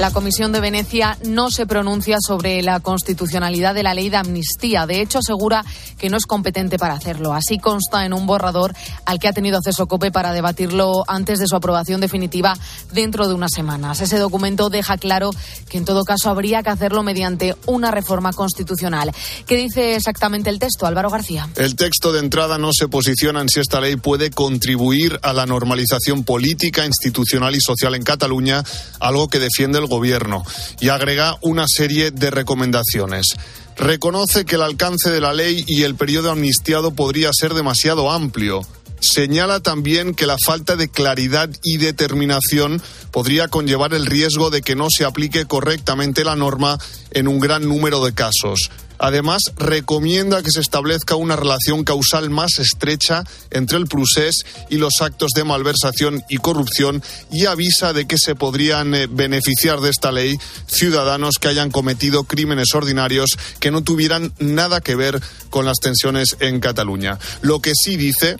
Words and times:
La 0.00 0.10
Comisión 0.10 0.50
de 0.50 0.58
Venecia 0.58 1.16
no 1.24 1.52
se 1.52 1.66
pronuncia 1.66 2.16
sobre 2.20 2.60
la 2.62 2.80
constitucionalidad 2.80 3.74
de 3.74 3.84
la 3.84 3.94
ley 3.94 4.10
de 4.10 4.16
amnistía. 4.16 4.86
De 4.86 5.00
hecho, 5.00 5.18
asegura 5.18 5.64
que 5.98 6.10
no 6.10 6.16
es 6.16 6.26
competente 6.26 6.78
para 6.78 6.94
hacerlo. 6.94 7.32
Así 7.32 7.58
consta 7.58 8.04
en 8.04 8.12
un 8.12 8.26
borrador 8.26 8.74
al 9.06 9.20
que 9.20 9.28
ha 9.28 9.32
tenido 9.32 9.58
acceso 9.58 9.86
COPE 9.86 10.10
para 10.10 10.32
debatirlo 10.32 11.04
antes 11.06 11.38
de 11.38 11.46
su 11.46 11.54
aprobación 11.54 12.00
definitiva 12.00 12.58
dentro 12.92 13.28
de 13.28 13.34
unas 13.34 13.52
semanas. 13.52 14.00
Ese 14.00 14.18
documento 14.18 14.68
deja 14.68 14.98
claro 14.98 15.30
que 15.68 15.78
en 15.78 15.84
todo 15.84 16.02
caso 16.02 16.28
habría 16.28 16.64
que 16.64 16.70
hacerlo 16.70 17.04
mediante 17.04 17.54
una 17.66 17.92
reforma 17.92 18.32
constitucional. 18.32 19.12
¿Qué 19.46 19.56
dice 19.56 19.94
exactamente 19.94 20.50
el 20.50 20.58
texto, 20.58 20.86
Álvaro 20.86 21.08
García? 21.08 21.48
El 21.54 21.76
texto 21.76 22.12
de 22.12 22.18
entrada 22.18 22.58
no 22.58 22.70
se 22.76 22.88
posiciona 22.88 23.40
en 23.40 23.48
si 23.48 23.60
esta 23.60 23.80
ley 23.80 23.94
puede 23.94 24.30
contribuir 24.30 25.20
a 25.22 25.32
la 25.32 25.46
normalización 25.46 26.24
política, 26.24 26.84
institucional 26.84 27.54
y 27.54 27.60
social 27.60 27.94
en 27.94 28.02
Cataluña, 28.02 28.64
algo 28.98 29.28
que 29.28 29.38
defiende 29.38 29.83
el 29.84 29.90
Gobierno 29.90 30.42
y 30.80 30.88
agrega 30.88 31.36
una 31.42 31.66
serie 31.68 32.10
de 32.10 32.30
recomendaciones. 32.30 33.34
Reconoce 33.76 34.44
que 34.44 34.56
el 34.56 34.62
alcance 34.62 35.10
de 35.10 35.20
la 35.20 35.32
ley 35.32 35.64
y 35.66 35.82
el 35.82 35.94
periodo 35.94 36.30
amnistiado 36.30 36.92
podría 36.92 37.30
ser 37.32 37.54
demasiado 37.54 38.10
amplio. 38.10 38.66
Señala 39.12 39.60
también 39.60 40.14
que 40.14 40.26
la 40.26 40.38
falta 40.42 40.76
de 40.76 40.88
claridad 40.88 41.50
y 41.62 41.76
determinación 41.76 42.80
podría 43.10 43.48
conllevar 43.48 43.92
el 43.92 44.06
riesgo 44.06 44.48
de 44.48 44.62
que 44.62 44.76
no 44.76 44.86
se 44.88 45.04
aplique 45.04 45.44
correctamente 45.44 46.24
la 46.24 46.36
norma 46.36 46.78
en 47.10 47.28
un 47.28 47.38
gran 47.38 47.68
número 47.68 48.02
de 48.02 48.14
casos. 48.14 48.70
Además, 48.98 49.42
recomienda 49.58 50.42
que 50.42 50.50
se 50.50 50.60
establezca 50.60 51.16
una 51.16 51.36
relación 51.36 51.84
causal 51.84 52.30
más 52.30 52.58
estrecha 52.58 53.24
entre 53.50 53.76
el 53.76 53.86
procés 53.86 54.36
y 54.70 54.78
los 54.78 55.02
actos 55.02 55.32
de 55.34 55.44
malversación 55.44 56.22
y 56.30 56.38
corrupción 56.38 57.02
y 57.30 57.44
avisa 57.44 57.92
de 57.92 58.06
que 58.06 58.16
se 58.16 58.34
podrían 58.34 58.94
eh, 58.94 59.06
beneficiar 59.10 59.82
de 59.82 59.90
esta 59.90 60.12
ley 60.12 60.38
ciudadanos 60.66 61.34
que 61.38 61.48
hayan 61.48 61.70
cometido 61.70 62.24
crímenes 62.24 62.74
ordinarios 62.74 63.36
que 63.60 63.70
no 63.70 63.82
tuvieran 63.82 64.32
nada 64.38 64.80
que 64.80 64.94
ver 64.94 65.20
con 65.50 65.66
las 65.66 65.78
tensiones 65.78 66.36
en 66.40 66.60
Cataluña. 66.60 67.18
Lo 67.42 67.60
que 67.60 67.72
sí 67.74 67.96
dice 67.96 68.38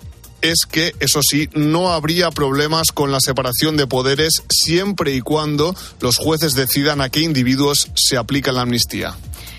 es 0.51 0.65
que, 0.69 0.93
eso 0.99 1.21
sí, 1.21 1.49
no 1.53 1.93
habría 1.93 2.31
problemas 2.31 2.91
con 2.93 3.11
la 3.11 3.19
separación 3.19 3.77
de 3.77 3.87
poderes 3.87 4.43
siempre 4.49 5.13
y 5.13 5.21
cuando 5.21 5.75
los 6.01 6.17
jueces 6.17 6.53
decidan 6.53 7.01
a 7.01 7.09
qué 7.09 7.21
individuos 7.21 7.89
se 7.95 8.17
aplica 8.17 8.51
la 8.51 8.61
amnistía. 8.61 9.15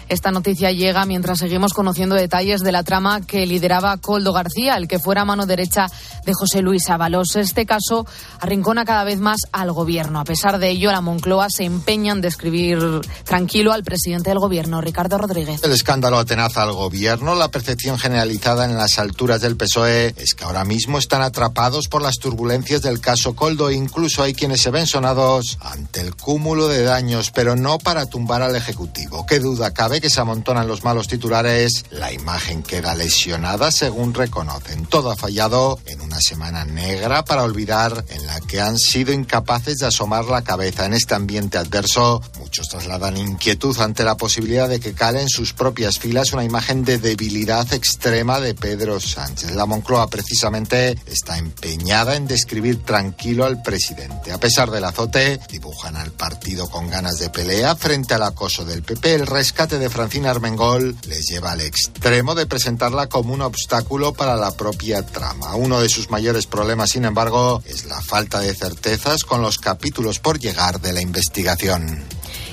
Esta 0.09 0.31
noticia 0.31 0.71
llega 0.71 1.05
mientras 1.05 1.41
seguimos 1.41 1.73
conociendo 1.73 2.15
detalles 2.15 2.61
de 2.61 2.71
la 2.71 2.85
trama 2.85 3.23
que 3.23 3.45
lideraba 3.45 3.97
Coldo 3.97 4.33
García, 4.33 4.77
el 4.77 4.87
que 4.87 5.01
fuera 5.01 5.25
mano 5.25 5.47
derecha 5.47 5.89
de 6.25 6.33
José 6.33 6.63
Luis 6.63 6.89
Ábalos. 6.89 7.35
Este 7.35 7.67
caso 7.67 8.07
arrincona 8.39 8.85
cada 8.85 9.03
vez 9.03 9.19
más 9.19 9.39
al 9.51 9.73
gobierno. 9.73 10.21
A 10.21 10.25
pesar 10.25 10.59
de 10.59 10.71
ello, 10.71 10.93
la 10.93 11.01
Moncloa 11.01 11.49
se 11.51 11.65
empeña 11.65 12.13
en 12.13 12.21
describir 12.21 12.79
tranquilo 13.25 13.73
al 13.73 13.83
presidente 13.83 14.31
del 14.31 14.39
gobierno, 14.39 14.81
Ricardo 14.81 15.19
Rodríguez. 15.19 15.61
El 15.65 15.73
escándalo 15.73 16.19
atenaza 16.19 16.63
al 16.63 16.73
gobierno. 16.73 17.35
La 17.35 17.49
percepción 17.49 17.99
generalizada 17.99 18.65
en 18.65 18.77
las 18.77 19.01
alturas 19.01 19.41
del 19.41 19.57
PSOE 19.57 20.15
es 20.17 20.35
que 20.35 20.45
ahora 20.45 20.65
mismo 20.65 20.99
están 20.99 21.23
atrapados 21.23 21.89
por 21.89 22.03
las 22.03 22.17
turbulencias 22.19 22.83
del 22.83 23.01
caso 23.01 23.35
Coldo. 23.35 23.73
Incluso 23.73 24.23
hay 24.23 24.35
quienes 24.35 24.63
se 24.63 24.71
ven 24.71 24.87
sonados 24.87 25.59
ante 25.61 26.01
el 26.01 26.15
cúmulo 26.15 26.69
de 26.69 26.83
daños, 26.83 27.33
pero 27.33 27.57
no 27.57 27.79
para 27.79 28.07
tumbar 28.07 28.43
al 28.43 28.55
Ejecutivo. 28.55 29.27
¿Qué 29.27 29.41
duda 29.41 29.73
cabe? 29.73 29.96
Que 30.01 30.11
se 30.11 30.21
amontonan 30.21 30.69
los 30.69 30.85
malos 30.85 31.09
titulares, 31.09 31.85
la 31.91 32.13
imagen 32.13 32.63
queda 32.63 32.95
lesionada 32.95 33.71
según 33.71 34.15
reconocen. 34.15 34.87
Todo 34.87 35.11
ha 35.11 35.17
fallado 35.17 35.79
en 35.87 36.01
una 36.01 36.21
semana 36.21 36.65
negra 36.65 37.25
para 37.25 37.43
olvidar 37.43 38.05
en 38.09 38.27
la 38.27 38.41
que 38.41 38.61
han 38.61 38.79
sido 38.79 39.13
incapaces 39.13 39.79
de 39.79 39.87
asomar 39.87 40.27
la 40.27 40.43
cabeza 40.43 40.87
en 40.87 40.95
este 40.95 41.15
ambiente 41.15 41.59
adverso. 41.59 42.23
Muchos 42.39 42.69
trasladan 42.69 43.17
inquietud 43.17 43.79
ante 43.81 44.05
la 44.05 44.17
posibilidad 44.17 44.69
de 44.69 44.81
que 44.81 44.95
cale 44.95 45.21
en 45.21 45.29
sus 45.29 45.53
propias 45.53 45.99
filas 45.99 46.33
una 46.33 46.45
imagen 46.45 46.85
de 46.85 46.99
debilidad 46.99 47.73
extrema 47.73 48.41
de 48.41 48.55
Pedro 48.55 49.01
Sánchez. 49.01 49.53
La 49.53 49.67
Moncloa 49.67 50.09
precisamente 50.09 50.99
está 51.07 51.39
empeñada 51.39 52.17
en 52.17 52.27
describir 52.27 52.85
tranquilo 52.85 53.45
al 53.45 53.63
presidente. 53.63 54.33
A 54.33 54.39
pesar 54.39 54.71
del 54.71 54.85
azote, 54.85 55.41
dibujan 55.51 55.97
al 55.97 56.13
partido 56.13 56.69
con 56.69 56.89
ganas 56.89 57.19
de 57.19 57.31
pelea 57.31 57.77
frente 57.77 58.15
al 58.15 58.23
acoso 58.23 58.65
del 58.65 58.83
PP. 58.83 59.15
El 59.15 59.27
rescate 59.27 59.79
de 59.79 59.86
Francina 59.91 60.31
Armengol 60.31 60.97
les 61.07 61.27
lleva 61.27 61.53
al 61.53 61.61
extremo 61.61 62.35
de 62.35 62.47
presentarla 62.47 63.09
como 63.09 63.33
un 63.33 63.43
obstáculo 63.43 64.13
para 64.13 64.37
la 64.37 64.57
propia 64.57 65.05
trama. 65.05 65.55
Uno 65.55 65.81
de 65.81 65.89
sus 65.89 66.11
mayores 66.11 66.47
problemas, 66.47 66.91
sin 66.91 67.05
embargo, 67.05 67.63
es 67.67 67.85
la 67.87 68.01
falta 68.01 68.41
de 68.41 68.55
certezas 68.55 69.25
con 69.25 69.43
los 69.43 69.59
capítulos 69.59 70.19
por 70.19 70.39
llegar 70.39 70.81
de 70.81 70.93
la 70.93 71.01
investigación. 71.01 72.05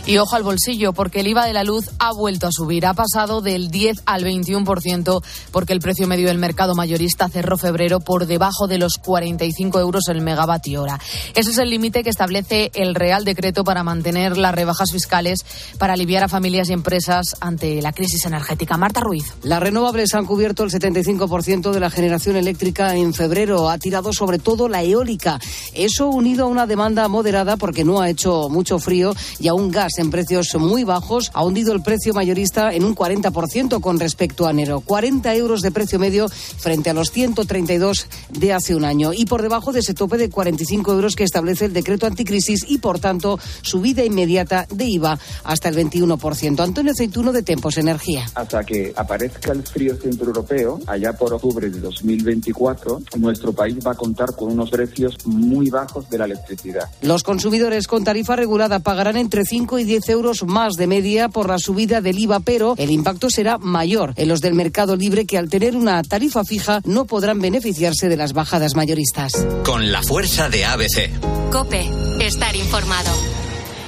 Y 0.05 0.17
ojo 0.17 0.35
al 0.35 0.43
bolsillo, 0.43 0.91
porque 0.91 1.21
el 1.21 1.27
IVA 1.27 1.45
de 1.45 1.53
la 1.53 1.63
luz 1.63 1.89
ha 1.97 2.11
vuelto 2.11 2.47
a 2.47 2.51
subir. 2.51 2.85
Ha 2.85 2.93
pasado 2.93 3.39
del 3.39 3.71
10 3.71 4.03
al 4.05 4.25
21%, 4.25 5.23
porque 5.49 5.71
el 5.71 5.79
precio 5.79 6.07
medio 6.07 6.27
del 6.27 6.37
mercado 6.37 6.75
mayorista 6.75 7.29
cerró 7.29 7.57
febrero 7.57 8.01
por 8.01 8.25
debajo 8.25 8.67
de 8.67 8.77
los 8.77 8.97
45 8.97 9.79
euros 9.79 10.03
el 10.09 10.19
megavatio 10.19 10.81
hora. 10.81 10.99
Ese 11.35 11.51
es 11.51 11.57
el 11.57 11.69
límite 11.69 12.03
que 12.03 12.09
establece 12.09 12.69
el 12.73 12.95
Real 12.95 13.23
Decreto 13.23 13.63
para 13.63 13.85
mantener 13.85 14.37
las 14.37 14.53
rebajas 14.53 14.91
fiscales 14.91 15.45
para 15.77 15.93
aliviar 15.93 16.25
a 16.25 16.27
familias 16.27 16.69
y 16.69 16.73
empresas 16.73 17.37
ante 17.39 17.81
la 17.81 17.93
crisis 17.93 18.25
energética. 18.25 18.75
Marta 18.75 18.99
Ruiz. 18.99 19.33
Las 19.43 19.63
renovables 19.63 20.13
han 20.15 20.25
cubierto 20.25 20.65
el 20.65 20.71
75% 20.71 21.71
de 21.71 21.79
la 21.79 21.89
generación 21.89 22.35
eléctrica 22.35 22.93
en 22.97 23.13
febrero. 23.13 23.69
Ha 23.69 23.77
tirado 23.77 24.11
sobre 24.11 24.37
todo 24.37 24.67
la 24.67 24.83
eólica. 24.83 25.39
Eso 25.73 26.09
unido 26.09 26.43
a 26.43 26.49
una 26.49 26.67
demanda 26.67 27.07
moderada 27.07 27.55
porque 27.55 27.85
no 27.85 28.01
ha 28.01 28.09
hecho 28.09 28.49
mucho 28.49 28.79
frío 28.79 29.15
y 29.39 29.47
a 29.47 29.53
un 29.53 29.71
gas 29.71 29.92
en 29.97 30.11
precios 30.11 30.55
muy 30.55 30.83
bajos 30.83 31.31
ha 31.33 31.43
hundido 31.43 31.73
el 31.73 31.81
precio 31.81 32.13
mayorista 32.13 32.73
en 32.73 32.83
un 32.83 32.95
40% 32.95 33.81
con 33.81 33.99
respecto 33.99 34.47
a 34.47 34.51
enero. 34.51 34.81
40 34.81 35.35
euros 35.35 35.61
de 35.61 35.71
precio 35.71 35.99
medio 35.99 36.29
frente 36.29 36.89
a 36.89 36.93
los 36.93 37.11
132 37.11 38.07
de 38.29 38.53
hace 38.53 38.75
un 38.75 38.85
año 38.85 39.13
y 39.13 39.25
por 39.25 39.41
debajo 39.41 39.71
de 39.71 39.79
ese 39.79 39.93
tope 39.93 40.17
de 40.17 40.29
45 40.29 40.93
euros 40.93 41.15
que 41.15 41.23
establece 41.23 41.65
el 41.65 41.73
decreto 41.73 42.05
anticrisis 42.05 42.65
y 42.67 42.77
por 42.77 42.99
tanto 42.99 43.39
subida 43.61 44.03
inmediata 44.03 44.67
de 44.69 44.85
IVA 44.85 45.19
hasta 45.43 45.69
el 45.69 45.75
21%. 45.75 46.59
Antonio 46.59 46.93
Ceituno 46.95 47.31
de 47.31 47.43
Tempos 47.43 47.77
Energía. 47.77 48.25
Hasta 48.35 48.63
que 48.63 48.93
aparezca 48.95 49.51
el 49.51 49.63
frío 49.63 49.95
centro 49.95 50.27
europeo, 50.27 50.79
allá 50.87 51.13
por 51.13 51.33
octubre 51.33 51.69
de 51.69 51.79
2024, 51.79 53.01
nuestro 53.17 53.53
país 53.53 53.77
va 53.85 53.91
a 53.91 53.95
contar 53.95 54.35
con 54.35 54.51
unos 54.51 54.69
precios 54.69 55.17
muy 55.25 55.69
bajos 55.69 56.09
de 56.09 56.17
la 56.17 56.25
electricidad. 56.25 56.89
Los 57.01 57.23
consumidores 57.23 57.87
con 57.87 58.03
tarifa 58.03 58.35
regulada 58.35 58.79
pagarán 58.79 59.17
entre 59.17 59.45
5 59.45 59.79
y 59.79 59.82
10 59.85 60.09
euros 60.09 60.43
más 60.43 60.73
de 60.73 60.87
media 60.87 61.29
por 61.29 61.49
la 61.49 61.59
subida 61.59 62.01
del 62.01 62.19
IVA, 62.19 62.39
pero 62.39 62.75
el 62.77 62.91
impacto 62.91 63.29
será 63.29 63.57
mayor 63.57 64.13
en 64.15 64.27
los 64.27 64.41
del 64.41 64.53
mercado 64.53 64.95
libre 64.95 65.25
que 65.25 65.37
al 65.37 65.49
tener 65.49 65.75
una 65.75 66.01
tarifa 66.03 66.43
fija 66.43 66.81
no 66.85 67.05
podrán 67.05 67.39
beneficiarse 67.39 68.09
de 68.09 68.17
las 68.17 68.33
bajadas 68.33 68.75
mayoristas. 68.75 69.33
Con 69.65 69.91
la 69.91 70.01
fuerza 70.01 70.49
de 70.49 70.65
ABC. 70.65 71.51
Cope, 71.51 71.89
estar 72.19 72.55
informado. 72.55 73.11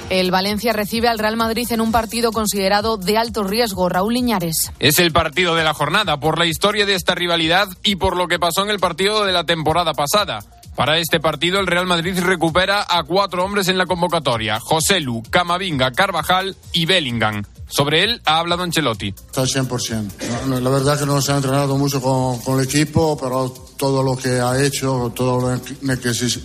El 0.08 0.30
Valencia 0.30 0.72
recibe 0.72 1.08
al 1.08 1.18
Real 1.18 1.36
Madrid 1.36 1.66
en 1.70 1.80
un 1.80 1.90
partido 1.90 2.30
considerado 2.30 2.96
de 2.96 3.18
alto 3.18 3.42
riesgo. 3.42 3.88
Raúl 3.88 4.14
Liñares. 4.14 4.70
Es 4.78 5.00
el 5.00 5.10
partido 5.10 5.56
de 5.56 5.64
la 5.64 5.74
jornada 5.74 6.20
por 6.20 6.38
la 6.38 6.46
historia 6.46 6.86
de 6.86 6.94
esta 6.94 7.16
rivalidad 7.16 7.68
y 7.82 7.96
por 7.96 8.16
lo 8.16 8.28
que 8.28 8.38
pasó 8.38 8.62
en 8.62 8.70
el 8.70 8.78
partido 8.78 9.24
de 9.24 9.32
la 9.32 9.44
temporada 9.44 9.94
pasada. 9.94 10.44
Para 10.76 10.98
este 10.98 11.20
partido, 11.20 11.58
el 11.58 11.66
Real 11.66 11.86
Madrid 11.86 12.18
recupera 12.20 12.84
a 12.86 13.02
cuatro 13.02 13.42
hombres 13.42 13.68
en 13.68 13.78
la 13.78 13.86
convocatoria: 13.86 14.60
José 14.60 15.00
Lu, 15.00 15.22
Camavinga, 15.30 15.90
Carvajal 15.92 16.54
y 16.74 16.84
Bellingham. 16.84 17.42
Sobre 17.68 18.04
él 18.04 18.20
ha 18.26 18.38
hablado 18.38 18.62
Ancelotti. 18.62 19.08
Está 19.08 19.40
al 19.40 19.48
100%. 19.48 20.60
La 20.60 20.70
verdad 20.70 20.98
que 20.98 21.06
no 21.06 21.20
se 21.20 21.32
ha 21.32 21.36
entrenado 21.36 21.76
mucho 21.76 22.00
con, 22.00 22.38
con, 22.40 22.60
el 22.60 22.66
equipo, 22.66 23.18
pero 23.20 23.52
todo 23.76 24.02
lo 24.02 24.16
que 24.16 24.38
ha 24.38 24.62
hecho, 24.62 25.12
todo 25.14 25.40
lo 25.40 25.62
que 25.62 25.74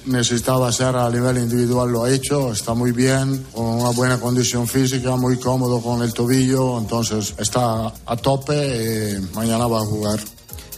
necesitaba 0.05 0.69
hacer 0.69 0.95
a 0.95 1.09
nivel 1.09 1.37
individual 1.37 1.91
lo 1.91 2.05
ha 2.05 2.11
hecho. 2.11 2.51
Está 2.51 2.73
muy 2.73 2.91
bien, 2.91 3.45
con 3.53 3.65
una 3.65 3.89
buena 3.91 4.19
condición 4.19 4.67
física, 4.67 5.15
muy 5.15 5.37
cómodo 5.37 5.79
con 5.81 6.01
el 6.01 6.13
tobillo. 6.13 6.79
Entonces 6.79 7.35
está 7.37 7.93
a 8.05 8.15
tope 8.15 9.19
y 9.19 9.35
mañana 9.35 9.67
va 9.67 9.81
a 9.81 9.85
jugar. 9.85 10.19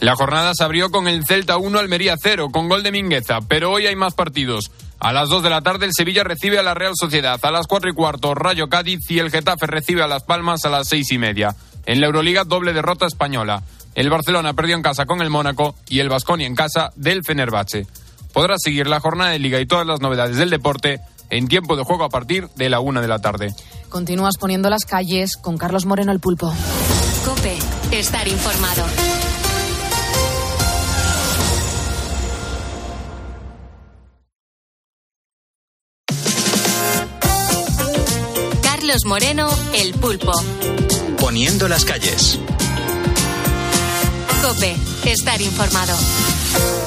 La 0.04 0.16
jornada 0.16 0.52
se 0.54 0.62
abrió 0.62 0.90
con 0.90 1.08
el 1.08 1.24
Celta 1.24 1.56
1 1.56 1.78
Almería 1.78 2.16
0 2.22 2.50
con 2.52 2.68
gol 2.68 2.82
de 2.82 2.92
Mingueza, 2.92 3.38
pero 3.48 3.72
hoy 3.72 3.86
hay 3.86 3.96
más 3.96 4.12
partidos. 4.12 4.70
A 5.00 5.14
las 5.14 5.30
2 5.30 5.42
de 5.42 5.48
la 5.48 5.62
tarde 5.62 5.86
el 5.86 5.94
Sevilla 5.94 6.22
recibe 6.22 6.58
a 6.58 6.62
la 6.62 6.74
Real 6.74 6.92
Sociedad, 6.94 7.40
a 7.42 7.50
las 7.50 7.66
4 7.66 7.88
y 7.88 7.94
cuarto 7.94 8.34
Rayo 8.34 8.68
Cádiz 8.68 9.00
y 9.10 9.18
el 9.18 9.30
Getafe 9.30 9.66
recibe 9.66 10.02
a 10.02 10.06
Las 10.06 10.22
Palmas 10.22 10.66
a 10.66 10.68
las 10.68 10.88
6 10.88 11.10
y 11.12 11.16
media. 11.16 11.56
En 11.86 12.02
la 12.02 12.06
Euroliga 12.08 12.44
doble 12.44 12.74
derrota 12.74 13.06
española. 13.06 13.62
El 13.94 14.10
Barcelona 14.10 14.52
perdió 14.52 14.76
en 14.76 14.82
casa 14.82 15.06
con 15.06 15.22
el 15.22 15.30
Mónaco 15.30 15.74
y 15.88 16.00
el 16.00 16.10
Vasconi 16.10 16.44
en 16.44 16.54
casa 16.54 16.90
del 16.96 17.24
Fenerbahce. 17.24 17.86
Podrás 18.34 18.60
seguir 18.62 18.86
la 18.88 19.00
jornada 19.00 19.30
de 19.30 19.38
liga 19.38 19.58
y 19.58 19.64
todas 19.64 19.86
las 19.86 20.02
novedades 20.02 20.36
del 20.36 20.50
deporte 20.50 21.00
en 21.30 21.48
tiempo 21.48 21.76
de 21.76 21.84
juego 21.84 22.04
a 22.04 22.10
partir 22.10 22.50
de 22.56 22.68
la 22.68 22.80
1 22.80 23.00
de 23.00 23.08
la 23.08 23.20
tarde. 23.20 23.54
Continúas 23.88 24.36
poniendo 24.36 24.68
las 24.68 24.84
calles 24.84 25.38
con 25.38 25.56
Carlos 25.56 25.86
Moreno 25.86 26.12
el 26.12 26.20
Pulpo. 26.20 26.52
Cope, 27.24 27.56
estar 27.90 28.28
informado. 28.28 28.84
Carlos 38.86 39.06
Moreno, 39.06 39.48
El 39.72 39.94
Pulpo. 39.94 40.32
Poniendo 41.18 41.68
las 41.68 41.86
calles. 41.86 42.38
Cope, 44.42 44.76
estar 45.06 45.40
informado. 45.40 45.96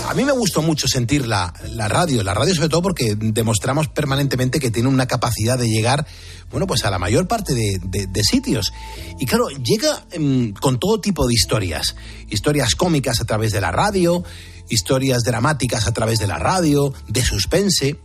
A 0.08 0.14
mí 0.14 0.24
me 0.24 0.32
gustó 0.32 0.62
mucho 0.62 0.88
sentir 0.88 1.26
la, 1.26 1.52
la, 1.72 1.88
radio, 1.88 2.22
la 2.22 2.36
radio 2.36 2.54
sobre 2.54 2.70
todo 2.70 2.84
porque 2.84 3.16
demostramos 3.16 3.88
permanentemente 3.88 4.60
que 4.60 4.70
tiene 4.70 4.90
una 4.90 5.08
capacidad 5.08 5.58
de 5.58 5.70
llegar, 5.70 6.06
bueno, 6.52 6.68
pues 6.68 6.86
a 6.86 6.92
la 6.92 7.00
mayor 7.00 7.28
parte 7.28 7.56
de, 7.56 7.80
de, 7.84 8.06
de 8.06 8.24
sitios. 8.24 8.72
Y 9.20 9.26
claro, 9.26 9.50
llega 9.50 10.06
mmm, 10.20 10.50
con 10.50 10.78
todo 10.78 11.02
tipo 11.02 11.26
de 11.26 11.34
historias. 11.34 11.96
Historias 12.30 12.76
cómicas 12.76 13.22
a 13.22 13.26
través 13.26 13.54
de 13.54 13.60
la 13.60 13.72
radio, 13.72 14.24
historias 14.70 15.24
dramáticas 15.24 15.88
a 15.88 15.94
través 15.94 16.20
de 16.20 16.28
la 16.28 16.38
radio, 16.38 16.94
de 17.08 17.26
suspense. 17.26 17.98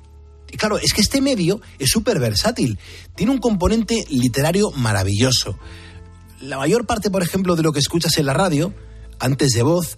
Y 0.53 0.59
claro, 0.59 0.79
es 0.79 0.93
que 0.93 1.01
este 1.01 1.21
medio 1.21 1.61
es 1.79 1.91
súper 1.91 2.21
versátil. 2.21 2.79
Tiene 3.17 3.33
un 3.33 3.39
componente 3.39 4.07
literario 4.11 4.71
maravilloso. 4.73 5.59
La 6.41 6.59
mayor 6.59 6.87
parte, 6.87 7.11
por 7.11 7.23
ejemplo, 7.23 7.57
de 7.57 7.63
lo 7.63 7.73
que 7.73 7.79
escuchas 7.79 8.19
en 8.19 8.27
la 8.27 8.35
radio, 8.35 8.75
antes 9.19 9.53
de 9.53 9.63
voz, 9.63 9.97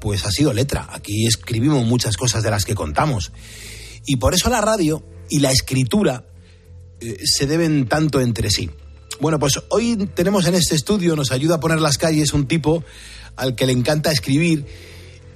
pues 0.00 0.26
ha 0.26 0.32
sido 0.32 0.52
letra. 0.52 0.88
Aquí 0.90 1.26
escribimos 1.26 1.86
muchas 1.86 2.16
cosas 2.16 2.42
de 2.42 2.50
las 2.50 2.64
que 2.64 2.74
contamos. 2.74 3.30
Y 4.04 4.16
por 4.16 4.34
eso 4.34 4.50
la 4.50 4.60
radio 4.60 5.06
y 5.30 5.38
la 5.38 5.52
escritura 5.52 6.26
eh, 7.00 7.18
se 7.24 7.46
deben 7.46 7.86
tanto 7.86 8.20
entre 8.20 8.50
sí. 8.50 8.70
Bueno, 9.20 9.38
pues 9.38 9.60
hoy 9.70 9.96
tenemos 10.14 10.46
en 10.46 10.56
este 10.56 10.74
estudio, 10.74 11.14
nos 11.14 11.30
ayuda 11.30 11.56
a 11.56 11.60
poner 11.60 11.80
las 11.80 11.98
calles 11.98 12.32
un 12.32 12.48
tipo 12.48 12.82
al 13.36 13.54
que 13.54 13.66
le 13.66 13.72
encanta 13.72 14.10
escribir 14.10 14.66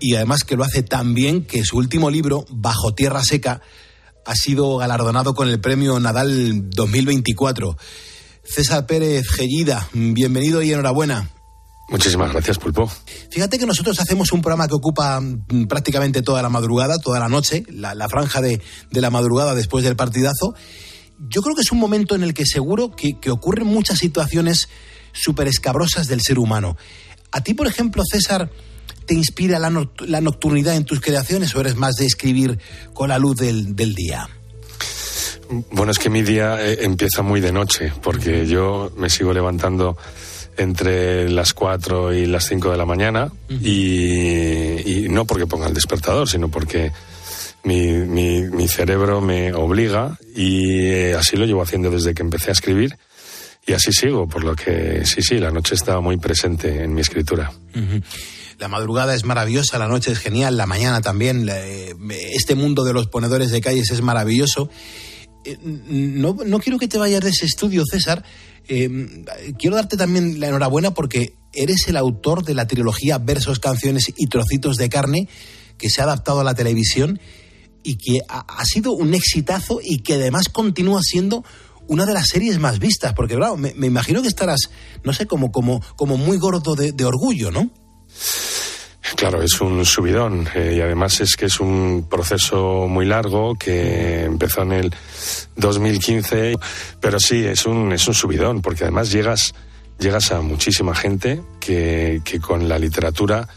y 0.00 0.16
además 0.16 0.43
que 0.44 0.56
lo 0.56 0.64
hace 0.64 0.82
tan 0.82 1.14
bien 1.14 1.44
que 1.44 1.64
su 1.64 1.76
último 1.76 2.11
libro, 2.11 2.44
Bajo 2.50 2.93
Tierra 2.93 3.22
Seca, 3.22 3.62
ha 4.28 4.34
sido 4.34 4.76
galardonado 4.76 5.32
con 5.32 5.48
el 5.48 5.58
premio 5.58 5.98
Nadal 5.98 6.69
2024. 6.69 7.78
César 8.44 8.84
Pérez 8.84 9.26
Gellida, 9.26 9.88
bienvenido 9.94 10.60
y 10.60 10.70
enhorabuena. 10.70 11.30
Muchísimas 11.88 12.32
gracias, 12.32 12.58
Pulpo. 12.58 12.92
Fíjate 13.30 13.58
que 13.58 13.64
nosotros 13.64 13.98
hacemos 13.98 14.30
un 14.32 14.42
programa 14.42 14.69
que 14.69 14.75
ocupa 14.75 15.19
mm, 15.19 15.66
prácticamente 15.66 16.20
toda 16.20 16.42
la 16.42 16.50
madrugada, 16.50 16.98
toda 16.98 17.19
la 17.19 17.30
noche, 17.30 17.64
la, 17.70 17.94
la 17.94 18.06
franja 18.10 18.42
de, 18.42 18.60
de, 18.90 19.00
la 19.00 19.08
madrugada 19.08 19.54
después 19.54 19.82
del 19.82 19.96
partidazo. 19.96 20.54
Yo 21.19 21.40
creo 21.40 21.54
que 21.56 21.62
es 21.62 21.72
un 21.72 21.78
momento 21.78 22.14
en 22.14 22.22
el 22.22 22.34
que 22.34 22.44
seguro 22.44 22.90
que, 22.90 23.19
que 23.19 23.30
ocurren 23.30 23.66
muchas 23.66 23.98
situaciones 23.98 24.69
súper 25.14 25.48
escabrosas 25.48 26.06
del 26.06 26.20
ser 26.20 26.38
humano. 26.38 26.76
A 27.32 27.40
ti, 27.40 27.54
por 27.54 27.66
ejemplo, 27.66 28.02
César, 28.04 28.50
¿te 29.08 29.14
inspira 29.14 29.58
la, 29.58 29.70
no, 29.70 29.90
la, 30.06 30.20
nocturnidad 30.20 30.76
en 30.76 30.84
tus 30.84 31.00
creaciones 31.00 31.55
o 31.56 31.60
eres 31.60 31.76
más 31.76 31.96
de 31.96 32.05
escribir 32.05 32.58
con 32.93 33.08
la 33.08 33.19
luz 33.19 33.38
del, 33.38 33.75
del 33.75 33.94
día? 33.94 34.28
Bueno, 35.70 35.90
es 35.90 35.99
que 35.99 36.10
mi 36.10 36.22
día 36.22 36.62
eh, 36.62 36.81
empieza 36.82 37.22
muy 37.22 37.40
de 37.40 37.50
noche, 37.50 37.90
porque 38.02 38.46
yo 38.46 38.93
me 38.99 39.08
sigo 39.08 39.32
levantando 39.32 39.96
entre 40.58 41.31
las 41.31 41.55
4 41.55 42.12
y 42.12 42.26
las 42.26 42.46
5 42.49 42.70
de 42.70 42.76
la 42.76 42.84
mañana 42.84 43.26
uh 43.26 43.52
-huh. 43.55 43.60
y, 43.62 45.05
y, 45.05 45.08
no 45.08 45.25
porque 45.25 45.46
ponga 45.46 45.69
el 45.69 45.75
despertador, 45.75 46.28
sino 46.28 46.50
porque 46.50 46.93
mi, 47.64 47.93
mi, 47.93 48.43
mi 48.43 48.69
cerebro 48.69 49.22
me 49.22 49.54
obliga 49.54 50.19
y 50.37 50.82
eh, 50.82 51.14
así 51.14 51.37
lo 51.37 51.46
llevo 51.46 51.62
haciendo 51.62 51.90
desde 51.90 52.12
que 52.12 52.22
empecé 52.22 52.50
a 52.50 52.52
escribir 52.52 52.99
y 53.66 53.72
así 53.72 53.93
sigo, 53.93 54.28
por 54.28 54.44
lo 54.44 54.54
que 54.54 55.04
sí, 55.06 55.22
sí, 55.22 55.38
la 55.38 55.50
noche 55.50 55.75
está 55.75 56.00
muy 56.00 56.16
presente 56.16 56.82
en 56.82 56.93
mi 56.93 57.00
escritura. 57.00 57.52
Uh 57.75 57.78
-huh. 57.78 58.02
La 58.58 58.66
madrugada 58.66 59.14
es 59.14 59.25
maravillosa, 59.25 59.78
la 59.78 59.87
noche 59.87 60.10
es 60.10 60.19
genial, 60.19 60.56
la 60.56 60.66
mañana 60.66 61.00
también. 61.00 61.49
Este 62.10 62.56
mundo 62.56 62.82
de 62.82 62.93
los 62.93 63.06
ponedores 63.06 63.52
de 63.52 63.60
calles 63.60 63.93
es 63.93 64.02
maravilloso. 64.02 64.69
Eh, 65.44 65.56
no, 65.62 66.37
no 66.44 66.58
quiero 66.58 66.76
que 66.76 66.88
te 66.88 66.99
vayas 66.99 67.20
de 67.20 67.31
ese 67.31 67.46
estudio, 67.46 67.84
César. 67.88 68.25
Eh, 68.66 69.25
quiero 69.58 69.76
darte 69.76 69.96
también 69.96 70.40
la 70.40 70.49
enhorabuena 70.49 70.93
porque 70.93 71.34
eres 71.55 71.87
el 71.87 71.96
autor 71.96 72.44
de 72.44 72.55
la 72.55 72.66
trilogía 72.66 73.19
Versos, 73.19 73.60
Canciones 73.60 74.12
y 74.16 74.26
Trocitos 74.26 74.76
de 74.76 74.88
Carne 74.88 75.28
que 75.78 75.88
se 75.88 76.00
ha 76.00 76.04
adaptado 76.04 76.40
a 76.40 76.44
la 76.44 76.54
televisión 76.54 77.20
y 77.84 77.94
que 77.94 78.19
ha, 78.28 78.64
sido 78.64 78.90
un 78.90 79.14
exitazo 79.14 79.78
y 79.81 79.99
que 79.99 80.14
además 80.14 80.49
continúa 80.49 81.00
siendo 81.00 81.44
una 81.87 82.06
de 82.06 82.12
las 82.12 82.26
series 82.26 82.58
más 82.58 82.81
vistas. 82.81 83.14
Porque, 83.14 83.37
claro, 83.37 83.56
me, 83.56 83.70
imagino 83.87 84.20
que 84.20 84.28
estarás, 84.28 84.70
no 85.04 85.12
sé, 85.12 85.26
como, 85.26 85.52
como, 85.52 85.81
como 85.94 86.16
muy 86.16 86.38
gordo 86.38 86.75
de 86.75 87.04
orgullo, 87.04 87.52
¿no? 87.52 87.70
Claro, 89.16 89.42
es 89.42 89.60
un 89.60 89.84
subidón 89.84 90.48
eh, 90.54 90.74
y 90.76 90.80
además 90.80 91.20
es 91.20 91.36
que 91.36 91.46
es 91.46 91.60
un 91.60 92.06
proceso 92.08 92.86
muy 92.88 93.06
largo 93.06 93.54
que 93.54 94.24
empezó 94.24 94.62
en 94.62 94.72
el 94.72 94.94
2015, 95.56 96.56
pero 97.00 97.18
sí, 97.18 97.44
es 97.44 97.66
un, 97.66 97.92
es 97.92 98.06
un 98.06 98.14
subidón 98.14 98.60
porque 98.60 98.84
además 98.84 99.10
llegas, 99.10 99.54
llegas 99.98 100.30
a 100.30 100.40
muchísima 100.40 100.94
gente 100.94 101.40
que, 101.58 102.20
que 102.24 102.38
con 102.38 102.68
la 102.68 102.78
literatura, 102.78 103.48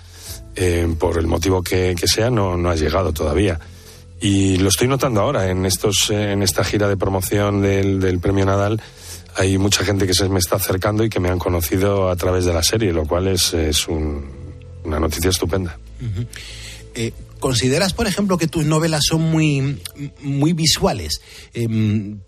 eh, 0.56 0.88
por 0.98 1.18
el 1.18 1.28
motivo 1.28 1.62
que, 1.62 1.96
que 2.00 2.08
sea, 2.08 2.30
no, 2.30 2.58
no 2.58 2.70
ha 2.70 2.76
llegado 2.76 3.12
todavía. 3.12 3.60
Y 4.22 4.58
lo 4.58 4.70
estoy 4.70 4.88
notando 4.88 5.22
ahora 5.22 5.50
en, 5.50 5.66
estos, 5.66 6.10
en 6.12 6.44
esta 6.44 6.64
gira 6.64 6.88
de 6.88 6.96
promoción 6.96 7.62
del, 7.62 8.00
del 8.00 8.20
Premio 8.20 8.46
Nadal. 8.46 8.82
Hay 9.36 9.58
mucha 9.58 9.84
gente 9.84 10.08
que 10.08 10.14
se 10.14 10.30
me 10.30 10.40
está 10.40 10.58
acercando 10.58 11.04
y 11.04 11.10
que 11.10 11.20
me 11.20 11.30
han 11.30 11.40
conocido 11.40 12.10
a 12.10 12.16
través 12.16 12.46
de 12.46 12.54
la 12.54 12.64
serie, 12.64 12.94
lo 12.94 13.06
cual 13.06 13.28
es, 13.28 13.54
es 13.54 13.88
un, 13.88 14.41
una 14.84 15.00
noticia 15.00 15.30
estupenda. 15.30 15.78
Uh 16.00 16.06
-huh. 16.06 16.28
eh, 16.96 17.14
¿Consideras, 17.40 17.94
por 17.94 18.06
ejemplo, 18.06 18.38
que 18.38 18.48
tus 18.48 18.66
novelas 18.66 19.04
son 19.08 19.22
muy, 19.22 19.82
muy 20.22 20.54
visuales? 20.54 21.22
Eh, 21.54 21.68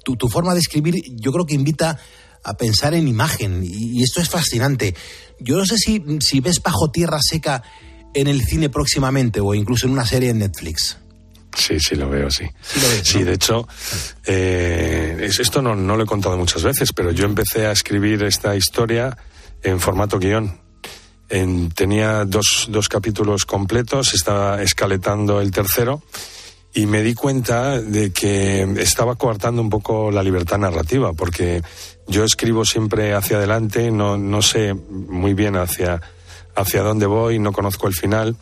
tu, 0.04 0.16
tu, 0.16 0.28
forma 0.28 0.56
de 0.56 0.60
escribir 0.60 1.04
yo 1.22 1.32
creo 1.32 1.46
que 1.46 1.54
invita 1.54 2.00
a 2.44 2.58
pensar 2.58 2.96
en 2.96 3.08
imagen 3.08 3.64
y, 3.64 4.00
y, 4.00 4.04
esto 4.04 4.22
es 4.22 4.30
fascinante. 4.30 4.96
Yo 5.40 5.58
no 5.58 5.66
sé 5.66 5.78
si, 5.78 6.04
si 6.20 6.40
ves 6.40 6.62
Bajo 6.64 6.90
Tierra 6.90 7.20
Seca 7.22 7.62
en 8.14 8.28
el 8.28 8.44
cine 8.44 8.70
próximamente 8.70 9.40
o 9.40 9.54
incluso 9.54 9.86
en 9.86 9.94
una 9.94 10.06
serie 10.06 10.32
en 10.32 10.40
Netflix. 10.40 10.98
Sí, 11.56 11.80
sí, 11.80 11.96
lo 11.96 12.10
veo, 12.10 12.32
sí. 12.32 12.46
Sí, 12.62 12.80
lo 12.82 12.88
ves, 12.90 13.02
sí 13.04 13.20
¿no? 13.20 13.26
de 13.26 13.34
hecho, 13.34 13.68
eh, 14.26 15.30
esto 15.40 15.62
no, 15.62 15.76
no 15.76 15.96
lo 15.96 16.04
he 16.04 16.08
contado 16.08 16.38
muchas 16.38 16.64
veces, 16.64 16.92
pero 16.94 17.12
yo 17.12 17.26
empecé 17.26 17.68
a 17.68 17.72
escribir 17.72 18.24
esta 18.24 18.56
historia 18.56 19.16
en 19.62 19.80
formato 19.80 20.18
guion 20.18 20.62
en, 21.30 21.72
tenía 21.72 22.25
dos, 22.25 22.68
dos 22.70 22.90
capítulos 22.90 23.46
completos, 23.46 24.14
estaba 24.14 24.62
escaletando 24.62 25.42
el 25.42 25.52
tercero 25.52 26.02
y 26.74 26.88
me 26.88 27.04
di 27.04 27.14
cuenta 27.14 27.80
de 27.80 28.12
que 28.12 28.64
estaba 28.78 29.16
coartando 29.16 29.62
un 29.62 29.69
poco 29.69 30.09
la 30.12 30.24
libertad 30.24 30.57
narrativa, 30.57 31.14
porque 31.14 31.62
yo 32.07 32.24
escribo 32.24 32.66
siempre 32.66 33.14
hacia 33.14 33.38
adelante, 33.38 33.92
no, 33.92 34.18
no 34.18 34.42
sé 34.42 34.74
muy 34.74 35.36
bien 35.36 35.56
hacia, 35.56 36.02
hacia 36.56 36.81
dónde 36.81 37.06
voy, 37.06 37.38
no 37.38 37.52
conozco 37.52 37.88
el 37.88 37.94
final, 37.94 38.36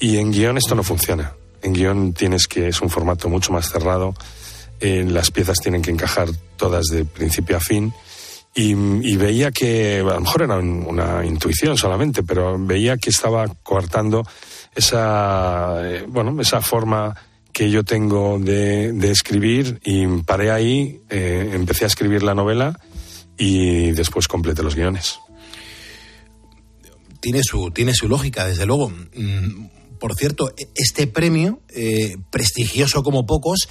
y 0.00 0.18
en 0.18 0.32
guion 0.32 0.58
esto 0.58 0.74
no 0.74 0.82
funciona. 0.82 1.34
En 1.62 1.72
guion 1.72 2.12
tienes 2.14 2.46
que, 2.48 2.68
es 2.68 2.80
un 2.80 2.90
formato 2.90 3.28
mucho 3.28 3.52
más 3.52 3.70
cerrado, 3.70 4.14
eh, 4.80 5.04
las 5.08 5.30
piezas 5.30 5.58
tienen 5.58 5.82
que 5.82 5.90
encajar 5.90 6.28
todas 6.56 6.86
de 6.86 7.04
principio 7.04 7.56
a 7.56 7.60
fin, 7.60 7.92
y, 8.54 9.16
veía 9.16 9.52
que, 9.52 10.00
a 10.00 10.14
lo 10.14 10.20
mejor 10.20 10.42
era 10.42 10.58
una 10.58 11.24
intuición 11.24 11.76
solamente, 11.76 12.22
pero 12.24 12.58
veía 12.58 12.96
que 12.96 13.10
estaba 13.10 13.46
coartando 13.62 14.24
esa, 14.74 15.80
eh, 15.84 16.04
bueno, 16.08 16.40
esa 16.40 16.60
forma 16.60 17.14
que 17.52 17.70
yo 17.70 17.84
tengo 17.84 18.38
de, 18.38 18.90
escribir 19.10 19.80
y 19.84 20.06
paré 20.22 20.50
ahí, 20.50 21.00
eh, 21.08 21.50
empecé 21.52 21.84
a 21.84 21.88
escribir 21.88 22.22
la 22.22 22.34
novela 22.34 22.78
y 23.36 23.92
después 23.92 24.28
completé 24.28 24.62
los 24.62 24.74
guiones. 24.74 25.18
Tiene 27.20 27.42
su, 27.42 27.70
tiene 27.70 27.94
su 27.94 28.08
lógica, 28.08 28.46
desde 28.46 28.66
luego. 28.66 28.92
Por 29.98 30.14
cierto, 30.14 30.52
este 30.74 31.06
premio, 31.06 31.60
eh, 31.74 32.16
prestigioso 32.30 33.02
como 33.02 33.26
pocos, 33.26 33.68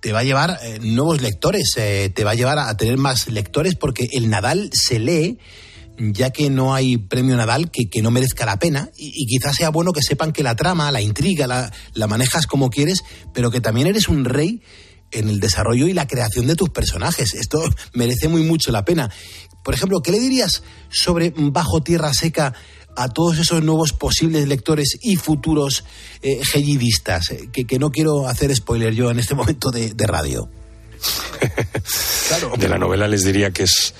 te 0.00 0.12
va 0.12 0.20
a 0.20 0.24
llevar 0.24 0.58
eh, 0.62 0.78
nuevos 0.80 1.20
lectores, 1.20 1.72
eh, 1.76 2.10
te 2.14 2.24
va 2.24 2.32
a 2.32 2.34
llevar 2.34 2.58
a, 2.58 2.76
tener 2.76 2.96
más 2.96 3.28
lectores 3.28 3.74
porque 3.74 4.08
el 4.12 4.30
Nadal 4.30 4.70
se 4.72 4.98
lee 4.98 5.38
ya 5.98 6.28
que 6.30 6.50
no 6.50 6.74
hay 6.74 6.98
premio 6.98 7.36
Nadal 7.36 7.70
que, 7.70 8.02
no 8.02 8.10
merezca 8.10 8.44
la 8.44 8.58
pena 8.58 8.90
y, 8.96 9.26
quizás 9.26 9.56
sea 9.56 9.70
bueno 9.70 9.92
que 9.92 10.02
sepan 10.02 10.32
que 10.32 10.42
la 10.42 10.54
trama, 10.54 10.92
la 10.92 11.00
intriga, 11.00 11.46
la 11.46 12.06
manejas 12.06 12.46
como 12.46 12.68
quieres, 12.68 12.98
pero 13.32 13.50
que 13.50 13.62
también 13.62 13.86
eres 13.86 14.08
un 14.08 14.26
rey 14.26 14.60
en 15.12 15.28
el 15.28 15.40
desarrollo 15.40 15.86
y 15.86 15.92
la 15.92 16.06
creación 16.06 16.46
de 16.46 16.56
tus 16.56 16.70
personajes. 16.70 17.34
Esto 17.34 17.62
merece 17.94 18.28
muy 18.28 18.42
mucho 18.42 18.72
la 18.72 18.84
pena. 18.84 19.10
Por 19.62 19.74
ejemplo, 19.74 20.00
¿qué 20.00 20.12
le 20.12 20.20
dirías 20.20 20.62
sobre 20.90 21.32
Bajo 21.36 21.80
Tierra 21.80 22.12
Seca 22.12 22.54
a 22.96 23.08
todos 23.08 23.38
esos 23.38 23.62
nuevos 23.62 23.92
posibles 23.92 24.48
lectores 24.48 24.98
y 25.00 25.16
futuros 25.16 25.84
eh, 26.22 26.40
gellidistas? 26.44 27.28
Que, 27.52 27.64
que, 27.64 27.78
no 27.78 27.90
quiero 27.90 28.26
hacer 28.26 28.54
spoiler 28.54 28.94
yo 28.94 29.10
en 29.10 29.18
este 29.18 29.34
momento 29.36 29.70
de, 29.70 29.94
de 29.94 30.06
radio. 30.06 30.48
claro. 32.28 32.52
De 32.58 32.68
la 32.68 32.78
novela 32.78 33.06
les 33.06 33.22
diría 33.22 33.50
que 33.50 33.64
es, 33.64 33.94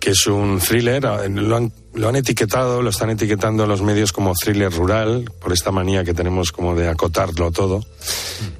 que 0.00 0.10
es 0.10 0.26
un 0.26 0.58
thriller. 0.60 1.02
Lo 1.02 1.56
han, 1.56 1.72
lo 1.94 2.08
han 2.08 2.16
etiquetado, 2.16 2.82
lo 2.82 2.90
están 2.90 3.10
etiquetando 3.10 3.66
los 3.66 3.82
medios 3.82 4.12
como 4.12 4.32
thriller 4.34 4.72
rural, 4.72 5.30
por 5.40 5.52
esta 5.52 5.70
manía 5.70 6.04
que 6.04 6.14
tenemos 6.14 6.52
como 6.52 6.74
de 6.74 6.88
acotarlo 6.88 7.50
todo. 7.50 7.84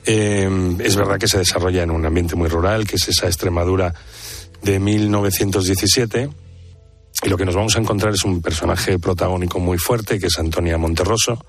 Eh, 0.04 0.76
es 0.80 0.96
verdad 0.96 1.18
que 1.18 1.28
se 1.28 1.38
desarrolla 1.38 1.82
en 1.82 1.90
un 1.90 2.04
ambiente 2.04 2.36
muy 2.36 2.48
rural, 2.48 2.86
que 2.86 2.96
es 2.96 3.08
esa 3.08 3.26
Extremadura 3.26 3.94
de 4.62 4.78
1917. 4.78 6.30
Y 7.22 7.28
lo 7.28 7.36
que 7.36 7.44
nos 7.44 7.56
vamos 7.56 7.76
a 7.76 7.80
encontrar 7.80 8.14
es 8.14 8.24
un 8.24 8.40
personaje 8.40 8.98
protagónico 8.98 9.58
muy 9.58 9.76
fuerte, 9.76 10.18
que 10.18 10.26
es 10.26 10.38
Antonia 10.38 10.78
Monterroso, 10.78 11.44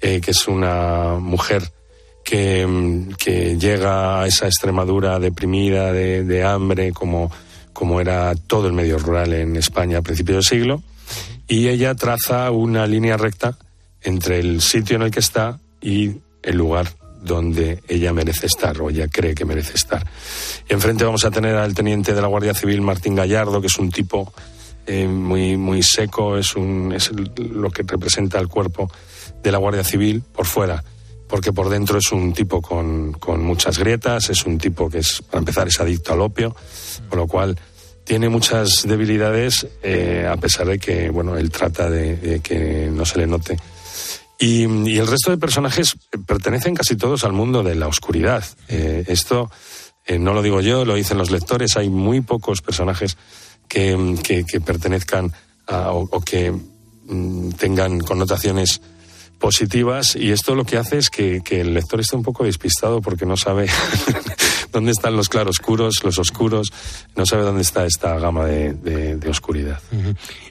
eh, 0.00 0.20
que 0.20 0.32
es 0.32 0.48
una 0.48 1.16
mujer 1.20 1.70
que, 2.24 2.66
mm, 2.66 3.14
que, 3.14 3.56
llega 3.56 4.20
a 4.20 4.26
esa 4.26 4.46
Extremadura 4.46 5.18
deprimida, 5.18 5.92
de, 5.92 6.24
de 6.24 6.44
hambre, 6.44 6.92
como, 6.92 7.30
como 7.72 8.00
era 8.00 8.34
todo 8.34 8.66
el 8.66 8.72
medio 8.72 8.98
rural 8.98 9.32
en 9.34 9.56
España 9.56 9.98
a 9.98 10.02
principios 10.02 10.36
del 10.36 10.44
siglo. 10.44 10.82
Y 11.46 11.68
ella 11.68 11.94
traza 11.94 12.50
una 12.50 12.86
línea 12.86 13.16
recta 13.16 13.56
entre 14.02 14.40
el 14.40 14.60
sitio 14.60 14.96
en 14.96 15.02
el 15.02 15.10
que 15.10 15.20
está 15.20 15.58
y 15.80 16.16
el 16.42 16.56
lugar 16.56 16.92
donde 17.22 17.82
ella 17.88 18.12
merece 18.12 18.46
estar 18.46 18.80
o 18.80 18.90
ella 18.90 19.08
cree 19.08 19.34
que 19.34 19.44
merece 19.44 19.74
estar. 19.74 20.04
Enfrente 20.68 21.04
vamos 21.04 21.24
a 21.24 21.30
tener 21.30 21.56
al 21.56 21.74
teniente 21.74 22.14
de 22.14 22.20
la 22.20 22.28
Guardia 22.28 22.54
Civil 22.54 22.80
Martín 22.80 23.14
Gallardo, 23.14 23.60
que 23.60 23.66
es 23.66 23.78
un 23.78 23.90
tipo 23.90 24.32
eh, 24.90 25.06
muy, 25.06 25.58
muy 25.58 25.82
seco, 25.82 26.38
es, 26.38 26.56
un, 26.56 26.94
es 26.94 27.10
lo 27.36 27.70
que 27.70 27.82
representa 27.82 28.38
el 28.38 28.48
cuerpo 28.48 28.90
de 29.42 29.52
la 29.52 29.58
Guardia 29.58 29.84
Civil 29.84 30.22
por 30.22 30.46
fuera, 30.46 30.82
porque 31.28 31.52
por 31.52 31.68
dentro 31.68 31.98
es 31.98 32.10
un 32.10 32.32
tipo 32.32 32.62
con, 32.62 33.12
con 33.12 33.44
muchas 33.44 33.78
grietas, 33.78 34.30
es 34.30 34.46
un 34.46 34.56
tipo 34.56 34.88
que 34.88 35.00
es, 35.00 35.20
para 35.20 35.40
empezar, 35.40 35.68
es 35.68 35.78
adicto 35.78 36.14
al 36.14 36.22
opio, 36.22 36.56
con 37.10 37.18
lo 37.18 37.26
cual 37.26 37.58
tiene 38.02 38.30
muchas 38.30 38.84
debilidades, 38.88 39.66
eh, 39.82 40.26
a 40.26 40.38
pesar 40.38 40.66
de 40.66 40.78
que, 40.78 41.10
bueno, 41.10 41.36
él 41.36 41.50
trata 41.50 41.90
de, 41.90 42.40
que 42.42 42.88
no 42.90 43.04
se 43.04 43.18
le 43.18 43.26
note. 43.26 43.58
Y, 44.38 44.62
el 44.96 45.06
resto 45.06 45.30
de 45.30 45.36
personajes 45.36 45.98
pertenecen 46.26 46.74
casi 46.74 46.96
todos 46.96 47.24
al 47.24 47.34
mundo 47.34 47.62
de 47.62 47.74
la 47.74 47.88
oscuridad. 47.88 48.42
Eh, 48.68 49.04
esto 49.08 49.50
no 50.18 50.32
lo 50.32 50.40
digo 50.40 50.62
yo, 50.62 50.86
lo 50.86 50.94
dicen 50.94 51.18
los 51.18 51.30
lectores. 51.30 51.76
Hay 51.76 51.90
muy 51.90 52.22
pocos 52.22 52.62
personajes 52.62 53.18
que, 53.68 54.44
que, 54.46 54.60
pertenezcan 54.60 55.32
a, 55.66 55.92
o, 55.92 56.20
que 56.20 56.50
mm, 56.50 57.50
tengan 57.52 58.00
connotaciones 58.00 58.80
positivas 59.38 60.16
y 60.16 60.32
esto 60.32 60.54
lo 60.54 60.64
que 60.64 60.76
hace 60.76 60.98
es 60.98 61.10
que, 61.10 61.42
el 61.50 61.74
lector 61.74 62.00
esté 62.00 62.16
un 62.16 62.22
poco 62.22 62.44
despistado 62.44 63.00
porque 63.00 63.24
no 63.24 63.36
sabe 63.36 63.68
dónde 64.72 64.92
están 64.92 65.16
los 65.16 65.28
claroscuros, 65.28 66.02
los 66.02 66.18
oscuros, 66.18 66.72
no 67.14 67.24
sabe 67.24 67.42
dónde 67.42 67.62
está 67.62 67.86
esta 67.86 68.18
gama 68.18 68.46
de, 68.46 69.28
oscuridad. 69.28 69.80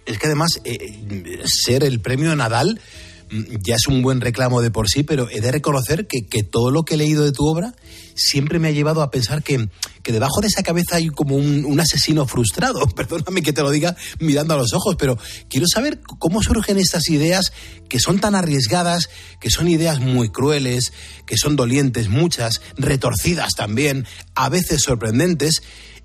Es 0.06 0.18
que 0.18 0.28
además 0.28 0.62
eh, 0.64 1.44
ser 1.46 1.84
el 1.84 2.00
premio 2.00 2.36
Nadal 2.36 2.80
ya 3.30 3.76
es 3.76 3.88
un 3.88 4.02
buen 4.02 4.22
reclamo 4.22 4.62
de 4.62 4.72
por 4.72 4.88
sí, 4.90 5.04
pero 5.04 5.30
he 5.30 5.42
de 5.42 5.52
reconocer 5.52 6.08
que, 6.08 6.26
que, 6.28 6.44
todo 6.44 6.72
lo 6.72 6.84
que 6.84 6.94
he 6.94 6.98
leído 6.98 7.26
de 7.26 7.32
tu 7.32 7.46
obra 7.46 7.74
siempre 8.16 8.60
me 8.60 8.70
ha 8.70 8.72
llevado 8.72 9.02
a 9.02 9.12
pensar 9.12 9.44
que, 9.44 9.70
que 10.04 10.12
debajo 10.12 10.42
de 10.42 10.48
esa 10.48 10.64
cabeza 10.64 10.96
hay 10.96 11.08
como 11.10 11.36
un, 11.36 11.66
un, 11.66 11.80
asesino 11.80 12.26
frustrado. 12.26 12.80
Perdóname 12.96 13.42
que 13.42 13.54
te 13.54 13.62
lo 13.62 13.72
diga 13.72 13.96
mirando 14.20 14.54
a 14.54 14.58
los 14.58 14.74
ojos, 14.74 14.96
pero 14.98 15.18
quiero 15.50 15.66
saber 15.72 16.00
cómo 16.20 16.42
surgen 16.42 16.78
estas 16.78 17.10
ideas 17.10 17.52
que 17.90 18.00
son 18.00 18.20
tan 18.20 18.36
arriesgadas, 18.36 19.10
que 19.40 19.50
son 19.50 19.68
ideas 19.68 20.00
muy 20.00 20.30
crueles, 20.30 20.94
que 21.26 21.38
son 21.38 21.56
dolientes, 21.56 22.10
muchas, 22.10 22.62
retorcidas 22.78 23.54
también, 23.56 24.06
a 24.36 24.50
veces 24.50 24.82
sorprendentes, 24.82 25.62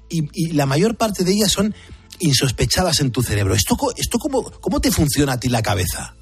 y, 0.08 0.28
y 0.34 0.52
la 0.52 0.66
mayor 0.66 0.96
parte 0.96 1.24
de 1.24 1.32
ellas 1.32 1.52
son 1.52 1.74
insospechadas 2.18 3.00
en 3.00 3.10
tu 3.10 3.22
cerebro. 3.22 3.54
¿Esto, 3.54 3.76
esto 3.96 4.18
cómo, 4.18 4.44
cómo 4.44 4.80
te 4.80 4.90
funciona 4.90 5.34
a 5.34 5.40
ti 5.40 5.48
la 5.48 5.62
cabeza? 5.62 6.14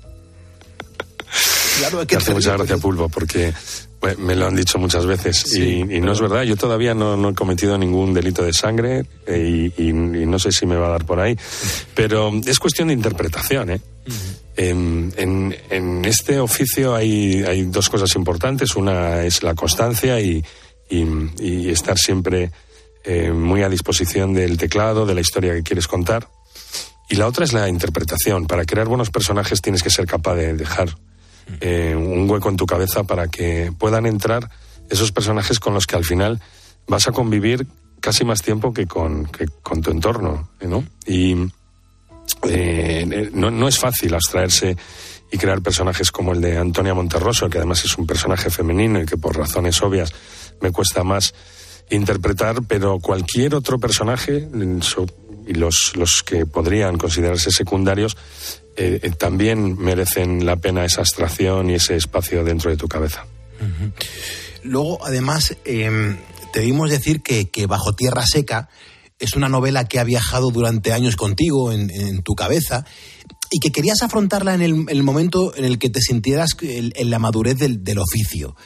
Claro, 1.78 2.06
que 2.06 2.16
hace 2.16 2.34
mucha 2.34 2.56
gracia 2.56 2.76
Pulpo 2.76 3.08
porque 3.08 3.52
bueno, 4.00 4.18
me 4.20 4.34
lo 4.34 4.46
han 4.46 4.56
dicho 4.56 4.78
muchas 4.78 5.04
veces 5.04 5.36
sí, 5.36 5.60
y, 5.60 5.80
y 5.80 5.84
pero... 5.84 6.06
no 6.06 6.12
es 6.12 6.20
verdad. 6.20 6.42
Yo 6.42 6.56
todavía 6.56 6.94
no, 6.94 7.16
no, 7.16 7.30
he 7.30 7.34
cometido 7.34 7.76
ningún 7.76 8.14
delito 8.14 8.42
de 8.42 8.52
sangre 8.52 9.04
eh, 9.26 9.72
y, 9.76 9.82
y, 9.82 9.88
y, 9.88 9.92
no 9.92 10.38
sé 10.38 10.52
si 10.52 10.64
me 10.64 10.76
va 10.76 10.88
a 10.88 10.90
dar 10.90 11.04
por 11.04 11.20
ahí, 11.20 11.36
pero 11.94 12.32
es 12.46 12.58
cuestión 12.58 12.88
de 12.88 12.94
interpretación. 12.94 13.70
¿eh? 13.70 13.80
Uh 14.06 14.10
-huh. 14.10 14.38
en, 14.56 15.12
en, 15.16 15.56
en, 15.68 16.04
este 16.06 16.40
oficio 16.40 16.94
hay, 16.94 17.44
hay, 17.44 17.64
dos 17.64 17.90
cosas 17.90 18.14
importantes. 18.16 18.74
Una 18.74 19.22
es 19.24 19.42
la 19.42 19.54
constancia 19.54 20.20
y, 20.20 20.42
estar 20.90 21.96
siempre 21.96 22.50
eh, 23.04 23.30
muy 23.30 23.62
a 23.62 23.68
disposición 23.68 24.34
del 24.34 24.56
teclado, 24.56 25.06
de 25.06 25.14
la 25.14 25.20
historia 25.20 25.54
que 25.54 25.62
quieres 25.62 25.86
contar. 25.86 26.28
Y 27.08 27.16
la 27.16 27.26
otra 27.26 27.44
es 27.44 27.52
la 27.52 27.68
interpretación. 27.68 28.46
Para 28.46 28.64
crear 28.64 28.88
buenos 28.88 29.10
personajes 29.10 29.60
tienes 29.60 29.82
que 29.82 29.90
ser 29.90 30.06
capaz 30.06 30.34
de 30.34 30.54
dejar 30.54 30.96
eh, 31.60 31.94
un 31.96 32.28
hueco 32.28 32.48
en 32.48 32.56
tu 32.56 32.66
cabeza 32.66 33.04
para 33.04 33.28
que 33.28 33.72
puedan 33.76 34.06
entrar 34.06 34.50
esos 34.88 35.12
personajes 35.12 35.60
con 35.60 35.74
los 35.74 35.86
que 35.86 35.96
al 35.96 36.04
final 36.04 36.40
vas 36.86 37.08
a 37.08 37.12
convivir 37.12 37.66
casi 38.00 38.24
más 38.24 38.42
tiempo 38.42 38.72
que 38.72 38.86
con, 38.86 39.26
que 39.26 39.46
con 39.62 39.82
tu 39.82 39.90
entorno, 39.90 40.50
¿no? 40.60 40.84
Y 41.06 41.36
eh, 42.48 43.30
no, 43.32 43.50
no, 43.50 43.68
es 43.68 43.78
fácil 43.78 44.14
abstraerse 44.14 44.76
y 45.30 45.38
crear 45.38 45.60
personajes 45.62 46.10
como 46.10 46.32
el 46.32 46.40
de 46.40 46.58
Antonia 46.58 46.94
Monterroso, 46.94 47.48
que 47.48 47.58
además 47.58 47.84
es 47.84 47.96
un 47.98 48.06
personaje 48.06 48.50
femenino 48.50 49.00
y 49.00 49.06
que 49.06 49.16
por 49.16 49.36
razones 49.36 49.80
obvias 49.82 50.12
me 50.60 50.72
cuesta 50.72 51.04
más 51.04 51.34
interpretar, 51.90 52.62
pero 52.66 52.98
cualquier 52.98 53.54
otro 53.54 53.78
personaje, 53.78 54.48
y 55.46 55.54
los, 55.54 55.96
los 55.96 56.22
que 56.24 56.46
podrían 56.46 56.96
considerarse 56.96 57.50
secundarios, 57.50 58.16
eh, 58.76 59.00
eh, 59.02 59.10
también 59.10 59.76
merecen 59.78 60.46
la 60.46 60.56
pena 60.56 60.84
esa 60.84 61.00
abstracción 61.00 61.70
y 61.70 61.74
ese 61.74 61.96
espacio 61.96 62.44
dentro 62.44 62.70
de 62.70 62.76
tu 62.76 62.88
cabeza. 62.88 63.26
Luego, 64.62 65.04
además, 65.04 65.56
eh, 65.64 66.16
te 66.52 66.60
vimos 66.60 66.90
decir 66.90 67.22
que, 67.22 67.66
Bajo 67.66 67.94
Tierra 67.94 68.24
Seca 68.26 68.68
es 69.18 69.34
una 69.34 69.48
novela 69.48 69.86
que 69.86 69.98
ha 69.98 70.04
viajado 70.04 70.50
durante 70.50 70.92
años 70.92 71.16
contigo 71.16 71.72
en, 71.72 72.22
tu 72.22 72.34
cabeza 72.34 72.86
y 73.50 73.58
que 73.60 73.70
querías 73.70 74.02
afrontarla 74.02 74.54
en 74.54 74.62
el, 74.62 75.02
momento 75.02 75.54
en 75.56 75.64
el 75.64 75.78
que 75.78 75.90
te 75.90 76.00
sintieras 76.00 76.50
en, 76.62 77.10
la 77.10 77.18
madurez 77.18 77.58
del, 77.58 77.84
del, 77.84 77.98
oficio. 77.98 78.56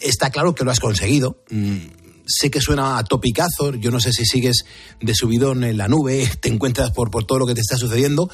Está 0.00 0.30
claro 0.30 0.54
que 0.54 0.64
lo 0.64 0.70
has 0.70 0.80
conseguido. 0.80 1.42
Mm, 1.50 2.01
sé 2.26 2.50
que 2.50 2.60
suena 2.60 2.98
a 2.98 3.04
topicazo, 3.04 3.74
yo 3.74 3.90
no 3.90 4.00
sé 4.00 4.12
si 4.12 4.24
sigues 4.24 4.64
de 5.00 5.14
subidón 5.14 5.64
en 5.64 5.76
la 5.76 5.88
nube, 5.88 6.30
te 6.40 6.48
encuentras 6.48 6.90
por, 6.92 7.10
por 7.10 7.24
todo 7.24 7.38
lo 7.38 7.46
que 7.46 7.54
te 7.54 7.60
está 7.60 7.76
sucediendo, 7.76 8.30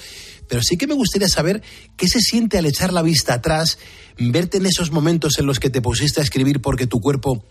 pero 0.49 0.63
sí 0.63 0.77
que 0.77 0.87
me 0.87 0.95
gustaría 0.95 1.29
saber 1.29 1.63
qué 1.97 2.09
se 2.09 2.21
siente 2.21 2.59
al 2.59 2.67
echar 2.67 2.93
la 2.93 3.03
vista 3.03 3.35
atrás, 3.35 3.79
verte 4.19 4.59
en 4.59 4.67
esos 4.67 4.91
momentos 4.91 5.39
en 5.39 5.47
los 5.47 5.61
que 5.61 5.71
te 5.71 5.83
pusiste 5.83 6.21
a 6.21 6.25
escribir 6.25 6.61
porque 6.61 6.87
tu 6.87 7.01
cuerpo 7.01 7.45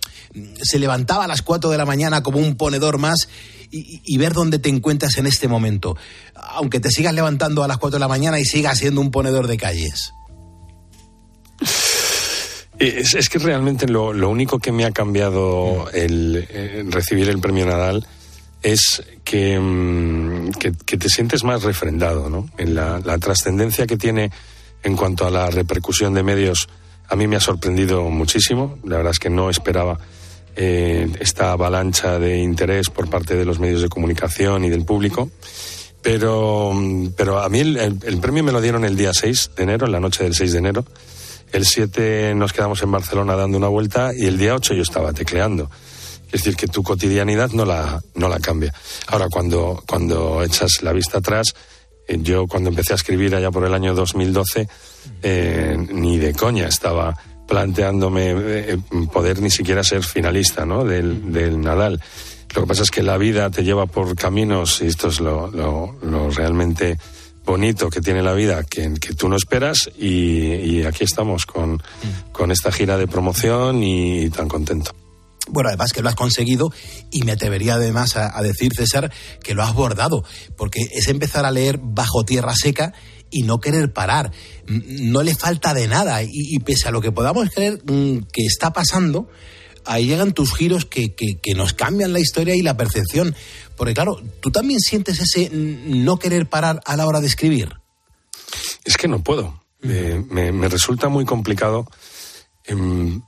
se 0.62 0.80
levantaba 0.80 1.26
a 1.26 1.28
las 1.28 1.42
4 1.42 1.70
de 1.70 1.78
la 1.78 1.86
mañana 1.86 2.24
como 2.24 2.40
un 2.40 2.56
ponedor 2.56 2.98
más 2.98 3.30
y, 3.72 4.02
y 4.04 4.18
ver 4.18 4.34
dónde 4.34 4.60
te 4.60 4.70
encuentras 4.70 5.18
en 5.18 5.28
este 5.28 5.48
momento, 5.48 5.96
aunque 6.36 6.80
te 6.80 6.92
sigas 6.92 7.14
levantando 7.14 7.64
a 7.64 7.68
las 7.68 7.78
4 7.78 7.98
de 7.98 8.02
la 8.02 8.08
mañana 8.08 8.40
y 8.40 8.46
sigas 8.46 8.80
siendo 8.80 9.02
un 9.02 9.12
ponedor 9.12 9.48
de 9.48 9.58
calles. 9.58 10.14
Es, 12.80 13.16
es 13.16 13.30
que 13.30 13.40
realmente 13.40 13.88
lo, 13.88 14.12
único 14.30 14.60
que 14.60 14.72
me 14.72 14.86
ha 14.86 14.92
cambiado 14.92 15.90
el, 15.94 16.48
el 16.52 16.92
recibir 16.92 17.30
el 17.30 17.40
premio 17.40 17.66
Nadal 17.66 18.06
es 18.62 19.04
que, 19.24 19.60
mm, 19.60 20.52
que, 20.52 20.98
te 20.98 21.10
sientes 21.10 21.44
más 21.44 21.64
refrendado, 21.64 22.30
¿no? 22.30 22.50
En 22.58 22.76
la, 22.76 23.00
trascendencia 23.20 23.88
que 23.88 23.98
tiene 23.98 24.32
en 24.84 24.96
cuanto 24.96 25.26
a 25.26 25.32
la 25.32 25.50
repercusión 25.50 26.14
de 26.14 26.24
medios, 26.24 26.68
a 27.10 27.16
mí 27.16 27.28
me 27.28 27.36
ha 27.36 27.40
sorprendido 27.40 28.04
muchísimo. 28.10 28.78
La 28.84 28.98
verdad 28.98 29.12
es 29.12 29.20
que 29.20 29.30
no 29.30 29.50
esperaba 29.50 30.00
eh, 30.56 31.10
esta 31.20 31.52
avalancha 31.52 32.20
de 32.20 32.38
interés 32.38 32.90
por 32.90 33.10
parte 33.10 33.36
de 33.36 33.46
los 33.46 33.60
medios 33.60 33.82
de 33.82 33.90
comunicación 33.90 34.66
y 34.66 34.70
del 34.70 34.86
público. 34.86 35.30
Pero, 36.02 36.74
pero 37.16 37.40
a 37.40 37.50
mí 37.50 37.60
el, 37.60 37.78
el, 37.78 38.00
el 38.04 38.18
premio 38.20 38.44
me 38.44 38.52
lo 38.52 38.62
dieron 38.62 38.86
el 38.86 38.96
día 38.96 39.14
6 39.14 39.52
de 39.58 39.64
enero, 39.64 39.88
en 39.88 39.92
la 39.92 40.00
noche 40.00 40.24
del 40.24 40.36
6 40.36 40.52
de 40.54 40.58
enero. 40.58 40.86
El 41.58 41.66
7 41.66 42.36
nos 42.36 42.54
quedamos 42.54 42.84
en 42.84 42.92
Barcelona 42.92 43.36
dando 43.36 43.58
una 43.58 43.68
vuelta 43.68 44.12
y 44.16 44.28
el 44.28 44.38
día 44.38 44.54
8 44.54 44.76
yo 44.76 44.84
estaba 44.84 45.12
tecleando. 45.12 45.72
Es 46.28 46.44
decir, 46.44 46.56
que 46.56 46.68
tu 46.68 46.84
cotidianidad 46.84 47.50
no 47.50 47.66
la, 47.66 48.00
no 48.14 48.30
la 48.30 48.40
cambia. 48.40 48.72
Ahora, 49.08 49.28
cuando, 49.28 49.84
cuando 49.88 50.44
echas 50.44 50.84
la 50.84 50.94
vista 50.94 51.18
atrás, 51.18 51.56
eh, 52.08 52.20
yo 52.22 52.46
cuando 52.46 52.70
empecé 52.70 52.94
a 52.94 52.98
escribir 52.98 53.34
allá 53.34 53.50
por 53.50 53.66
el 53.66 53.74
año 53.74 53.96
2012, 53.96 54.70
eh, 55.24 55.76
ni 55.94 56.20
de 56.20 56.36
coña 56.36 56.68
estaba 56.68 57.18
planteándome 57.48 58.36
eh, 58.38 58.78
poder 59.12 59.42
ni 59.42 59.50
siquiera 59.50 59.84
ser 59.84 60.04
finalista 60.04 60.64
¿no? 60.64 60.84
del, 60.84 61.32
del, 61.34 61.60
Nadal. 61.60 62.00
Lo 62.54 62.62
que 62.62 62.68
pasa 62.68 62.84
es 62.84 62.92
que 62.92 63.02
la 63.02 63.18
vida 63.18 63.50
te 63.50 63.64
lleva 63.64 63.88
por 63.88 64.16
caminos, 64.16 64.80
y 64.84 64.86
esto 64.86 65.08
es 65.08 65.20
lo, 65.20 65.48
lo, 65.48 65.98
lo 66.04 66.30
realmente 66.30 67.00
bonito 67.48 67.90
que 67.90 68.02
tiene 68.02 68.22
la 68.22 68.34
vida 68.34 68.64
que, 68.64 68.94
que 69.00 69.14
tú 69.14 69.30
no 69.30 69.38
esperas 69.38 69.90
y, 69.98 70.84
aquí 70.84 71.04
estamos 71.04 71.46
con, 71.46 71.82
con, 72.32 72.52
esta 72.52 72.72
gira 72.72 72.98
de 72.98 73.08
promoción 73.08 73.82
y, 73.84 74.30
tan 74.30 74.48
contento. 74.48 74.92
Bueno, 75.50 75.70
además 75.70 75.94
que 75.94 76.02
lo 76.02 76.10
has 76.10 76.16
conseguido 76.16 76.72
y 77.10 77.24
me 77.24 77.32
atrevería 77.32 77.76
además 77.76 78.18
a, 78.18 78.40
decir, 78.42 78.74
César, 78.76 79.12
que 79.42 79.56
lo 79.56 79.64
has 79.64 79.74
bordado, 79.74 80.24
porque 80.58 80.82
es 80.92 81.08
empezar 81.08 81.46
a 81.46 81.52
leer 81.52 81.80
bajo 81.82 82.26
tierra 82.26 82.54
seca 82.54 82.94
y 83.32 83.44
no 83.44 83.60
querer 83.60 83.94
parar. 83.94 84.32
No 84.68 85.24
le 85.24 85.34
falta 85.34 85.74
de 85.74 85.88
nada 85.88 86.22
y, 86.24 86.60
pese 86.60 86.90
a 86.90 86.92
lo 86.92 87.02
que 87.02 87.14
podamos 87.14 87.50
creer 87.50 87.82
mm, 87.86 88.28
que 88.32 88.46
está 88.46 88.74
pasando, 88.74 89.30
ahí 89.88 90.06
llegan 90.06 90.34
tus 90.34 90.54
giros 90.54 90.86
que, 90.86 91.16
que, 91.16 91.54
nos 91.56 91.74
cambian 91.74 92.14
la 92.14 92.20
historia 92.20 92.56
y 92.56 92.62
la 92.62 92.76
percepción. 92.76 93.34
Porque 93.78 93.94
claro, 93.94 94.20
tú 94.42 94.52
también 94.52 94.80
sientes 94.80 95.20
ese 95.20 95.50
no 95.52 96.18
querer 96.18 96.50
parar 96.50 96.82
a 96.86 96.98
la 96.98 97.06
hora 97.06 97.22
de 97.22 97.28
escribir. 97.28 97.78
Es 98.84 98.98
que 98.98 99.08
no 99.08 99.24
puedo. 99.24 99.62
Eh, 99.84 100.24
me, 100.30 100.52
me 100.52 100.68
resulta 100.68 101.08
muy 101.08 101.24
complicado 101.24 101.88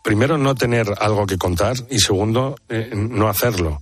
primero, 0.04 0.38
no 0.38 0.56
tener 0.56 0.94
algo 1.00 1.26
que 1.26 1.38
contar 1.38 1.76
y 1.90 2.00
segundo, 2.00 2.56
eh, 2.68 2.92
no 2.94 3.30
hacerlo. 3.30 3.82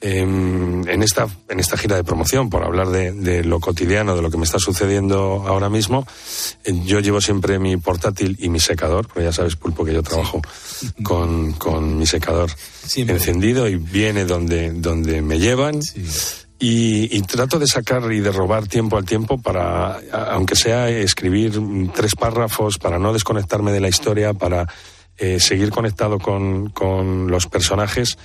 Em, 0.00 0.86
en, 0.88 1.02
esta, 1.02 1.28
en 1.48 1.60
esta 1.60 1.76
gira 1.76 1.94
de 1.96 2.02
promoción, 2.02 2.50
por 2.50 2.64
hablar 2.64 2.88
de, 2.88 3.44
lo 3.44 3.60
cotidiano, 3.60 4.16
de 4.16 4.22
lo 4.22 4.30
que 4.30 4.36
me 4.36 4.44
está 4.44 4.58
sucediendo 4.58 5.44
ahora 5.46 5.68
mismo, 5.68 6.06
eh, 6.64 6.72
yo 6.84 7.00
llevo 7.00 7.20
siempre 7.20 7.58
mi 7.58 7.76
portátil 7.76 8.36
y 8.40 8.48
mi 8.48 8.58
secador, 8.58 9.06
porque 9.06 9.24
ya 9.24 9.32
sabes, 9.32 9.56
Pulpo, 9.56 9.84
que 9.84 9.94
yo 9.94 10.02
trabajo 10.02 10.42
con, 11.02 11.52
con, 11.52 11.98
mi 11.98 12.06
secador 12.06 12.50
encendido 12.96 13.68
y 13.68 13.76
viene 13.76 14.24
donde, 14.24 14.72
donde 14.72 15.22
me 15.22 15.38
llevan. 15.38 15.80
Y, 16.58 17.16
y, 17.16 17.22
trato 17.22 17.58
de 17.58 17.66
sacar 17.66 18.12
y 18.12 18.20
de 18.20 18.30
robar 18.30 18.68
tiempo 18.68 18.96
al 18.96 19.04
tiempo 19.04 19.36
para, 19.36 20.00
aunque 20.30 20.54
sea 20.54 20.88
escribir 20.88 21.60
tres 21.92 22.14
párrafos, 22.14 22.78
para 22.78 23.00
no 23.00 23.12
desconectarme 23.12 23.72
de 23.72 23.80
la 23.80 23.88
historia, 23.88 24.32
para 24.32 24.68
eh, 25.18 25.40
seguir 25.40 25.70
conectado 25.70 26.18
con, 26.18 26.70
con 26.70 27.30
los 27.30 27.46
personajes 27.46 28.18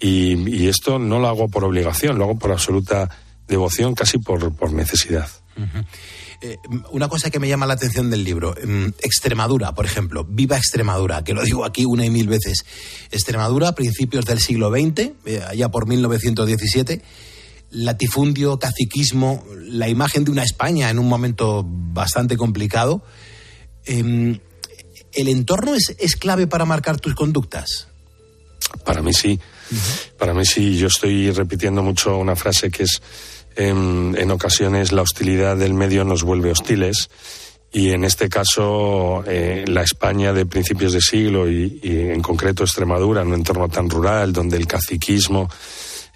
y, 0.00 0.66
esto 0.68 0.98
no 0.98 1.18
lo 1.18 1.28
hago 1.28 1.48
por 1.48 1.64
obligación, 1.64 2.18
lo 2.18 2.24
hago 2.24 2.38
por 2.38 2.52
absoluta 2.52 3.08
devoción, 3.46 3.94
casi 3.94 4.18
por, 4.18 4.54
por 4.54 4.72
necesidad. 4.72 5.28
Eh, 6.40 6.58
una 6.90 7.08
cosa 7.08 7.30
que 7.30 7.38
me 7.38 7.48
llama 7.48 7.66
la 7.66 7.74
atención 7.74 8.10
del 8.10 8.24
libro, 8.24 8.54
em, 8.58 8.92
Extremadura, 9.00 9.74
por 9.74 9.86
ejemplo, 9.86 10.26
viva 10.28 10.56
Extremadura, 10.56 11.24
que 11.24 11.32
lo 11.32 11.42
digo 11.42 11.64
aquí 11.64 11.86
una 11.86 12.04
y 12.04 12.10
mil 12.10 12.28
veces. 12.28 12.64
Extremadura, 13.10 13.74
principios 13.74 14.26
del 14.26 14.40
siglo 14.40 14.70
XX, 14.70 15.12
eh, 15.24 15.42
allá 15.46 15.70
por 15.70 15.86
1917, 15.86 17.02
latifundio, 17.70 18.58
caciquismo, 18.58 19.44
la 19.56 19.88
imagen 19.88 20.24
de 20.24 20.30
una 20.30 20.42
España 20.42 20.90
en 20.90 20.98
un 20.98 21.08
momento 21.08 21.64
bastante 21.66 22.36
complicado. 22.36 23.02
Em, 23.86 24.38
¿el 25.14 25.28
entorno 25.28 25.74
es, 25.74 25.94
es 25.98 26.16
clave 26.16 26.46
para 26.46 26.64
marcar 26.64 27.00
tus 27.00 27.14
conductas? 27.14 27.88
Para 28.84 29.02
mí 29.02 29.12
sí. 29.12 29.38
Para 30.18 30.34
mí 30.34 30.44
sí. 30.44 30.76
Yo 30.76 30.88
estoy 30.88 31.30
repitiendo 31.30 31.82
mucho 31.82 32.16
una 32.16 32.36
frase 32.36 32.70
que 32.70 32.84
es 32.84 33.02
en, 33.56 34.16
en, 34.18 34.30
ocasiones 34.30 34.92
la 34.92 35.02
hostilidad 35.02 35.56
del 35.56 35.74
medio 35.74 36.04
nos 36.04 36.24
vuelve 36.24 36.50
hostiles 36.50 37.08
y 37.72 37.90
en 37.90 38.04
este 38.04 38.28
caso 38.28 39.22
eh, 39.26 39.64
la 39.68 39.82
España 39.82 40.32
de 40.32 40.46
principios 40.46 40.92
de 40.92 41.00
siglo 41.00 41.48
y, 41.48 41.80
y, 41.82 41.98
en 42.10 42.20
concreto 42.20 42.64
Extremadura, 42.64 43.22
en 43.22 43.28
un 43.28 43.34
entorno 43.34 43.68
tan 43.68 43.90
rural 43.90 44.32
donde 44.32 44.56
el 44.56 44.66
caciquismo 44.66 45.48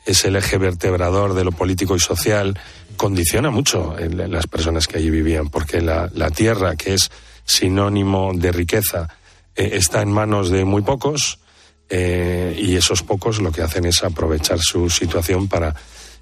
es 0.04 0.24
el 0.24 0.36
eje 0.36 0.56
vertebrador 0.56 1.34
de 1.34 1.44
lo 1.44 1.52
político 1.52 1.94
y 1.94 2.00
social, 2.00 2.58
condiciona 2.96 3.50
mucho 3.50 3.94
las 3.98 4.46
personas 4.46 4.86
que 4.86 4.98
allí 4.98 5.10
vivían, 5.10 5.48
porque 5.48 5.82
la, 5.82 6.10
la 6.14 6.30
tierra, 6.30 6.76
que 6.76 6.94
es 6.94 7.10
sinónimo 7.48 8.32
de 8.34 8.52
riqueza, 8.52 9.08
eh, 9.56 9.70
está 9.72 10.02
en 10.02 10.12
manos 10.12 10.50
de 10.50 10.64
muy 10.64 10.82
pocos 10.82 11.40
eh, 11.88 12.54
y 12.56 12.76
esos 12.76 13.02
pocos 13.02 13.40
lo 13.40 13.50
que 13.50 13.62
hacen 13.62 13.86
es 13.86 14.04
aprovechar 14.04 14.58
su 14.60 14.90
situación 14.90 15.48
para, 15.48 15.74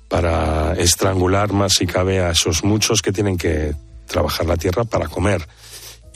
para 0.09 0.75
estrangular 0.75 1.52
más 1.52 1.75
si 1.75 1.87
cabe 1.87 2.21
a 2.21 2.30
esos 2.30 2.62
muchos 2.62 3.02
que 3.02 3.12
tienen 3.12 3.37
que 3.37 3.75
trabajar 4.06 4.47
la 4.47 4.56
tierra 4.56 4.85
para 4.85 5.09
comer. 5.09 5.47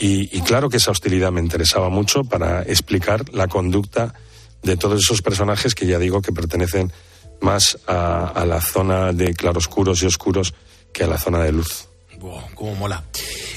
Y, 0.03 0.41
claro 0.41 0.67
que 0.67 0.77
esa 0.77 0.89
hostilidad 0.89 1.31
me 1.31 1.41
interesaba 1.41 1.89
mucho 1.89 2.23
para 2.23 2.63
explicar 2.63 3.23
la 3.35 3.47
conducta 3.47 4.15
de 4.63 4.75
todos 4.75 4.99
esos 4.99 5.21
personajes 5.21 5.75
que 5.75 5.85
ya 5.85 5.99
digo 5.99 6.23
que 6.23 6.31
pertenecen 6.31 6.91
más 7.39 7.77
a, 7.85 8.29
a 8.29 8.45
la 8.47 8.61
zona 8.61 9.13
de 9.13 9.35
claroscuros 9.35 10.01
y 10.01 10.07
oscuros 10.07 10.55
que 10.91 11.03
a 11.03 11.07
la 11.07 11.19
zona 11.19 11.43
de 11.43 11.51
luz. 11.51 11.87
Wow, 12.17 12.41
cómo 12.55 12.75
mola. 12.75 13.03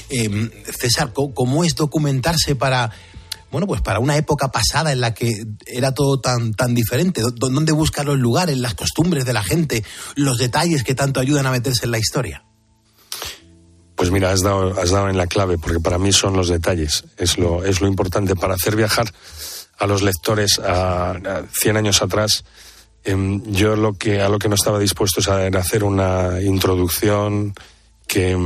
Eh, 0.09 0.63
César, 0.79 1.13
¿cómo 1.13 1.63
es 1.63 1.75
documentarse 1.75 2.55
para, 2.55 2.91
bueno, 3.51 3.67
pues 3.67 3.81
para 3.81 3.99
una 3.99 4.17
época 4.17 4.49
pasada 4.51 4.91
en 4.91 5.01
la 5.01 5.13
que 5.13 5.45
era 5.65 5.93
todo 5.93 6.19
tan, 6.19 6.53
tan 6.53 6.75
diferente? 6.75 7.21
¿Dónde 7.35 7.71
buscar 7.71 8.05
los 8.05 8.17
lugares, 8.17 8.57
las 8.57 8.75
costumbres 8.75 9.25
de 9.25 9.33
la 9.33 9.43
gente, 9.43 9.83
los 10.15 10.37
detalles 10.37 10.83
que 10.83 10.95
tanto 10.95 11.19
ayudan 11.19 11.45
a 11.45 11.51
meterse 11.51 11.85
en 11.85 11.91
la 11.91 11.99
historia? 11.99 12.43
Pues 13.95 14.11
mira, 14.11 14.31
has 14.31 14.41
dado, 14.41 14.79
has 14.79 14.91
dado 14.91 15.09
en 15.09 15.17
la 15.17 15.27
clave, 15.27 15.57
porque 15.57 15.79
para 15.79 15.97
mí 15.97 16.11
son 16.11 16.35
los 16.35 16.49
detalles, 16.49 17.05
es 17.17 17.37
lo, 17.37 17.63
es 17.63 17.79
lo 17.79 17.87
importante 17.87 18.35
para 18.35 18.55
hacer 18.55 18.75
viajar 18.75 19.11
a 19.77 19.87
los 19.87 20.01
lectores 20.01 20.59
a, 20.59 21.11
a 21.11 21.43
100 21.51 21.77
años 21.77 22.01
atrás. 22.01 22.43
Eh, 23.05 23.41
yo 23.45 23.75
lo 23.75 23.97
que, 23.97 24.21
a 24.21 24.29
lo 24.29 24.39
que 24.39 24.49
no 24.49 24.55
estaba 24.55 24.79
dispuesto 24.79 25.21
es 25.21 25.29
a 25.29 25.47
hacer 25.47 25.83
una 25.83 26.41
introducción 26.41 27.53
que, 28.07 28.37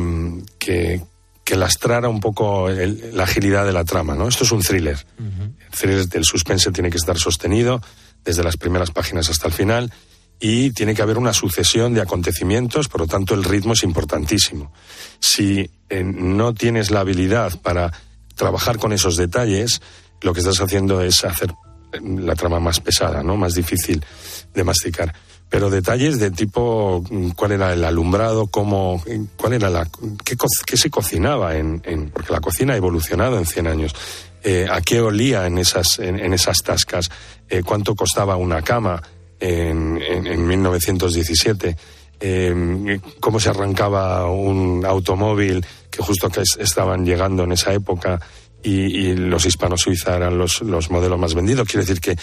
que, 0.60 1.02
que 1.50 1.56
lastrara 1.56 2.10
un 2.10 2.20
poco 2.20 2.70
el, 2.70 3.10
la 3.18 3.24
agilidad 3.24 3.66
de 3.66 3.74
la 3.74 3.84
trama, 3.84 4.14
¿no? 4.14 4.28
Esto 4.28 4.44
es 4.44 4.52
un 4.52 4.62
thriller. 4.62 5.04
El 5.18 5.76
thriller 5.76 6.08
del 6.08 6.24
suspense 6.24 6.72
tiene 6.72 6.92
que 6.92 6.98
estar 6.98 7.18
sostenido 7.18 7.82
desde 8.24 8.44
las 8.44 8.56
primeras 8.56 8.92
páginas 8.92 9.32
hasta 9.32 9.48
el 9.48 9.54
final 9.56 9.92
y 10.40 10.70
tiene 10.74 10.94
que 10.94 11.02
haber 11.02 11.18
una 11.18 11.34
sucesión 11.34 11.96
de 11.96 12.02
acontecimientos, 12.02 12.88
por 12.88 13.02
lo 13.02 13.08
tanto 13.08 13.34
el 13.34 13.44
ritmo 13.44 13.74
es 13.74 13.82
importantísimo. 13.82 14.72
Si 15.20 15.68
eh, 15.90 16.04
no 16.04 16.54
tienes 16.54 16.92
la 16.92 17.00
habilidad 17.00 17.60
para 17.64 17.92
trabajar 18.36 18.78
con 18.78 18.94
esos 18.94 19.18
detalles, 19.18 19.82
lo 20.22 20.36
que 20.36 20.42
estás 20.42 20.62
haciendo 20.62 21.02
es 21.02 21.24
hacer 21.24 21.52
eh, 21.94 22.00
la 22.04 22.36
trama 22.36 22.60
más 22.60 22.80
pesada, 22.80 23.24
¿no? 23.24 23.38
Más 23.38 23.56
difícil 23.56 24.06
de 24.54 24.64
masticar 24.64 25.16
pero 25.50 25.70
detalles 25.70 26.20
de 26.20 26.32
tipo 26.32 27.04
mm, 27.10 27.32
cuál 27.32 27.54
era 27.54 27.74
el 27.74 27.84
alumbrado, 27.84 28.48
cómo, 28.48 29.04
cuál 29.36 29.54
era 29.54 29.70
la, 29.70 29.88
qué, 30.24 30.36
qué 30.66 30.78
se 30.78 30.90
cocinaba 30.90 31.58
en, 31.58 31.82
en, 31.86 32.10
porque 32.12 32.32
la 32.32 32.40
cocina 32.40 32.74
ha 32.74 32.78
evolucionado 32.78 33.38
en 33.38 33.46
100 33.46 33.68
años. 33.68 33.96
Eh, 34.42 34.68
a 34.72 34.80
qué 34.80 35.02
olía 35.02 35.48
en 35.48 35.58
esas, 35.58 36.00
en, 36.00 36.18
en 36.18 36.34
esas 36.34 36.60
tascas, 36.64 37.10
eh, 37.50 37.62
cuánto 37.66 37.94
costaba 37.94 38.38
una 38.38 38.62
cama 38.62 39.02
en, 39.38 40.02
en, 40.02 40.28
en 40.28 40.48
1917, 40.48 41.76
eh, 42.22 43.00
cómo 43.20 43.40
se 43.42 43.50
arrancaba 43.50 44.30
un 44.32 44.86
automóvil 44.86 45.66
que 45.92 46.02
justo 46.02 46.30
que 46.30 46.44
estaban 46.60 47.06
llegando 47.06 47.44
en 47.44 47.52
esa 47.52 47.74
época 47.74 48.22
y, 48.64 48.72
y 48.72 49.16
los 49.16 49.46
hispanos 49.46 49.82
suiza 49.82 50.16
eran 50.16 50.38
los, 50.38 50.62
los 50.62 50.90
modelos 50.90 51.20
más 51.20 51.34
vendidos. 51.34 51.68
Quiere 51.68 51.86
decir 51.86 52.02
que 52.02 52.18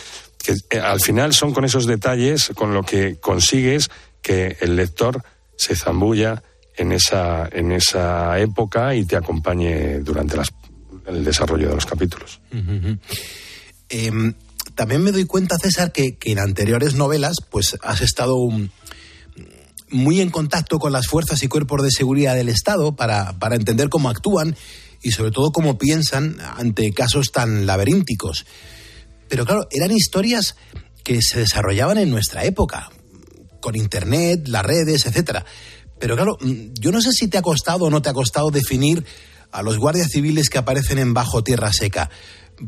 que 0.46 0.54
eh, 0.76 0.80
al 0.80 1.00
final 1.00 1.34
son 1.34 1.52
con 1.52 1.64
esos 1.64 1.86
detalles 1.86 2.52
con 2.54 2.72
lo 2.72 2.84
que 2.84 3.18
consigues 3.18 3.90
que 4.22 4.56
el 4.60 4.76
lector 4.76 5.24
se 5.56 5.74
zambulla 5.74 6.42
en 6.76 6.92
esa, 6.92 7.48
en 7.50 7.72
esa 7.72 8.38
época 8.38 8.94
y 8.94 9.04
te 9.04 9.16
acompañe 9.16 9.98
durante 10.00 10.36
el 11.06 11.24
desarrollo 11.24 11.70
de 11.70 11.74
los 11.74 11.86
capítulos. 11.86 12.40
Eh, 13.88 14.10
también 14.74 15.02
me 15.02 15.10
doy 15.10 15.24
cuenta, 15.24 15.56
César, 15.58 15.90
que, 15.90 16.16
en 16.20 16.38
anteriores 16.38 16.94
novelas 16.94 17.36
pues 17.50 17.76
has 17.82 18.02
estado 18.02 18.36
un, 18.36 18.70
muy 19.90 20.20
en 20.20 20.30
contacto 20.30 20.78
con 20.78 20.92
las 20.92 21.06
fuerzas 21.06 21.42
y 21.42 21.48
cuerpos 21.48 21.82
de 21.82 21.90
seguridad 21.90 22.34
del 22.34 22.50
Estado 22.50 22.94
para, 22.94 23.38
para 23.38 23.56
entender 23.56 23.88
cómo 23.88 24.10
actúan 24.10 24.54
y 25.02 25.12
sobre 25.12 25.30
todo 25.30 25.50
cómo 25.50 25.78
piensan 25.78 26.36
ante 26.56 26.92
casos 26.92 27.32
tan 27.32 27.66
laberínticos. 27.66 28.44
Pero 29.28 29.44
claro, 29.44 29.66
eran 29.70 29.90
historias 29.90 30.56
que 31.02 31.20
se 31.22 31.40
desarrollaban 31.40 31.98
en 31.98 32.10
nuestra 32.10 32.44
época, 32.44 32.90
con 33.60 33.76
Internet, 33.76 34.48
las 34.48 34.64
redes, 34.64 35.06
etcétera. 35.06 35.44
Pero 35.98 36.14
claro, 36.16 36.36
mm, 36.40 36.74
yo 36.80 36.92
no 36.92 37.00
sé 37.00 37.12
si 37.12 37.28
te 37.28 37.38
ha 37.38 37.42
costado 37.42 37.86
o 37.86 37.90
no 37.90 38.02
te 38.02 38.08
ha 38.08 38.12
costado 38.12 38.50
definir 38.50 39.04
a 39.52 39.62
los 39.62 39.78
guardias 39.78 40.08
civiles 40.10 40.50
que 40.50 40.58
aparecen 40.58 40.98
en 40.98 41.14
Bajo 41.14 41.42
Tierra 41.42 41.72
Seca. 41.72 42.10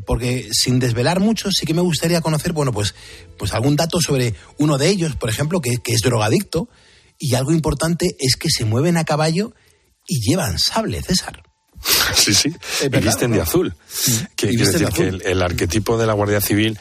Porque 0.05 0.49
sin 0.51 0.79
desvelar 0.79 1.19
mucho, 1.19 1.49
sí 1.51 1.65
que 1.65 1.73
me 1.73 1.81
gustaría 1.81 2.21
conocer, 2.21 2.53
bueno, 2.53 2.71
pues, 2.71 2.93
pues 3.37 3.53
algún 3.53 3.75
dato 3.75 3.99
sobre 3.99 4.35
uno 4.57 4.77
de 4.77 4.89
ellos, 4.89 5.15
por 5.15 5.29
ejemplo, 5.29 5.61
que, 5.61 5.77
que 5.77 5.93
es 5.93 6.01
drogadicto. 6.01 6.69
Y 7.17 7.35
algo 7.35 7.51
importante 7.51 8.15
es 8.19 8.35
que 8.35 8.49
se 8.49 8.65
mueven 8.65 8.97
a 8.97 9.03
caballo 9.03 9.53
y 10.07 10.21
llevan 10.21 10.59
sable, 10.59 11.01
César. 11.01 11.43
Sí, 12.15 12.33
sí, 12.33 12.53
y 12.83 12.89
visten 12.99 13.31
de 13.31 13.41
azul. 13.41 13.73
Que, 14.35 14.49
quiere 14.49 14.65
decir 14.65 14.87
azul. 14.87 14.95
que 14.95 15.07
el, 15.07 15.21
el, 15.25 15.41
arquetipo 15.41 15.97
de 15.97 16.07
la 16.07 16.13
Guardia 16.13 16.41
Civil 16.41 16.77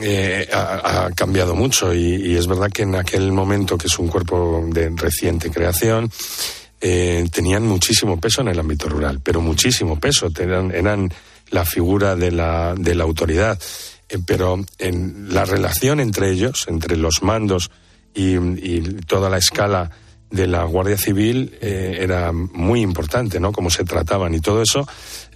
eh, 0.00 0.48
ha, 0.52 1.04
ha, 1.06 1.10
cambiado 1.12 1.54
mucho 1.54 1.94
y, 1.94 2.16
y, 2.16 2.36
es 2.36 2.46
verdad 2.46 2.70
que 2.70 2.82
en 2.82 2.94
aquel 2.94 3.30
momento, 3.32 3.76
que 3.76 3.88
es 3.88 3.98
un 3.98 4.08
cuerpo 4.08 4.64
de 4.68 4.90
reciente 4.96 5.50
creación, 5.50 6.10
eh, 6.80 7.28
tenían 7.30 7.64
muchísimo 7.64 8.18
peso 8.18 8.40
en 8.40 8.48
el 8.48 8.58
ámbito 8.58 8.88
rural, 8.88 9.20
pero 9.22 9.40
muchísimo 9.40 10.00
peso, 10.00 10.28
eran, 10.38 10.74
eran 10.74 11.12
la 11.50 11.64
figura 11.64 12.16
de 12.16 12.32
la, 12.32 12.74
de 12.76 12.94
la 12.94 13.04
autoridad. 13.04 13.58
Eh, 14.08 14.18
pero 14.26 14.58
en 14.78 15.32
la 15.32 15.44
relación 15.44 16.00
entre 16.00 16.30
ellos, 16.30 16.66
entre 16.68 16.96
los 16.96 17.22
mandos 17.22 17.70
y, 18.14 18.36
y 18.36 18.80
toda 19.06 19.30
la 19.30 19.38
escala 19.38 19.90
de 20.32 20.46
la 20.46 20.64
Guardia 20.64 20.96
Civil 20.96 21.56
eh, 21.60 21.98
era 22.00 22.32
muy 22.32 22.80
importante, 22.80 23.38
¿no? 23.38 23.52
Cómo 23.52 23.70
se 23.70 23.84
trataban 23.84 24.34
y 24.34 24.40
todo 24.40 24.62
eso, 24.62 24.88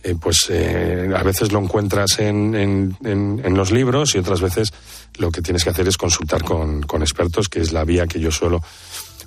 eh, 0.02 0.14
pues 0.20 0.46
eh, 0.48 1.10
a 1.14 1.22
veces 1.22 1.52
lo 1.52 1.60
encuentras 1.60 2.18
en, 2.18 2.54
en, 2.54 2.96
en, 3.04 3.54
los 3.54 3.70
libros 3.70 4.14
y 4.14 4.18
otras 4.18 4.40
veces 4.40 4.72
lo 5.18 5.30
que 5.30 5.42
tienes 5.42 5.64
que 5.64 5.70
hacer 5.70 5.86
es 5.86 5.96
consultar 5.96 6.42
con, 6.42 6.82
con 6.82 7.02
expertos, 7.02 7.48
que 7.48 7.60
es 7.60 7.72
la 7.72 7.84
vía 7.84 8.06
que 8.06 8.18
yo 8.18 8.30
suelo 8.30 8.62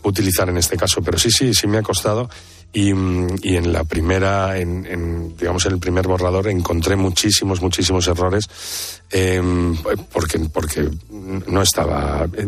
utilizar 0.03 0.49
en 0.49 0.57
este 0.57 0.75
caso. 0.75 1.01
Pero 1.01 1.19
sí, 1.19 1.29
sí, 1.31 1.53
sí 1.53 1.67
me 1.67 1.77
ha 1.77 1.83
costado. 1.83 2.29
Y, 2.71 2.89
y 2.89 3.55
en 3.55 3.73
la 3.73 3.83
primera, 3.83 4.59
en, 4.59 4.85
en, 4.85 5.35
digamos, 5.35 5.65
en 5.65 5.73
el 5.73 5.79
primer 5.79 6.07
borrador 6.07 6.47
encontré 6.47 6.95
muchísimos, 6.95 7.61
muchísimos 7.63 8.07
errores 8.07 8.47
eh, 9.09 9.41
porque, 10.11 10.39
porque 10.53 10.87
no 11.47 11.63
estaba 11.63 12.27
eh, 12.31 12.45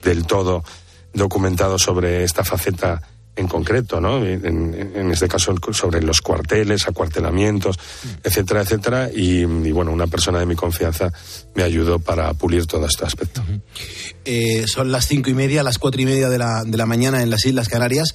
del 0.00 0.26
todo 0.26 0.62
documentado 1.14 1.78
sobre 1.78 2.24
esta 2.24 2.44
faceta 2.44 3.00
en 3.36 3.48
concreto, 3.48 4.00
¿no? 4.00 4.24
En, 4.24 4.44
en, 4.94 5.10
este 5.10 5.26
caso 5.26 5.54
sobre 5.72 6.00
los 6.02 6.20
cuarteles, 6.20 6.86
acuartelamientos, 6.86 7.78
etcétera, 8.22 8.62
etcétera. 8.62 9.10
Y, 9.12 9.40
y, 9.40 9.72
bueno, 9.72 9.90
una 9.90 10.06
persona 10.06 10.38
de 10.38 10.46
mi 10.46 10.54
confianza 10.54 11.12
me 11.54 11.62
ayudó 11.62 11.98
para 11.98 12.32
pulir 12.34 12.66
todo 12.66 12.86
este 12.86 13.04
aspecto. 13.04 13.42
Uh 13.42 13.54
-huh. 13.54 13.60
eh, 14.24 14.64
son 14.66 14.92
las 14.92 15.06
cinco 15.06 15.30
y 15.30 15.34
media, 15.34 15.62
las 15.62 15.78
cuatro 15.78 16.00
y 16.00 16.04
media 16.04 16.28
de 16.28 16.38
la, 16.38 16.62
de 16.64 16.76
la 16.76 16.86
mañana 16.86 17.22
en 17.22 17.30
las 17.30 17.44
Islas 17.44 17.68
Canarias. 17.68 18.14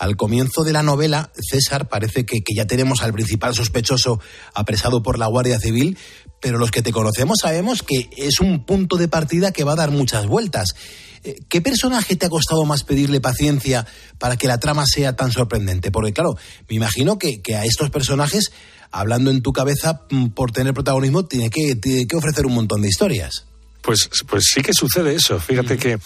Al 0.00 0.16
comienzo 0.16 0.64
de 0.64 0.72
la 0.72 0.82
novela, 0.82 1.30
César, 1.38 1.90
parece 1.90 2.24
que, 2.24 2.42
que, 2.42 2.54
ya 2.54 2.66
tenemos 2.66 3.02
al 3.02 3.12
principal 3.12 3.54
sospechoso 3.54 4.18
apresado 4.54 5.02
por 5.02 5.18
la 5.18 5.26
Guardia 5.26 5.60
Civil, 5.60 5.98
pero 6.40 6.56
los 6.56 6.70
que 6.70 6.80
te 6.80 6.90
conocemos 6.90 7.40
sabemos 7.42 7.82
que 7.82 8.08
es 8.16 8.40
un 8.40 8.64
punto 8.64 8.96
de 8.96 9.08
partida 9.08 9.52
que 9.52 9.62
va 9.62 9.72
a 9.72 9.76
dar 9.76 9.90
muchas 9.90 10.26
vueltas. 10.26 10.74
Eh, 11.22 11.36
¿Qué 11.50 11.60
personaje 11.60 12.16
te 12.16 12.24
ha 12.24 12.30
costado 12.30 12.64
más 12.64 12.82
pedirle 12.82 13.20
paciencia 13.20 13.86
para 14.18 14.38
que 14.38 14.46
la 14.46 14.58
trama 14.58 14.86
sea 14.86 15.16
tan 15.16 15.32
sorprendente? 15.32 15.90
Porque, 15.90 16.14
claro, 16.14 16.34
me 16.66 16.76
imagino 16.76 17.18
que, 17.18 17.42
que 17.42 17.56
a 17.56 17.66
estos 17.66 17.90
personajes, 17.90 18.52
hablando 18.90 19.30
en 19.30 19.42
tu 19.42 19.52
cabeza 19.52 20.06
mm, 20.08 20.28
por 20.28 20.50
tener 20.50 20.72
protagonismo, 20.72 21.26
tiene 21.26 21.50
que, 21.50 21.76
tiene 21.76 22.06
que 22.06 22.16
ofrecer 22.16 22.46
un 22.46 22.54
montón 22.54 22.80
de 22.80 22.88
historias. 22.88 23.44
Pues, 23.82 24.08
pues 24.26 24.44
sí 24.50 24.62
que 24.62 24.72
sucede 24.72 25.14
eso. 25.14 25.38
Fíjate 25.38 25.74
mm. 25.74 25.78
que, 25.78 25.98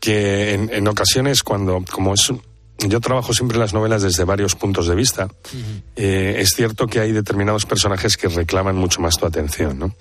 que 0.00 0.54
en, 0.54 0.68
en, 0.72 0.88
ocasiones, 0.88 1.44
cuando, 1.44 1.84
como 1.88 2.14
es 2.14 2.32
yo 2.88 3.00
trabajo 3.00 3.32
siempre 3.34 3.58
las 3.58 3.74
novelas 3.74 4.02
desde 4.02 4.24
varios 4.24 4.54
puntos 4.54 4.86
de 4.86 4.94
vista. 4.94 5.26
Uh 5.26 5.56
-huh. 5.56 5.82
eh, 5.96 6.36
es 6.38 6.50
cierto 6.50 6.86
que 6.86 7.00
hay 7.00 7.12
determinados 7.12 7.66
personajes 7.66 8.16
que 8.16 8.28
reclaman 8.28 8.76
mucho 8.76 9.00
más 9.00 9.16
tu 9.18 9.26
atención, 9.26 9.78
¿no? 9.78 9.94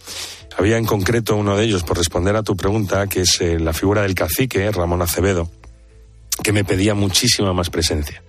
Había 0.58 0.78
en 0.78 0.86
concreto 0.86 1.36
uno 1.36 1.56
de 1.56 1.66
ellos, 1.66 1.84
por 1.84 1.98
responder 1.98 2.36
a 2.36 2.44
tu 2.44 2.56
pregunta, 2.56 3.08
que 3.08 3.22
es 3.22 3.40
eh, 3.42 3.60
la 3.60 3.74
figura 3.74 4.02
del 4.02 4.16
cacique, 4.16 4.72
Ramón 4.72 5.02
Acevedo, 5.02 5.50
que 6.44 6.52
me 6.52 6.64
pedía 6.64 6.96
muchísima 6.96 7.54
más 7.54 7.70
presencia. 7.70 8.22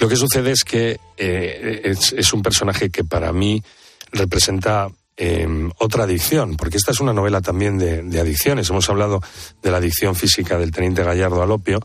Lo 0.00 0.08
que 0.08 0.16
sucede 0.16 0.50
es 0.50 0.64
que 0.64 0.98
eh, 1.16 1.82
es, 1.84 2.12
es, 2.12 2.32
un 2.32 2.42
personaje 2.42 2.90
que 2.90 3.04
para 3.04 3.32
mí 3.32 3.62
representa 4.10 4.88
eh, 5.16 5.46
otra 5.78 6.04
adicción, 6.04 6.56
porque 6.56 6.76
esta 6.76 6.90
es 6.90 7.00
una 7.00 7.12
novela 7.12 7.40
también 7.40 7.78
de, 7.78 8.20
adicciones. 8.20 8.68
Hemos 8.70 8.88
hablado 8.90 9.20
de 9.62 9.70
la 9.70 9.78
adicción 9.78 10.14
física 10.14 10.58
del 10.58 10.72
teniente 10.72 11.04
Gallardo 11.04 11.42
al 11.42 11.50
opio 11.50 11.80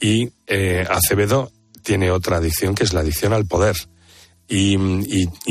y 0.00 0.30
eh, 0.46 0.86
Acevedo 0.88 1.50
tiene 1.82 2.10
otra 2.10 2.38
adicción 2.38 2.74
que 2.74 2.84
es 2.84 2.92
la 2.92 3.00
adicción 3.00 3.32
al 3.32 3.46
poder. 3.46 3.76
Y, 4.48 4.76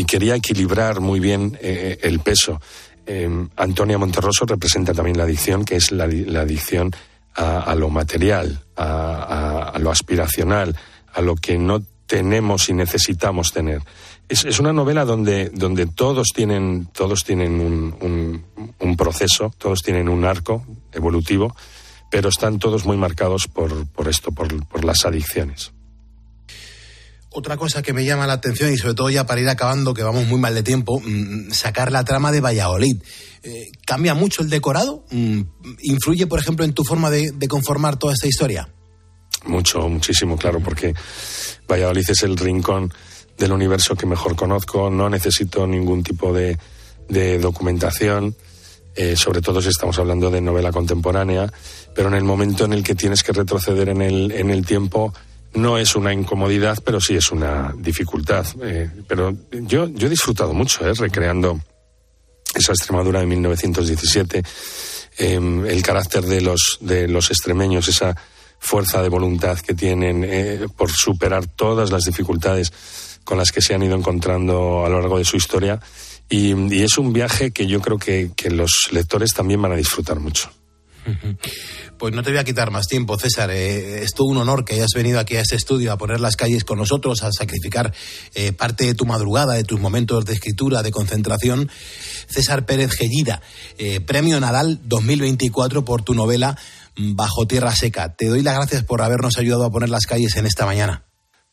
quería 0.05 0.35
equilibrar 0.35 1.01
muy 1.01 1.19
bien 1.19 1.57
eh, 1.61 1.97
el 2.03 2.19
peso. 2.19 2.61
Eh, 3.05 3.29
Antonia 3.57 3.97
Monterroso 3.97 4.45
representa 4.45 4.93
también 4.93 5.17
la 5.17 5.23
adicción, 5.23 5.65
que 5.65 5.75
es 5.75 5.91
la, 5.91 6.05
adicción 6.05 6.91
a, 7.33 7.75
lo 7.75 7.89
material, 7.89 8.63
a 8.77 9.77
lo 9.79 9.91
aspiracional, 9.91 10.77
a 11.13 11.21
lo 11.21 11.35
que 11.35 11.57
no 11.57 11.81
tenemos 12.07 12.69
y 12.69 12.73
necesitamos 12.73 13.51
tener 13.51 13.81
es, 14.29 14.45
es, 14.45 14.59
una 14.59 14.73
novela 14.73 15.05
donde, 15.05 15.49
donde 15.49 15.85
todos 15.85 16.29
tienen, 16.33 16.87
todos 16.93 17.23
tienen 17.23 17.59
un, 17.59 17.95
un, 18.01 18.45
un, 18.79 18.97
proceso, 18.97 19.53
todos 19.57 19.81
tienen 19.81 20.09
un 20.09 20.25
arco 20.25 20.65
evolutivo, 20.91 21.55
pero 22.09 22.29
están 22.29 22.59
todos 22.59 22.85
muy 22.85 22.97
marcados 22.97 23.47
por, 23.47 23.87
por 23.87 24.07
esto, 24.07 24.31
por, 24.31 24.65
por, 24.67 24.83
las 24.83 25.05
adicciones. 25.05 25.71
Otra 27.29 27.57
cosa 27.57 27.81
que 27.81 27.93
me 27.93 28.05
llama 28.05 28.25
la 28.25 28.33
atención, 28.33 28.71
y 28.71 28.77
sobre 28.77 28.93
todo 28.93 29.09
ya 29.09 29.25
para 29.25 29.41
ir 29.41 29.49
acabando, 29.49 29.93
que 29.93 30.03
vamos 30.03 30.25
muy 30.25 30.39
mal 30.39 30.55
de 30.55 30.63
tiempo, 30.63 31.01
mmm, 31.03 31.51
sacar 31.51 31.91
la 31.91 32.03
trama 32.03 32.31
de 32.31 32.41
Valladolid. 32.41 33.01
Eh, 33.43 33.67
¿Cambia 33.85 34.15
mucho 34.15 34.41
el 34.41 34.49
decorado? 34.49 35.05
Mm, 35.11 35.41
¿Influye, 35.81 36.25
por 36.27 36.39
ejemplo, 36.39 36.65
en 36.65 36.73
tu 36.73 36.83
forma 36.83 37.11
de, 37.11 37.31
de 37.31 37.47
conformar 37.47 37.97
toda 37.97 38.13
esta 38.13 38.27
historia? 38.27 38.69
Mucho, 39.45 39.87
muchísimo, 39.87 40.37
claro, 40.37 40.59
porque 40.61 40.95
Valladolid 41.69 42.09
es 42.09 42.23
el 42.23 42.37
rincón 42.37 42.91
del 43.37 43.51
universo 43.51 43.95
que 43.95 44.05
mejor 44.05 44.35
conozco, 44.35 44.89
no 44.89 45.09
necesito 45.09 45.67
ningún 45.67 46.03
tipo 46.03 46.33
de, 46.33 46.57
de 47.09 47.37
documentación, 47.39 48.35
eh, 48.95 49.15
sobre 49.15 49.41
todo 49.41 49.61
si 49.61 49.69
estamos 49.69 49.99
hablando 49.99 50.31
de 50.31 50.41
novela 50.41 50.71
contemporánea, 50.71 51.51
pero 51.93 52.07
en 52.07 52.13
el 52.13 52.23
momento 52.23 52.65
en 52.65 52.73
el 52.73 52.83
que 52.83 52.95
tienes 52.95 53.23
que 53.23 53.33
retroceder 53.33 53.89
en 53.89 54.01
el, 54.01 54.31
en 54.31 54.49
el 54.49 54.65
tiempo, 54.65 55.13
no 55.53 55.77
es 55.77 55.95
una 55.95 56.13
incomodidad, 56.13 56.79
pero 56.83 56.99
sí 56.99 57.15
es 57.15 57.31
una 57.31 57.73
dificultad. 57.77 58.45
Eh, 58.61 58.89
pero 59.07 59.35
yo, 59.51 59.87
yo 59.87 60.07
he 60.07 60.09
disfrutado 60.09 60.53
mucho, 60.53 60.87
eh, 60.87 60.93
recreando 60.93 61.59
esa 62.53 62.71
Extremadura 62.71 63.19
de 63.19 63.25
1917, 63.25 64.43
el 65.17 65.81
carácter 65.81 66.23
de 66.23 66.41
los, 66.41 66.77
de 66.81 67.07
los 67.07 67.29
extremeños, 67.31 67.87
esa 67.87 68.15
fuerza 68.59 69.01
de 69.01 69.09
voluntad 69.09 69.59
que 69.59 69.73
tienen 69.73 70.23
eh, 70.25 70.67
por 70.75 70.91
superar 70.91 71.45
todas 71.47 71.91
las 71.91 72.03
dificultades 72.03 72.71
con 73.25 73.37
las 73.37 73.51
que 73.51 73.61
se 73.61 73.73
han 73.73 73.83
ido 73.83 73.97
encontrando 73.97 74.85
a 74.85 74.89
lo 74.89 75.01
largo 75.01 75.17
de 75.17 75.25
su 75.25 75.35
historia. 75.35 75.81
Y, 76.29 76.81
es 76.81 76.97
un 76.97 77.11
viaje 77.11 77.51
que 77.51 77.67
yo 77.67 77.81
creo 77.81 77.97
que, 77.97 78.31
que, 78.35 78.49
los 78.49 78.89
lectores 78.91 79.33
también 79.33 79.61
van 79.61 79.73
a 79.73 79.75
disfrutar 79.75 80.19
mucho. 80.19 80.49
Pues 81.97 82.13
no 82.13 82.23
te 82.23 82.29
voy 82.29 82.39
a 82.39 82.43
quitar 82.43 82.71
más 82.71 82.87
tiempo, 82.87 83.17
César. 83.17 83.49
Eh, 83.51 84.03
es 84.03 84.13
todo 84.13 84.27
un 84.27 84.35
honor 84.35 84.65
que 84.65 84.73
hayas 84.73 84.91
venido 84.93 85.17
aquí 85.17 85.37
a 85.37 85.41
este 85.41 85.55
estudio 85.55 85.93
a 85.93 85.97
poner 85.97 86.19
las 86.19 86.35
calles 86.35 86.65
con 86.65 86.77
nosotros, 86.77 87.23
a 87.23 87.31
sacrificar 87.31 87.93
eh, 88.33 88.51
parte 88.51 88.85
de 88.85 88.95
tu 88.95 89.05
madrugada, 89.05 89.53
de 89.53 89.63
tus 89.63 89.79
momentos 89.79 90.25
de 90.25 90.33
escritura, 90.33 90.83
de 90.83 90.91
concentración. 90.91 91.71
César 92.27 92.65
Pérez 92.65 92.91
Gellida, 92.91 93.41
eh, 93.77 94.01
Premio 94.01 94.39
Nadal 94.41 94.81
2024 94.83 95.85
por 95.85 96.01
tu 96.01 96.13
novela 96.13 96.57
Bajo 96.97 97.47
Tierra 97.47 97.73
Seca. 97.73 98.13
Te 98.13 98.27
doy 98.27 98.41
las 98.41 98.55
gracias 98.55 98.83
por 98.83 99.01
habernos 99.01 99.37
ayudado 99.37 99.63
a 99.63 99.71
poner 99.71 99.89
las 99.89 100.05
calles 100.05 100.35
en 100.35 100.45
esta 100.45 100.65
mañana. 100.65 101.05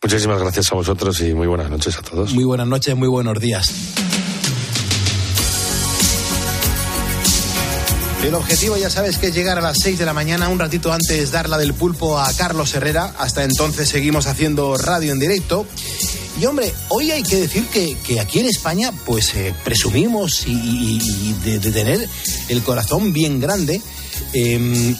Muchísimas 0.03 0.41
gracias 0.41 0.73
a 0.73 0.75
vosotros 0.75 1.21
y 1.21 1.33
muy 1.33 1.47
buenas 1.47 1.71
noches 1.71 1.97
a 1.97 2.03
todos. 2.03 2.35
Muy 2.35 2.43
buenas 2.43 2.67
noches, 2.67 2.97
muy 2.97 3.07
buenos 3.07 3.39
días. 3.39 3.73
El 8.25 8.35
objetivo, 8.35 8.77
ya 8.77 8.91
sabes, 8.91 9.19
que 9.19 9.29
es 9.29 9.35
llegar 9.35 9.59
a 9.59 9.61
las 9.61 9.79
6 9.81 10.01
de 10.01 10.05
la 10.05 10.13
mañana, 10.13 10.49
un 10.49 10.59
ratito 10.59 10.93
antes 10.93 11.31
dar 11.31 11.49
la 11.49 11.57
del 11.57 11.73
pulpo 11.75 12.19
a 12.19 12.33
Carlos 12.33 12.75
Herrera. 12.75 13.15
Hasta 13.19 13.45
entonces 13.45 13.89
seguimos 13.89 14.27
haciendo 14.27 14.77
radio 14.77 15.13
en 15.13 15.21
directo. 15.21 15.67
Y 16.41 16.47
hombre, 16.47 16.73
hoy 16.89 17.13
hay 17.13 17.23
que 17.23 17.37
decir 17.37 17.67
que, 17.67 17.97
que 18.05 18.19
aquí 18.19 18.41
en 18.41 18.47
España, 18.47 18.91
pues 19.07 19.35
eh, 19.35 19.55
presumimos 19.65 20.47
y, 20.49 20.53
y, 20.53 20.99
y 21.01 21.33
de, 21.45 21.59
de, 21.61 21.71
tener 21.71 22.09
el 22.49 22.63
corazón 22.63 23.13
bien 23.13 23.39
grande. 23.39 23.81
Eh, 24.35 24.97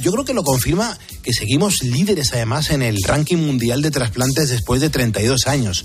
yo 0.00 0.12
creo 0.12 0.24
que 0.24 0.34
lo 0.34 0.44
confirma 0.44 0.98
que 1.22 1.32
seguimos 1.32 1.82
líderes 1.82 2.32
además 2.32 2.70
en 2.70 2.82
el 2.82 2.96
ranking 3.02 3.36
mundial 3.36 3.82
de 3.82 3.90
trasplantes 3.90 4.48
después 4.48 4.80
de 4.80 4.90
32 4.90 5.46
años. 5.46 5.84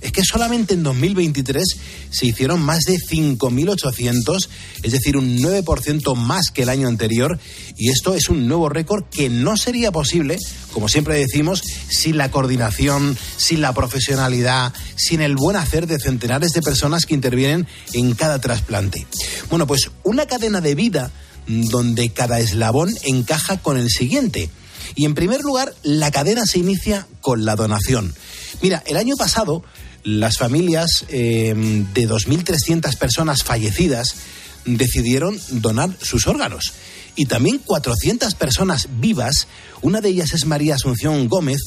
Es 0.00 0.12
que 0.12 0.22
solamente 0.22 0.74
en 0.74 0.82
2023 0.82 1.64
se 2.10 2.26
hicieron 2.26 2.60
más 2.60 2.80
de 2.80 2.96
5.800, 2.98 4.48
es 4.82 4.92
decir, 4.92 5.16
un 5.16 5.38
9% 5.38 6.14
más 6.14 6.50
que 6.52 6.62
el 6.62 6.68
año 6.68 6.88
anterior, 6.88 7.38
y 7.78 7.88
esto 7.88 8.14
es 8.14 8.28
un 8.28 8.46
nuevo 8.46 8.68
récord 8.68 9.04
que 9.04 9.30
no 9.30 9.56
sería 9.56 9.92
posible, 9.92 10.36
como 10.72 10.88
siempre 10.88 11.16
decimos, 11.16 11.62
sin 11.88 12.18
la 12.18 12.30
coordinación, 12.30 13.16
sin 13.38 13.62
la 13.62 13.72
profesionalidad, 13.72 14.74
sin 14.94 15.22
el 15.22 15.36
buen 15.36 15.56
hacer 15.56 15.86
de 15.86 15.98
centenares 15.98 16.50
de 16.52 16.60
personas 16.60 17.06
que 17.06 17.14
intervienen 17.14 17.66
en 17.94 18.14
cada 18.14 18.40
trasplante. 18.40 19.06
Bueno, 19.48 19.66
pues 19.66 19.90
una 20.02 20.26
cadena 20.26 20.60
de 20.60 20.74
vida 20.74 21.12
donde 21.46 22.10
cada 22.10 22.40
eslabón 22.40 22.94
encaja 23.02 23.58
con 23.58 23.76
el 23.76 23.90
siguiente. 23.90 24.50
Y 24.94 25.04
en 25.04 25.14
primer 25.14 25.40
lugar, 25.40 25.74
la 25.82 26.10
cadena 26.10 26.46
se 26.46 26.58
inicia 26.58 27.06
con 27.20 27.44
la 27.44 27.56
donación. 27.56 28.14
Mira, 28.62 28.82
el 28.86 28.96
año 28.96 29.16
pasado, 29.16 29.64
las 30.02 30.38
familias 30.38 31.04
eh, 31.08 31.54
de 31.94 32.08
2.300 32.08 32.96
personas 32.96 33.42
fallecidas 33.42 34.16
decidieron 34.64 35.38
donar 35.50 35.90
sus 36.00 36.26
órganos. 36.26 36.72
Y 37.16 37.26
también 37.26 37.58
400 37.58 38.34
personas 38.34 38.88
vivas, 38.98 39.46
una 39.82 40.00
de 40.00 40.08
ellas 40.08 40.32
es 40.32 40.46
María 40.46 40.74
Asunción 40.74 41.28
Gómez, 41.28 41.60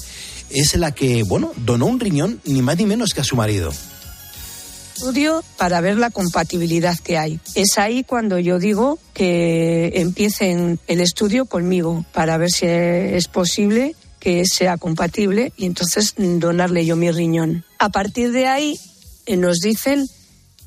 es 0.49 0.75
la 0.75 0.93
que, 0.93 1.23
bueno, 1.23 1.51
donó 1.57 1.87
un 1.87 1.99
riñón 1.99 2.41
ni 2.45 2.61
más 2.61 2.77
ni 2.77 2.85
menos 2.85 3.13
que 3.13 3.21
a 3.21 3.25
su 3.25 3.35
marido 3.35 3.73
estudio 4.97 5.43
para 5.57 5.79
ver 5.79 5.97
la 5.97 6.09
compatibilidad 6.09 6.97
que 6.97 7.17
hay. 7.17 7.39
Es 7.53 7.77
ahí 7.77 8.03
cuando 8.03 8.39
yo 8.39 8.57
digo 8.57 8.97
que 9.13 9.91
empiecen 9.95 10.79
el 10.87 11.01
estudio 11.01 11.45
conmigo 11.45 12.03
para 12.13 12.37
ver 12.37 12.49
si 12.49 12.65
es 12.65 13.27
posible 13.27 13.95
que 14.19 14.45
sea 14.45 14.77
compatible 14.77 15.53
y 15.55 15.65
entonces 15.65 16.15
donarle 16.17 16.85
yo 16.85 16.95
mi 16.95 17.11
riñón. 17.11 17.63
A 17.77 17.89
partir 17.89 18.31
de 18.31 18.47
ahí 18.47 18.79
eh, 19.27 19.37
nos 19.37 19.59
dicen 19.59 20.07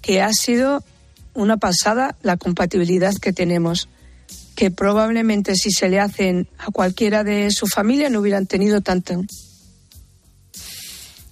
que 0.00 0.22
ha 0.22 0.32
sido 0.32 0.84
una 1.34 1.56
pasada 1.56 2.16
la 2.22 2.36
compatibilidad 2.36 3.14
que 3.16 3.32
tenemos, 3.32 3.88
que 4.54 4.70
probablemente 4.70 5.56
si 5.56 5.72
se 5.72 5.88
le 5.88 5.98
hacen 5.98 6.48
a 6.58 6.70
cualquiera 6.70 7.24
de 7.24 7.50
su 7.50 7.66
familia 7.66 8.08
no 8.10 8.20
hubieran 8.20 8.46
tenido 8.46 8.80
tanto. 8.80 9.24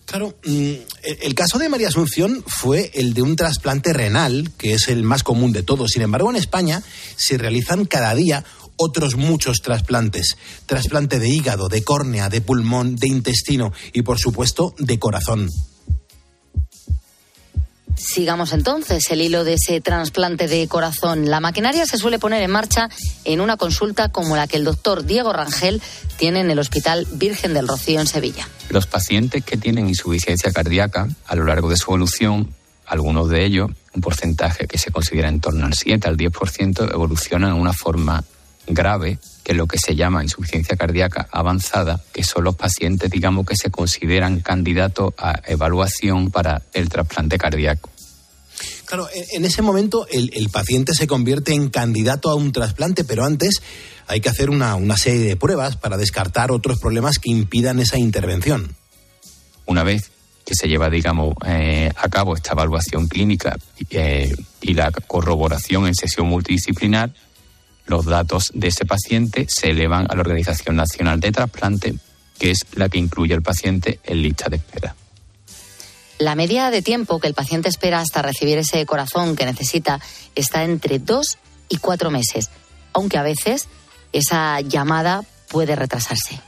Claro, 0.09 0.35
mm, 0.42 0.73
el 1.21 1.35
caso 1.35 1.59
de 1.59 1.68
María 1.68 1.88
Asunción 1.88 2.42
fue 2.47 2.90
el 2.94 3.12
de 3.12 3.21
un 3.21 3.37
trasplante 3.37 3.92
renal, 3.92 4.51
que 4.57 4.73
es 4.73 4.88
el 4.88 5.03
más 5.03 5.23
común 5.23 5.53
de 5.53 5.62
todos. 5.62 5.90
Sin 5.90 6.01
embargo, 6.01 6.31
en 6.31 6.37
España 6.37 6.83
se 7.16 7.37
realizan 7.37 7.85
cada 7.85 8.14
día 8.14 8.42
otros 8.77 9.16
muchos 9.16 9.59
trasplantes. 9.59 10.38
Trasplante 10.64 11.18
de 11.18 11.29
hígado, 11.29 11.68
de 11.68 11.85
córnea, 11.85 12.31
de 12.31 12.40
pulmón, 12.40 12.97
de 12.97 13.09
intestino 13.09 13.75
y, 13.92 14.01
por 14.01 14.18
supuesto, 14.18 14.75
de 14.79 14.99
corazón. 14.99 15.51
Sigamos 17.98 18.52
entonces 18.52 19.11
el 19.11 19.20
hilo 19.20 19.42
de 19.44 19.54
ese 19.54 19.80
trasplante 19.80 20.46
de 20.46 20.68
corazón. 20.68 21.28
La 21.28 21.40
maquinaria 21.40 21.84
se 21.84 21.98
suele 21.98 22.18
poner 22.18 22.42
en 22.42 22.50
marcha 22.50 22.88
en 23.24 23.40
una 23.40 23.56
consulta 23.56 24.08
como 24.08 24.37
la 24.37 24.46
que 24.46 24.56
el 24.56 24.64
doctor 24.64 25.04
Diego 25.04 25.32
Rangel 25.32 25.82
tiene 26.16 26.40
en 26.40 26.50
el 26.50 26.61
Hospital 26.61 27.06
Virgen 27.12 27.54
del 27.54 27.66
Rocío 27.66 28.00
en 28.00 28.06
Sevilla. 28.06 28.48
Los 28.70 28.87
pacientes 28.87 29.44
que 29.44 29.56
tienen 29.56 29.88
insuficiencia 29.88 30.52
cardíaca 30.52 31.08
a 31.26 31.34
lo 31.34 31.44
largo 31.44 31.68
de 31.68 31.76
su 31.76 31.90
evolución, 31.90 32.54
algunos 32.87 33.28
de 33.28 33.44
ellos, 33.44 33.70
un 33.92 34.00
porcentaje 34.00 34.66
que 34.66 34.78
se 34.78 34.92
considera 34.92 35.28
en 35.28 35.40
torno 35.40 35.66
al 35.66 35.74
7 35.74 36.06
al 36.06 36.16
10%, 36.16 36.92
evolucionan 36.92 37.50
en 37.50 37.61
una 37.61 37.72
forma 37.72 38.24
grave 38.70 39.18
que 39.48 39.52
es 39.52 39.57
lo 39.57 39.66
que 39.66 39.78
se 39.78 39.96
llama 39.96 40.22
insuficiencia 40.22 40.76
cardíaca 40.76 41.26
avanzada, 41.33 42.02
que 42.12 42.22
son 42.22 42.44
los 42.44 42.54
pacientes, 42.54 43.11
digamos, 43.11 43.46
que 43.46 43.57
se 43.57 43.70
consideran 43.70 44.40
candidatos 44.40 45.14
a 45.16 45.40
evaluación 45.46 46.31
para 46.31 46.61
el 46.74 46.90
trasplante 46.90 47.38
cardíaco. 47.38 47.88
Claro, 48.85 49.09
en 49.33 49.46
ese 49.46 49.62
momento 49.62 50.07
el, 50.11 50.31
el, 50.35 50.50
paciente 50.50 50.92
se 50.92 51.07
convierte 51.07 51.54
en 51.54 51.70
candidato 51.70 52.28
a 52.28 52.35
un 52.35 52.52
trasplante, 52.52 53.04
pero 53.04 53.24
antes 53.24 53.62
hay 54.07 54.20
que 54.20 54.28
hacer 54.28 54.50
una, 54.50 54.74
una 54.74 54.98
serie 54.98 55.24
de 55.24 55.37
pruebas 55.37 55.76
para 55.76 55.96
descartar 55.96 56.52
otros 56.52 56.78
problemas 56.78 57.18
que 57.18 57.31
impidan 57.31 57.81
esa 57.81 57.98
intervención. 57.98 58.76
Una 59.64 59.83
vez 59.83 60.11
que 60.44 60.54
se 60.54 60.68
lleva, 60.68 60.90
digamos, 60.90 61.35
eh, 61.46 61.90
a 61.94 62.09
cabo 62.09 62.35
esta 62.35 62.52
evaluación 62.52 63.07
clínica 63.07 63.57
eh, 63.90 64.35
y 64.61 64.74
la 64.74 64.90
corroboración 64.90 65.87
en 65.87 65.94
sesión 65.94 66.26
multidisciplinar, 66.26 67.14
los 67.88 68.05
datos 68.05 68.51
de 68.55 68.68
ese 68.68 68.85
paciente 68.85 69.46
se 69.48 69.70
elevan 69.70 70.07
a 70.09 70.14
la 70.14 70.20
Organización 70.20 70.77
Nacional 70.77 71.20
de 71.20 71.33
Trasplante, 71.33 71.94
que 72.38 72.51
es 72.51 72.66
la 72.74 72.88
que 72.88 72.98
incluye 72.98 73.35
al 73.35 73.42
paciente 73.42 73.98
en 74.05 74.22
lista 74.22 74.48
de 74.48 74.57
espera. 74.57 74.94
La 76.18 76.35
media 76.35 76.70
de 76.70 76.83
tiempo 76.83 77.18
que 77.20 77.29
el 77.29 77.35
paciente 77.35 77.68
espera 77.68 78.01
hasta 78.01 78.22
recibir 78.22 78.59
ese 78.59 78.85
corazón 78.87 79.37
que 79.37 79.46
necesita 79.46 80.01
está 80.35 80.64
entre 80.64 80.98
dos 80.98 81.38
y 81.68 81.79
cuatro 81.79 82.11
meses, 82.11 82.51
aunque 82.92 83.18
a 83.18 83.22
veces 83.22 83.68
esa 84.12 84.61
llamada 84.61 85.22
puede 85.48 85.77
retrasarse. 85.77 86.40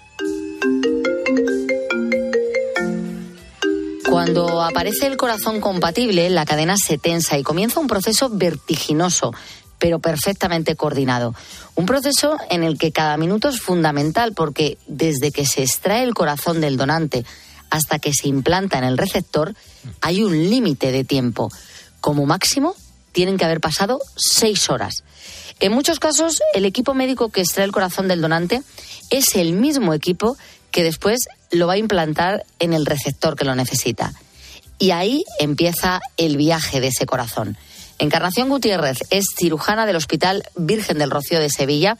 Cuando 4.08 4.60
aparece 4.62 5.06
el 5.06 5.16
corazón 5.16 5.60
compatible, 5.60 6.28
la 6.30 6.44
cadena 6.44 6.74
se 6.76 6.98
tensa 6.98 7.38
y 7.38 7.44
comienza 7.44 7.78
un 7.78 7.86
proceso 7.86 8.28
vertiginoso 8.28 9.32
pero 9.80 9.98
perfectamente 9.98 10.76
coordinado. 10.76 11.34
Un 11.74 11.86
proceso 11.86 12.36
en 12.50 12.62
el 12.62 12.78
que 12.78 12.92
cada 12.92 13.16
minuto 13.16 13.48
es 13.48 13.60
fundamental 13.60 14.34
porque 14.34 14.78
desde 14.86 15.32
que 15.32 15.46
se 15.46 15.62
extrae 15.62 16.04
el 16.04 16.14
corazón 16.14 16.60
del 16.60 16.76
donante 16.76 17.24
hasta 17.70 17.98
que 17.98 18.12
se 18.12 18.28
implanta 18.28 18.78
en 18.78 18.84
el 18.84 18.98
receptor 18.98 19.54
hay 20.00 20.22
un 20.22 20.50
límite 20.50 20.92
de 20.92 21.02
tiempo. 21.02 21.50
Como 22.00 22.26
máximo 22.26 22.76
tienen 23.12 23.38
que 23.38 23.44
haber 23.44 23.60
pasado 23.60 24.00
seis 24.16 24.70
horas. 24.70 25.02
En 25.58 25.72
muchos 25.72 25.98
casos, 25.98 26.40
el 26.54 26.64
equipo 26.64 26.94
médico 26.94 27.30
que 27.30 27.40
extrae 27.40 27.66
el 27.66 27.72
corazón 27.72 28.06
del 28.06 28.20
donante 28.20 28.62
es 29.10 29.34
el 29.34 29.52
mismo 29.54 29.94
equipo 29.94 30.36
que 30.70 30.82
después 30.82 31.20
lo 31.50 31.66
va 31.66 31.74
a 31.74 31.78
implantar 31.78 32.44
en 32.58 32.72
el 32.72 32.86
receptor 32.86 33.34
que 33.34 33.44
lo 33.44 33.54
necesita. 33.54 34.12
Y 34.78 34.92
ahí 34.92 35.24
empieza 35.38 36.00
el 36.16 36.36
viaje 36.36 36.80
de 36.80 36.88
ese 36.88 37.06
corazón. 37.06 37.56
Encarnación 38.00 38.48
Gutiérrez 38.48 39.04
es 39.10 39.26
cirujana 39.38 39.84
del 39.84 39.96
Hospital 39.96 40.42
Virgen 40.56 40.96
del 40.96 41.10
Rocío 41.10 41.38
de 41.38 41.50
Sevilla 41.50 41.98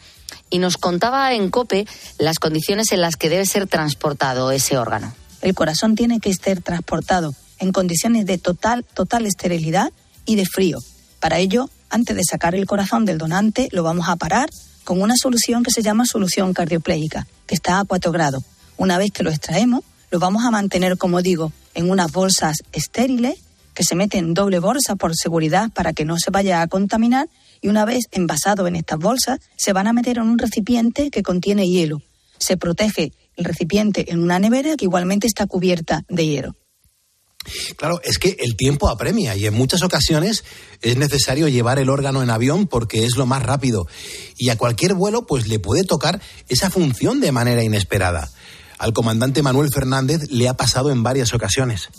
y 0.49 0.57
nos 0.57 0.77
contaba 0.77 1.31
en 1.35 1.51
COPE 1.51 1.85
las 2.17 2.39
condiciones 2.39 2.91
en 2.91 3.01
las 3.01 3.17
que 3.17 3.29
debe 3.29 3.45
ser 3.45 3.67
transportado 3.67 4.51
ese 4.51 4.79
órgano. 4.79 5.13
El 5.43 5.53
corazón 5.53 5.93
tiene 5.93 6.19
que 6.19 6.33
ser 6.33 6.63
transportado 6.63 7.35
en 7.59 7.71
condiciones 7.71 8.25
de 8.25 8.39
total, 8.39 8.83
total 8.83 9.27
esterilidad 9.27 9.91
y 10.25 10.37
de 10.37 10.47
frío. 10.47 10.79
Para 11.19 11.37
ello, 11.37 11.69
antes 11.91 12.15
de 12.15 12.23
sacar 12.23 12.55
el 12.55 12.65
corazón 12.65 13.05
del 13.05 13.19
donante, 13.19 13.69
lo 13.71 13.83
vamos 13.83 14.09
a 14.09 14.15
parar 14.15 14.49
con 14.83 15.03
una 15.03 15.13
solución 15.15 15.61
que 15.61 15.69
se 15.69 15.83
llama 15.83 16.07
solución 16.07 16.55
cardioplégica, 16.55 17.27
que 17.45 17.53
está 17.53 17.79
a 17.79 17.85
4 17.85 18.11
grados. 18.11 18.43
Una 18.75 18.97
vez 18.97 19.11
que 19.11 19.21
lo 19.21 19.29
extraemos, 19.29 19.81
lo 20.09 20.17
vamos 20.17 20.43
a 20.45 20.49
mantener, 20.49 20.97
como 20.97 21.21
digo, 21.21 21.53
en 21.75 21.91
unas 21.91 22.11
bolsas 22.11 22.57
estériles 22.71 23.35
que 23.73 23.83
se 23.83 23.95
mete 23.95 24.17
en 24.17 24.33
doble 24.33 24.59
bolsa 24.59 24.95
por 24.95 25.15
seguridad 25.15 25.71
para 25.71 25.93
que 25.93 26.05
no 26.05 26.17
se 26.17 26.31
vaya 26.31 26.61
a 26.61 26.67
contaminar 26.67 27.27
y 27.61 27.67
una 27.67 27.85
vez 27.85 28.05
envasado 28.11 28.67
en 28.67 28.75
estas 28.75 28.99
bolsas 28.99 29.39
se 29.55 29.73
van 29.73 29.87
a 29.87 29.93
meter 29.93 30.17
en 30.17 30.23
un 30.23 30.37
recipiente 30.37 31.11
que 31.11 31.23
contiene 31.23 31.67
hielo. 31.67 32.01
Se 32.37 32.57
protege 32.57 33.13
el 33.35 33.45
recipiente 33.45 34.11
en 34.11 34.21
una 34.21 34.39
nevera 34.39 34.75
que 34.75 34.85
igualmente 34.85 35.27
está 35.27 35.45
cubierta 35.45 36.03
de 36.09 36.25
hielo. 36.25 36.55
Claro, 37.75 37.99
es 38.03 38.19
que 38.19 38.37
el 38.39 38.55
tiempo 38.55 38.89
apremia 38.89 39.35
y 39.35 39.47
en 39.47 39.53
muchas 39.55 39.81
ocasiones 39.81 40.43
es 40.81 40.97
necesario 40.97 41.47
llevar 41.47 41.79
el 41.79 41.89
órgano 41.89 42.21
en 42.21 42.29
avión 42.29 42.67
porque 42.67 43.03
es 43.05 43.17
lo 43.17 43.25
más 43.25 43.41
rápido 43.41 43.87
y 44.37 44.49
a 44.49 44.57
cualquier 44.57 44.93
vuelo 44.93 45.25
pues 45.25 45.47
le 45.47 45.57
puede 45.57 45.83
tocar 45.83 46.21
esa 46.49 46.69
función 46.69 47.19
de 47.19 47.31
manera 47.31 47.63
inesperada. 47.63 48.29
Al 48.77 48.93
comandante 48.93 49.41
Manuel 49.41 49.71
Fernández 49.73 50.29
le 50.29 50.49
ha 50.49 50.55
pasado 50.55 50.91
en 50.91 51.01
varias 51.03 51.33
ocasiones. 51.33 51.89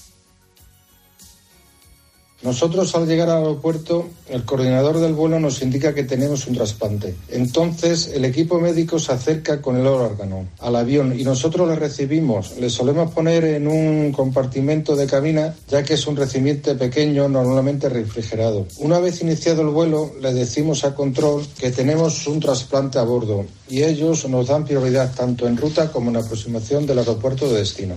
Nosotros 2.43 2.95
al 2.97 3.07
llegar 3.07 3.31
al 3.31 3.39
aeropuerto, 3.39 4.09
el 4.29 4.45
coordinador 4.45 4.99
del 4.99 5.13
vuelo 5.13 5.39
nos 5.39 5.63
indica 5.63 5.95
que 5.95 6.03
tenemos 6.03 6.47
un 6.49 6.57
trasplante. 6.57 7.15
Entonces 7.29 8.11
el 8.15 8.25
equipo 8.25 8.59
médico 8.59 8.99
se 8.99 9.13
acerca 9.13 9.63
con 9.63 9.77
el 9.77 9.87
órgano 9.87 10.49
al 10.59 10.75
avión 10.75 11.19
y 11.19 11.23
nosotros 11.23 11.69
le 11.69 11.77
recibimos. 11.77 12.57
Le 12.59 12.69
solemos 12.69 13.13
poner 13.13 13.45
en 13.45 13.69
un 13.69 14.11
compartimento 14.11 14.97
de 14.97 15.07
cabina, 15.07 15.55
ya 15.69 15.85
que 15.85 15.95
es 15.95 16.07
un 16.09 16.17
recipiente 16.17 16.75
pequeño, 16.75 17.29
normalmente 17.29 17.89
refrigerado. 17.89 18.67
Una 18.79 18.99
vez 18.99 19.23
iniciado 19.23 19.63
el 19.63 19.69
vuelo, 19.69 20.11
le 20.21 20.35
decimos 20.35 20.85
a 20.85 20.97
control 20.97 21.47
que 21.59 21.71
tenemos 21.71 22.27
un 22.27 22.41
trasplante 22.41 22.99
a 22.99 23.05
bordo 23.05 23.47
y 23.69 23.85
ellos 23.85 24.29
nos 24.29 24.49
dan 24.49 24.65
prioridad 24.65 25.15
tanto 25.15 25.47
en 25.47 25.57
ruta 25.57 25.93
como 25.93 26.11
en 26.11 26.17
aproximación 26.17 26.87
del 26.87 26.99
aeropuerto 26.99 27.49
de 27.49 27.59
destino. 27.59 27.95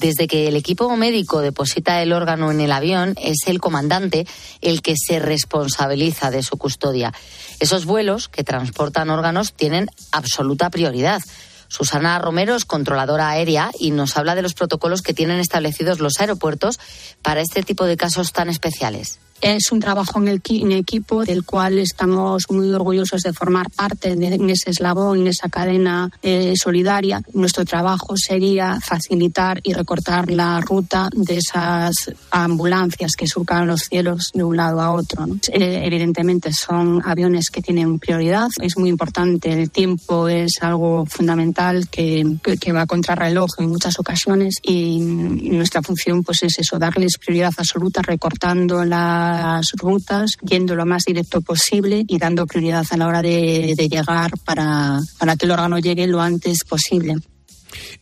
Desde 0.00 0.28
que 0.28 0.48
el 0.48 0.56
equipo 0.56 0.96
médico 0.96 1.42
deposita 1.42 2.00
el 2.00 2.14
órgano 2.14 2.50
en 2.50 2.62
el 2.62 2.72
avión, 2.72 3.14
es 3.20 3.40
el 3.46 3.60
comandante 3.60 4.26
el 4.62 4.80
que 4.80 4.94
se 4.96 5.18
responsabiliza 5.18 6.30
de 6.30 6.42
su 6.42 6.56
custodia. 6.56 7.12
Esos 7.58 7.84
vuelos 7.84 8.28
que 8.28 8.42
transportan 8.42 9.10
órganos 9.10 9.52
tienen 9.52 9.90
absoluta 10.10 10.70
prioridad. 10.70 11.20
Susana 11.68 12.18
Romero 12.18 12.56
es 12.56 12.64
controladora 12.64 13.28
aérea 13.28 13.72
y 13.78 13.90
nos 13.90 14.16
habla 14.16 14.34
de 14.34 14.40
los 14.40 14.54
protocolos 14.54 15.02
que 15.02 15.12
tienen 15.12 15.38
establecidos 15.38 16.00
los 16.00 16.18
aeropuertos 16.18 16.80
para 17.20 17.42
este 17.42 17.62
tipo 17.62 17.84
de 17.84 17.98
casos 17.98 18.32
tan 18.32 18.48
especiales. 18.48 19.18
Es 19.40 19.72
un 19.72 19.80
trabajo 19.80 20.20
en, 20.20 20.28
el, 20.28 20.42
en 20.48 20.72
equipo 20.72 21.24
del 21.24 21.44
cual 21.44 21.78
estamos 21.78 22.44
muy 22.50 22.72
orgullosos 22.72 23.22
de 23.22 23.32
formar 23.32 23.70
parte 23.70 24.14
de 24.14 24.26
en 24.26 24.50
ese 24.50 24.70
eslabón, 24.70 25.20
en 25.20 25.26
esa 25.28 25.48
cadena 25.48 26.10
eh, 26.22 26.54
solidaria. 26.56 27.22
Nuestro 27.32 27.64
trabajo 27.64 28.14
sería 28.16 28.78
facilitar 28.80 29.60
y 29.62 29.72
recortar 29.72 30.30
la 30.30 30.60
ruta 30.60 31.08
de 31.12 31.38
esas 31.38 31.94
ambulancias 32.30 33.12
que 33.16 33.26
surcan 33.26 33.66
los 33.66 33.80
cielos 33.82 34.30
de 34.34 34.44
un 34.44 34.56
lado 34.56 34.80
a 34.80 34.92
otro. 34.92 35.26
¿no? 35.26 35.36
Eh, 35.52 35.82
evidentemente 35.84 36.52
son 36.52 37.00
aviones 37.04 37.48
que 37.50 37.62
tienen 37.62 37.98
prioridad. 37.98 38.48
Es 38.60 38.76
muy 38.76 38.90
importante. 38.90 39.52
El 39.52 39.70
tiempo 39.70 40.28
es 40.28 40.58
algo 40.60 41.06
fundamental 41.06 41.88
que, 41.88 42.24
que, 42.42 42.58
que 42.58 42.72
va 42.72 42.86
contra 42.86 43.14
reloj 43.14 43.48
en 43.58 43.70
muchas 43.70 43.98
ocasiones 43.98 44.56
y, 44.62 44.96
y 45.40 45.50
nuestra 45.50 45.82
función 45.82 46.22
pues 46.22 46.42
es 46.42 46.58
eso, 46.58 46.78
darles 46.78 47.18
prioridad 47.18 47.52
absoluta 47.56 48.02
recortando 48.02 48.84
la 48.84 49.29
las 49.30 49.72
rutas, 49.76 50.32
yendo 50.42 50.74
lo 50.74 50.86
más 50.86 51.04
directo 51.04 51.40
posible 51.40 52.04
y 52.06 52.18
dando 52.18 52.46
prioridad 52.46 52.86
a 52.90 52.96
la 52.96 53.06
hora 53.06 53.22
de, 53.22 53.74
de 53.76 53.88
llegar 53.88 54.32
para, 54.44 54.98
para 55.18 55.36
que 55.36 55.46
el 55.46 55.52
órgano 55.52 55.78
llegue 55.78 56.06
lo 56.06 56.20
antes 56.20 56.64
posible. 56.64 57.16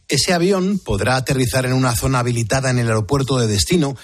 Ese 0.08 0.32
avión 0.32 0.78
podrá 0.78 1.16
aterrizar 1.16 1.66
en 1.66 1.74
una 1.74 1.94
zona 1.94 2.20
habilitada 2.20 2.70
en 2.70 2.78
el 2.78 2.88
aeropuerto 2.88 3.38
de 3.38 3.46
destino. 3.46 3.94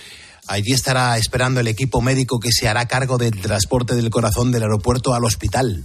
Allí 0.47 0.73
estará 0.73 1.17
esperando 1.17 1.61
el 1.61 1.69
equipo 1.69 2.03
médico 2.03 2.39
que 2.39 2.53
se 2.53 2.69
hará 2.69 2.87
cargo 2.87 3.17
del 3.17 3.41
transporte 3.41 3.95
del 3.95 4.11
corazón 4.11 4.53
del 4.53 4.65
aeropuerto 4.65 5.15
al 5.15 5.25
hospital. 5.25 5.85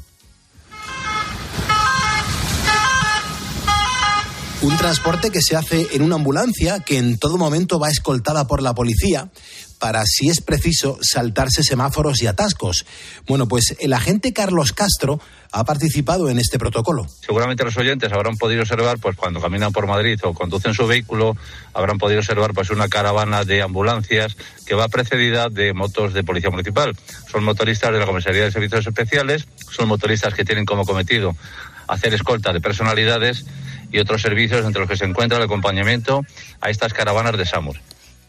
Un 4.62 4.76
transporte 4.76 5.30
que 5.32 5.42
se 5.42 5.56
hace 5.56 5.88
en 5.94 6.02
una 6.02 6.16
ambulancia 6.16 6.82
que 6.82 6.98
en 6.98 7.18
todo 7.18 7.38
momento 7.38 7.80
va 7.80 7.90
escoltada 7.90 8.46
por 8.46 8.62
la 8.62 8.76
policía 8.76 9.30
para, 9.80 10.04
si 10.06 10.30
es 10.30 10.42
preciso, 10.42 11.00
saltarse 11.02 11.64
semáforos 11.64 12.22
y 12.22 12.28
atascos. 12.28 12.86
Bueno, 13.28 13.48
pues 13.48 13.76
el 13.80 13.94
agente 13.94 14.34
Carlos 14.34 14.74
Castro 14.74 15.20
ha 15.52 15.64
participado 15.64 16.30
en 16.30 16.38
este 16.38 16.60
protocolo. 16.60 17.08
Seguramente 17.26 17.64
los 17.64 17.78
oyentes 17.78 18.12
habrán 18.12 18.38
podido 18.38 18.62
observar, 18.62 19.00
pues 19.00 19.16
cuando 19.16 19.42
caminan 19.42 19.72
por 19.72 19.88
Madrid 19.88 20.20
o 20.24 20.34
conducen 20.34 20.74
su 20.74 20.86
vehículo, 20.86 21.36
habrán 21.74 21.98
podido 21.98 22.20
observar 22.20 22.54
pues 22.54 22.70
una 22.70 22.88
caravana 22.88 23.46
de 23.46 23.62
ambulancias 23.62 24.38
que 24.66 24.76
va 24.76 24.90
precedida 24.90 25.50
de 25.50 25.74
motos 25.74 26.14
de 26.14 26.24
policía 26.24 26.52
municipal. 26.52 26.96
Son 27.32 27.44
motoristas 27.44 27.92
de 27.92 28.00
la 28.00 28.06
Comisaría 28.06 28.44
de 28.44 28.52
Servicios 28.52 28.86
Especiales, 28.86 29.48
son 29.72 29.88
motoristas 29.88 30.34
que 30.34 30.46
tienen 30.46 30.66
como 30.66 30.86
cometido 30.86 31.36
hacer 31.88 32.14
escolta 32.14 32.54
de 32.54 32.62
personalidades 32.62 33.46
y 33.92 34.00
otros 34.00 34.22
servicios 34.22 34.66
entre 34.66 34.82
los 34.82 34.90
que 34.90 34.98
se 34.98 35.06
encuentra 35.06 35.38
el 35.38 35.44
acompañamiento 35.46 36.24
a 36.62 36.70
estas 36.70 36.94
caravanas 36.94 37.38
de 37.38 37.46
SAMUR. 37.46 37.78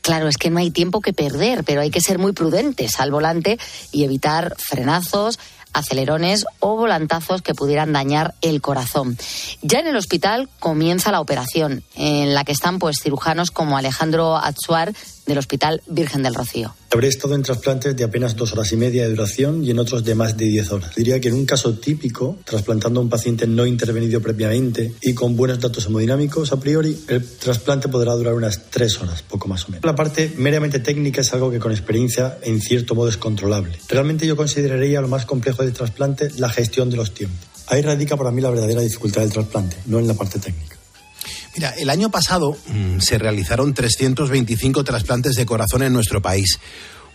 Claro, 0.02 0.28
es 0.28 0.36
que 0.36 0.50
no 0.50 0.58
hay 0.58 0.70
tiempo 0.70 1.00
que 1.00 1.12
perder, 1.12 1.64
pero 1.64 1.80
hay 1.80 1.90
que 1.90 2.00
ser 2.00 2.18
muy 2.18 2.32
prudentes 2.32 2.98
al 3.00 3.10
volante 3.10 3.58
y 3.92 4.04
evitar 4.04 4.54
frenazos, 4.58 5.38
acelerones 5.72 6.46
o 6.58 6.76
volantazos 6.76 7.42
que 7.42 7.54
pudieran 7.54 7.92
dañar 7.92 8.34
el 8.40 8.60
corazón. 8.60 9.16
Ya 9.62 9.80
en 9.80 9.86
el 9.86 9.96
hospital 9.96 10.48
comienza 10.58 11.12
la 11.12 11.20
operación, 11.20 11.84
en 11.94 12.34
la 12.34 12.44
que 12.44 12.52
están 12.52 12.78
pues 12.78 12.98
cirujanos 13.02 13.50
como 13.50 13.76
Alejandro 13.76 14.36
Atsuar 14.36 14.92
del 15.30 15.38
Hospital 15.38 15.80
Virgen 15.86 16.22
del 16.22 16.34
Rocío. 16.34 16.74
Habré 16.92 17.06
estado 17.06 17.36
en 17.36 17.42
trasplantes 17.42 17.96
de 17.96 18.02
apenas 18.02 18.34
dos 18.34 18.52
horas 18.52 18.72
y 18.72 18.76
media 18.76 19.04
de 19.04 19.10
duración 19.10 19.64
y 19.64 19.70
en 19.70 19.78
otros 19.78 20.04
de 20.04 20.16
más 20.16 20.36
de 20.36 20.46
diez 20.46 20.72
horas. 20.72 20.94
Diría 20.96 21.20
que 21.20 21.28
en 21.28 21.34
un 21.34 21.46
caso 21.46 21.74
típico, 21.74 22.38
trasplantando 22.44 22.98
a 22.98 23.02
un 23.04 23.08
paciente 23.08 23.46
no 23.46 23.64
intervenido 23.64 24.20
previamente 24.20 24.92
y 25.00 25.14
con 25.14 25.36
buenos 25.36 25.60
datos 25.60 25.86
hemodinámicos, 25.86 26.52
a 26.52 26.58
priori, 26.58 26.98
el 27.06 27.24
trasplante 27.24 27.88
podrá 27.88 28.12
durar 28.14 28.34
unas 28.34 28.70
tres 28.70 29.00
horas, 29.00 29.22
poco 29.22 29.46
más 29.46 29.66
o 29.66 29.68
menos. 29.68 29.84
La 29.84 29.94
parte 29.94 30.32
meramente 30.36 30.80
técnica 30.80 31.20
es 31.20 31.32
algo 31.32 31.50
que 31.50 31.60
con 31.60 31.70
experiencia 31.70 32.38
en 32.42 32.60
cierto 32.60 32.96
modo 32.96 33.08
es 33.08 33.16
controlable. 33.16 33.78
Realmente 33.88 34.26
yo 34.26 34.36
consideraría 34.36 35.00
lo 35.00 35.08
más 35.08 35.26
complejo 35.26 35.62
del 35.62 35.72
trasplante 35.72 36.30
la 36.38 36.50
gestión 36.50 36.90
de 36.90 36.96
los 36.96 37.14
tiempos. 37.14 37.38
Ahí 37.68 37.82
radica 37.82 38.16
para 38.16 38.32
mí 38.32 38.42
la 38.42 38.50
verdadera 38.50 38.80
dificultad 38.80 39.20
del 39.20 39.30
trasplante, 39.30 39.76
no 39.86 40.00
en 40.00 40.08
la 40.08 40.14
parte 40.14 40.40
técnica. 40.40 40.79
Mira, 41.56 41.70
el 41.70 41.90
año 41.90 42.10
pasado 42.10 42.56
mm, 42.68 43.00
se 43.00 43.18
realizaron 43.18 43.74
325 43.74 44.84
trasplantes 44.84 45.34
de 45.34 45.46
corazón 45.46 45.82
en 45.82 45.92
nuestro 45.92 46.22
país. 46.22 46.60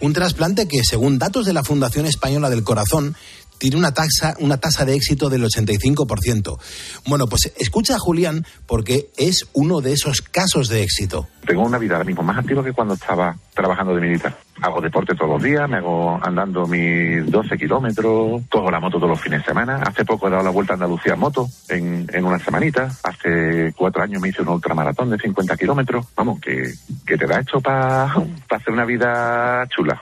Un 0.02 0.14
trasplante 0.14 0.68
que, 0.68 0.84
según 0.84 1.18
datos 1.18 1.46
de 1.46 1.54
la 1.54 1.64
Fundación 1.64 2.06
Española 2.06 2.50
del 2.50 2.64
Corazón, 2.64 3.16
tiene 3.58 3.78
una 3.78 3.94
tasa, 3.94 4.36
una 4.40 4.58
tasa 4.58 4.86
de 4.86 4.96
éxito 4.96 5.30
del 5.30 5.44
85%. 5.44 6.60
Bueno, 7.08 7.28
pues 7.28 7.54
escucha 7.58 7.96
a 7.96 8.00
Julián 8.00 8.46
porque 8.66 9.10
es 9.18 9.46
uno 9.54 9.82
de 9.82 9.94
esos 9.94 10.22
casos 10.22 10.68
de 10.68 10.84
éxito. 10.84 11.28
Tengo 11.46 11.64
una 11.64 11.78
vida 11.78 11.96
ahora 11.96 12.06
mismo 12.06 12.24
más 12.24 12.38
activa 12.38 12.64
que 12.64 12.74
cuando 12.74 12.96
estaba 12.96 13.38
trabajando 13.54 13.96
de 13.96 14.02
militar. 14.02 14.38
Hago 14.62 14.80
deporte 14.80 15.16
todos 15.16 15.32
los 15.32 15.44
días, 15.44 15.70
me 15.70 15.78
hago 15.78 16.18
andando 16.22 16.66
mis 16.66 17.30
12 17.30 17.58
kilómetros, 17.58 18.42
cojo 18.50 18.72
la 18.72 18.80
moto 18.80 18.98
todos 18.98 19.10
los 19.10 19.22
fines 19.22 19.42
de 19.42 19.46
semana. 19.46 19.82
Hace 19.86 20.06
poco 20.06 20.28
he 20.28 20.32
dado 20.32 20.44
la 20.44 20.50
vuelta 20.50 20.74
a 20.74 20.76
Andalucía 20.76 21.14
en 21.14 21.20
moto, 21.20 21.48
en, 21.70 22.08
en 22.12 22.26
una 22.26 22.40
semanita. 22.40 22.90
Hace 23.04 23.74
cuatro 23.76 24.02
años 24.02 24.22
me 24.22 24.30
hice 24.30 24.42
un 24.42 24.50
ultramaratón 24.50 25.10
de 25.10 25.18
50 25.18 25.58
kilómetros. 25.58 26.08
Vamos, 26.16 26.40
que, 26.40 26.74
que 27.06 27.18
te 27.18 27.28
da 27.28 27.42
hecho 27.42 27.60
para 27.60 28.06
hacer 28.50 28.74
una 28.74 28.86
vida 28.86 29.68
chula. 29.68 30.02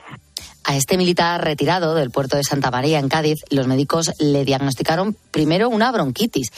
A 0.66 0.78
este 0.78 0.98
militar 0.98 1.44
retirado 1.44 1.94
del 1.94 2.10
puerto 2.10 2.38
de 2.38 2.44
Santa 2.44 2.72
María, 2.72 3.00
en 3.00 3.10
Cádiz, 3.10 3.40
los 3.50 3.68
médicos 3.68 4.12
le 4.20 4.46
diagnosticaron 4.46 5.16
primero 5.30 5.70
una 5.70 5.92
bronquitis. 5.92 6.52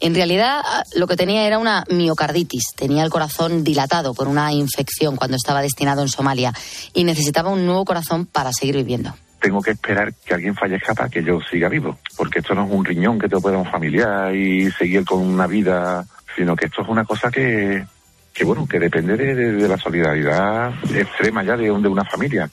En 0.00 0.14
realidad, 0.14 0.62
lo 0.96 1.06
que 1.06 1.16
tenía 1.16 1.46
era 1.46 1.58
una 1.58 1.84
miocarditis. 1.90 2.72
Tenía 2.74 3.04
el 3.04 3.10
corazón 3.10 3.62
dilatado 3.62 4.14
por 4.14 4.28
una 4.28 4.52
infección 4.52 5.16
cuando 5.16 5.36
estaba 5.36 5.60
destinado 5.60 6.00
en 6.00 6.08
Somalia 6.08 6.54
y 6.94 7.04
necesitaba 7.04 7.50
un 7.50 7.66
nuevo 7.66 7.84
corazón 7.84 8.26
para 8.26 8.52
seguir 8.52 8.76
viviendo 8.76 9.14
tengo 9.40 9.62
que 9.62 9.70
esperar 9.70 10.12
que 10.12 10.34
alguien 10.34 10.54
fallezca 10.54 10.94
para 10.94 11.08
que 11.08 11.24
yo 11.24 11.40
siga 11.50 11.68
vivo. 11.68 11.98
Porque 12.16 12.40
esto 12.40 12.54
no 12.54 12.66
es 12.66 12.70
un 12.70 12.84
riñón 12.84 13.18
que 13.18 13.26
te 13.26 13.38
pueda 13.38 13.56
un 13.56 13.64
familiar 13.64 14.34
y 14.34 14.70
seguir 14.72 15.04
con 15.04 15.20
una 15.20 15.46
vida, 15.46 16.04
sino 16.36 16.54
que 16.54 16.66
esto 16.66 16.82
es 16.82 16.88
una 16.88 17.04
cosa 17.04 17.30
que, 17.30 17.84
que 18.32 18.44
bueno, 18.44 18.66
que 18.68 18.78
depende 18.78 19.16
de, 19.16 19.34
de, 19.34 19.52
de 19.52 19.68
la 19.68 19.78
solidaridad 19.78 20.72
extrema 20.94 21.42
ya 21.42 21.56
de, 21.56 21.64
de 21.64 21.88
una 21.88 22.04
familia. 22.04 22.50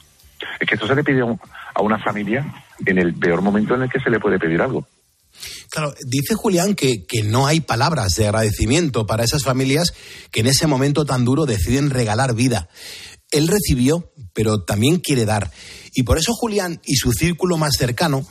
Es 0.60 0.68
que 0.68 0.76
esto 0.76 0.88
se 0.88 0.96
le 0.96 1.04
pide 1.04 1.22
a 1.22 1.82
una 1.82 2.00
familia 2.00 2.46
en 2.86 2.98
el 2.98 3.14
peor 3.16 3.42
momento 3.42 3.76
en 3.76 3.84
el 3.84 3.90
que 3.90 4.00
se 4.00 4.10
le 4.10 4.20
puede 4.20 4.40
pedir 4.40 4.62
algo. 4.62 4.88
Claro, 5.70 5.94
dice 6.06 6.34
Julián 6.34 6.74
que, 6.74 7.06
que, 7.06 7.22
no 7.24 7.46
hay 7.46 7.60
palabras 7.60 8.14
de 8.16 8.26
agradecimiento 8.26 9.06
para 9.06 9.24
esas 9.24 9.44
familias 9.44 9.94
que 10.32 10.40
en 10.40 10.48
ese 10.48 10.66
momento 10.66 11.06
tan 11.06 11.26
duro 11.26 11.46
deciden 11.46 11.90
regalar 11.90 12.34
vida. 12.34 12.70
Él 13.32 13.48
recibió, 13.48 14.12
pero 14.34 14.64
también 14.64 15.00
quiere 15.00 15.26
dar. 15.26 15.52
Y 15.94 16.04
por 16.04 16.18
eso 16.18 16.34
Julián 16.34 16.80
y 16.86 16.96
su 16.96 17.12
círculo 17.12 17.58
más 17.58 17.76
cercano 17.78 18.26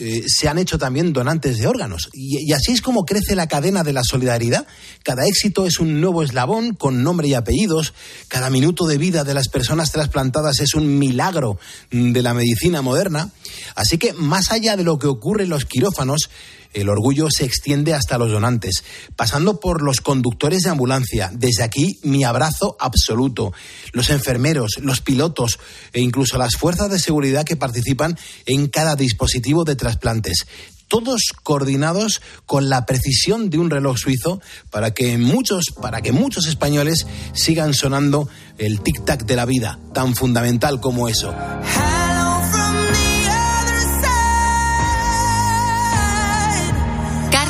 eh, 0.00 0.22
se 0.28 0.48
han 0.48 0.58
hecho 0.58 0.78
también 0.78 1.12
donantes 1.12 1.58
de 1.58 1.66
órganos. 1.66 2.08
Y, 2.12 2.48
y, 2.48 2.52
así 2.52 2.72
es 2.72 2.80
como 2.80 3.04
crece 3.04 3.34
la 3.34 3.48
cadena 3.48 3.82
de 3.82 3.92
la 3.92 4.02
solidaridad. 4.04 4.66
Cada 5.02 5.26
éxito 5.26 5.66
es 5.66 5.80
un 5.80 6.00
nuevo 6.00 6.22
eslabón 6.22 6.74
con 6.74 7.02
nombre 7.02 7.26
y 7.26 7.34
apellidos. 7.34 7.94
Cada 8.28 8.48
minuto 8.48 8.86
de 8.86 8.96
vida 8.96 9.24
de 9.24 9.34
las 9.34 9.48
personas 9.48 9.90
trasplantadas 9.90 10.60
es 10.60 10.74
un 10.74 10.98
milagro 10.98 11.58
de 11.90 12.22
la 12.22 12.32
medicina 12.32 12.80
moderna. 12.80 13.32
Así 13.74 13.98
que 13.98 14.12
más 14.12 14.52
allá 14.52 14.76
de 14.76 14.84
lo 14.84 15.00
que 15.00 15.08
ocurre 15.08 15.42
en 15.42 15.50
los 15.50 15.64
quirófanos, 15.64 16.30
el 16.74 16.88
orgullo 16.88 17.30
se 17.30 17.44
extiende 17.44 17.94
hasta 17.94 18.18
los 18.18 18.30
donantes, 18.30 18.84
pasando 19.16 19.60
por 19.60 19.82
los 19.82 20.00
conductores 20.00 20.62
de 20.62 20.70
ambulancia. 20.70 21.30
Desde 21.32 21.62
aquí, 21.62 21.98
mi 22.02 22.24
abrazo 22.24 22.76
absoluto. 22.78 23.52
Los 23.92 24.10
enfermeros, 24.10 24.78
los 24.80 25.00
pilotos 25.00 25.58
e 25.92 26.00
incluso 26.00 26.38
las 26.38 26.56
fuerzas 26.56 26.90
de 26.90 26.98
seguridad 26.98 27.44
que 27.44 27.56
participan 27.56 28.18
en 28.46 28.68
cada 28.68 28.96
dispositivo 28.96 29.64
de 29.64 29.76
trasplantes 29.76 30.46
todos 30.88 31.20
coordinados 31.42 32.22
con 32.46 32.68
la 32.68 32.86
precisión 32.86 33.50
de 33.50 33.58
un 33.58 33.70
reloj 33.70 33.98
suizo 33.98 34.40
para 34.70 34.92
que 34.92 35.18
muchos, 35.18 35.66
para 35.80 36.00
que 36.00 36.12
muchos 36.12 36.46
españoles 36.46 37.06
sigan 37.34 37.74
sonando 37.74 38.28
el 38.56 38.80
tic 38.80 39.04
tac 39.04 39.24
de 39.24 39.36
la 39.36 39.44
vida, 39.44 39.78
tan 39.92 40.16
fundamental 40.16 40.80
como 40.80 41.08
eso. 41.08 41.34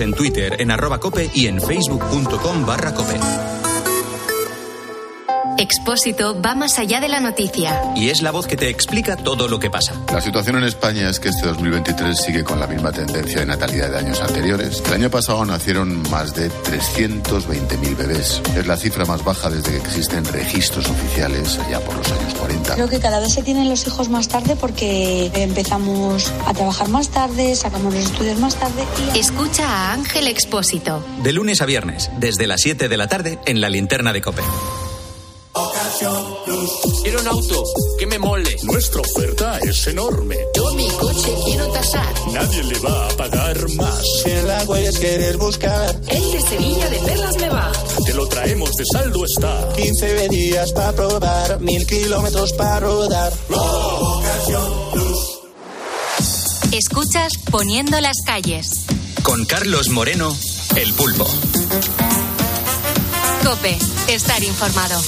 En 0.00 0.12
Twitter 0.12 0.56
en 0.60 0.70
arroba 0.70 1.00
cope 1.00 1.30
y 1.34 1.46
en 1.46 1.60
facebook.com 1.60 2.64
barra 2.64 2.94
cope. 2.94 3.18
Expósito 5.58 6.40
va 6.40 6.54
más 6.54 6.78
allá 6.78 7.00
de 7.00 7.08
la 7.08 7.18
noticia. 7.18 7.82
Y 7.96 8.10
es 8.10 8.22
la 8.22 8.30
voz 8.30 8.46
que 8.46 8.56
te 8.56 8.68
explica 8.68 9.16
todo 9.16 9.48
lo 9.48 9.58
que 9.58 9.70
pasa. 9.70 9.92
La 10.12 10.20
situación 10.20 10.56
en 10.56 10.62
España 10.64 11.10
es 11.10 11.18
que 11.18 11.30
este 11.30 11.48
2023 11.48 12.16
sigue 12.16 12.44
con 12.44 12.60
la 12.60 12.68
misma 12.68 12.92
tendencia 12.92 13.40
de 13.40 13.46
natalidad 13.46 13.90
de 13.90 13.98
años 13.98 14.20
anteriores. 14.20 14.80
El 14.86 14.92
año 14.92 15.10
pasado 15.10 15.44
nacieron 15.44 16.08
más 16.10 16.32
de 16.34 16.48
320.000 16.48 17.96
bebés. 17.96 18.40
Es 18.56 18.66
la 18.68 18.76
cifra 18.76 19.04
más 19.04 19.24
baja 19.24 19.50
desde 19.50 19.72
que 19.72 19.78
existen 19.78 20.24
registros 20.26 20.88
oficiales 20.88 21.58
allá 21.58 21.80
por 21.80 21.96
los 21.96 22.12
años 22.12 22.27
40. 22.68 22.74
Creo 22.74 22.88
que 22.88 23.00
cada 23.00 23.20
vez 23.20 23.32
se 23.32 23.42
tienen 23.42 23.68
los 23.68 23.86
hijos 23.86 24.08
más 24.08 24.28
tarde 24.28 24.56
porque 24.56 25.30
empezamos 25.34 26.32
a 26.46 26.54
trabajar 26.54 26.88
más 26.88 27.08
tarde, 27.08 27.54
sacamos 27.54 27.94
los 27.94 28.04
estudios 28.04 28.38
más 28.38 28.56
tarde. 28.56 28.84
Y... 29.14 29.18
Escucha 29.18 29.68
a 29.68 29.92
Ángel 29.92 30.26
Expósito. 30.26 31.04
De 31.22 31.32
lunes 31.32 31.60
a 31.60 31.66
viernes, 31.66 32.10
desde 32.18 32.46
las 32.46 32.60
7 32.60 32.88
de 32.88 32.96
la 32.96 33.08
tarde, 33.08 33.38
en 33.46 33.60
la 33.60 33.68
linterna 33.68 34.12
de 34.12 34.20
cope. 34.20 34.42
Quiero 35.98 37.20
un 37.20 37.26
auto 37.26 37.64
que 37.98 38.06
me 38.06 38.20
mole. 38.20 38.56
Nuestra 38.62 39.00
oferta 39.00 39.58
es 39.58 39.84
enorme. 39.88 40.36
Yo 40.54 40.72
mi 40.74 40.88
coche 40.90 41.34
quiero 41.44 41.66
tasar. 41.72 42.14
Nadie 42.32 42.62
le 42.62 42.78
va 42.78 43.08
a 43.08 43.16
pagar 43.16 43.68
más. 43.70 44.00
Si 44.22 44.30
la 44.46 44.64
puedes 44.64 44.96
querer 44.96 45.36
buscar. 45.38 46.00
El 46.06 46.30
de 46.30 46.40
Sevilla 46.40 46.88
de 46.88 46.98
Perlas 46.98 47.36
me 47.38 47.48
va. 47.48 47.72
Te 48.04 48.14
lo 48.14 48.28
traemos 48.28 48.70
de 48.76 48.84
saldo 48.92 49.24
está. 49.24 49.72
15 49.74 50.28
días 50.28 50.72
para 50.72 50.92
probar, 50.92 51.60
mil 51.60 51.84
kilómetros 51.84 52.52
para 52.52 52.78
rodar. 52.78 53.32
Escuchas 56.70 57.32
Poniendo 57.50 58.00
las 58.00 58.18
calles. 58.24 58.70
Con 59.24 59.44
Carlos 59.46 59.88
Moreno, 59.88 60.32
el 60.76 60.94
pulpo. 60.94 61.26
Cope, 63.42 63.76
estar 64.08 64.44
informado. 64.44 65.00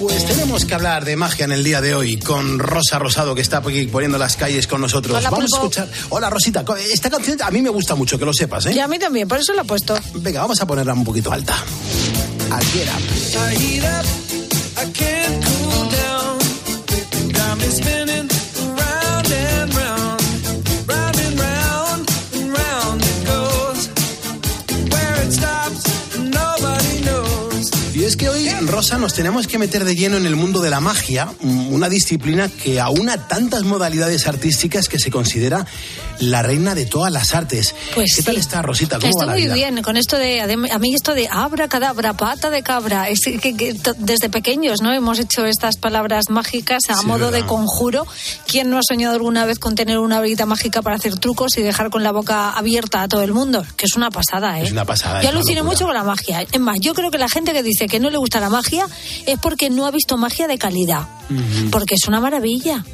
Pues 0.00 0.24
tenemos 0.26 0.64
que 0.64 0.74
hablar 0.74 1.04
de 1.04 1.16
magia 1.16 1.44
en 1.44 1.52
el 1.52 1.64
día 1.64 1.80
de 1.80 1.94
hoy 1.94 2.18
con 2.18 2.58
Rosa 2.58 2.98
Rosado, 2.98 3.34
que 3.34 3.40
está 3.40 3.58
aquí 3.58 3.86
poniendo 3.86 4.16
las 4.16 4.36
calles 4.36 4.66
con 4.66 4.80
nosotros. 4.80 5.16
Hola, 5.18 5.30
vamos 5.30 5.50
Pulpo. 5.50 5.56
a 5.56 5.68
escuchar. 5.68 5.88
Hola, 6.10 6.30
Rosita. 6.30 6.64
Esta 6.92 7.10
canción 7.10 7.36
a 7.42 7.50
mí 7.50 7.62
me 7.62 7.70
gusta 7.70 7.94
mucho, 7.96 8.18
que 8.18 8.24
lo 8.24 8.32
sepas, 8.32 8.66
¿eh? 8.66 8.72
Y 8.74 8.78
a 8.78 8.86
mí 8.86 8.98
también, 8.98 9.26
por 9.26 9.38
eso 9.38 9.52
la 9.54 9.62
he 9.62 9.64
puesto. 9.64 9.98
Venga, 10.14 10.40
vamos 10.40 10.60
a 10.60 10.66
ponerla 10.66 10.94
un 10.94 11.04
poquito 11.04 11.32
alta. 11.32 11.56
Aquí 12.50 12.80
era. 12.80 14.02
Es 28.08 28.16
que 28.16 28.28
hoy, 28.28 28.48
Rosa, 28.62 28.96
nos 28.98 29.12
tenemos 29.14 29.46
que 29.46 29.58
meter 29.58 29.84
de 29.84 29.94
lleno 29.94 30.16
en 30.16 30.24
el 30.26 30.34
mundo 30.34 30.60
de 30.62 30.70
la 30.70 30.80
magia, 30.80 31.26
mm, 31.40 31.72
una 31.72 31.88
disciplina 31.88 32.48
que 32.48 32.80
aúna 32.80 33.28
tantas 33.28 33.64
modalidades 33.64 34.26
artísticas 34.26 34.88
que 34.88 34.98
se 34.98 35.10
considera 35.10 35.66
la 36.20 36.42
reina 36.42 36.74
de 36.74 36.86
todas 36.86 37.12
las 37.12 37.34
artes. 37.34 37.74
Pues 37.94 38.14
¿Qué 38.16 38.22
tal 38.22 38.36
está, 38.38 38.62
Rosita? 38.62 38.96
¿Cómo 38.98 39.08
Estoy 39.10 39.20
va 39.20 39.26
la 39.26 39.32
muy 39.34 39.42
vida? 39.44 39.54
bien 39.54 39.82
con 39.82 39.96
esto 39.96 40.16
de, 40.16 40.40
a 40.40 40.78
mí 40.78 40.94
esto 40.94 41.14
de 41.14 41.28
abra 41.30 41.68
cadabra, 41.68 42.14
pata 42.14 42.50
de 42.50 42.62
cabra, 42.62 43.08
es 43.08 43.20
que, 43.20 43.76
desde 43.98 44.28
pequeños 44.30 44.80
no 44.82 44.92
hemos 44.92 45.18
hecho 45.18 45.44
estas 45.44 45.76
palabras 45.76 46.30
mágicas 46.30 46.82
a 46.88 46.96
Sí, 46.96 47.06
modo 47.06 47.30
de 47.30 47.44
conjuro. 47.46 48.06
¿Quién 48.46 48.70
no 48.70 48.78
ha 48.78 48.82
soñado 48.82 49.14
alguna 49.14 49.44
vez 49.44 49.58
con 49.58 49.74
tener 49.74 49.98
una 49.98 50.18
varita 50.18 50.46
mágica 50.46 50.82
para 50.82 50.96
hacer 50.96 51.18
trucos 51.18 51.56
y 51.58 51.62
dejar 51.62 51.90
con 51.90 52.02
la 52.02 52.10
boca 52.10 52.50
abierta 52.50 53.02
a 53.02 53.08
todo 53.08 53.22
el 53.22 53.32
mundo? 53.32 53.64
Que 53.76 53.86
es 53.86 53.94
una 53.94 54.10
pasada, 54.10 54.58
¿eh? 54.60 54.64
Es 54.64 54.72
una 54.72 54.84
pasada, 54.86 55.22
Yo 55.22 55.30
locura. 55.30 55.62
mucho 55.62 55.84
con 55.84 55.94
la 55.94 56.04
magia. 56.04 56.42
Es 56.50 56.60
más, 56.60 56.78
yo 56.80 56.94
creo 56.94 57.10
que 57.10 57.18
la 57.18 57.28
gente 57.28 57.52
que 57.52 57.62
dice 57.62 57.86
que 57.86 57.97
no 58.00 58.10
le 58.10 58.18
gusta 58.18 58.40
la 58.40 58.50
magia 58.50 58.86
es 59.26 59.38
porque 59.38 59.70
no 59.70 59.86
ha 59.86 59.90
visto 59.90 60.16
magia 60.16 60.46
de 60.46 60.58
calidad. 60.58 61.06
Porque 61.70 61.94
es 61.94 62.08
una 62.08 62.20
maravilla. 62.20 62.84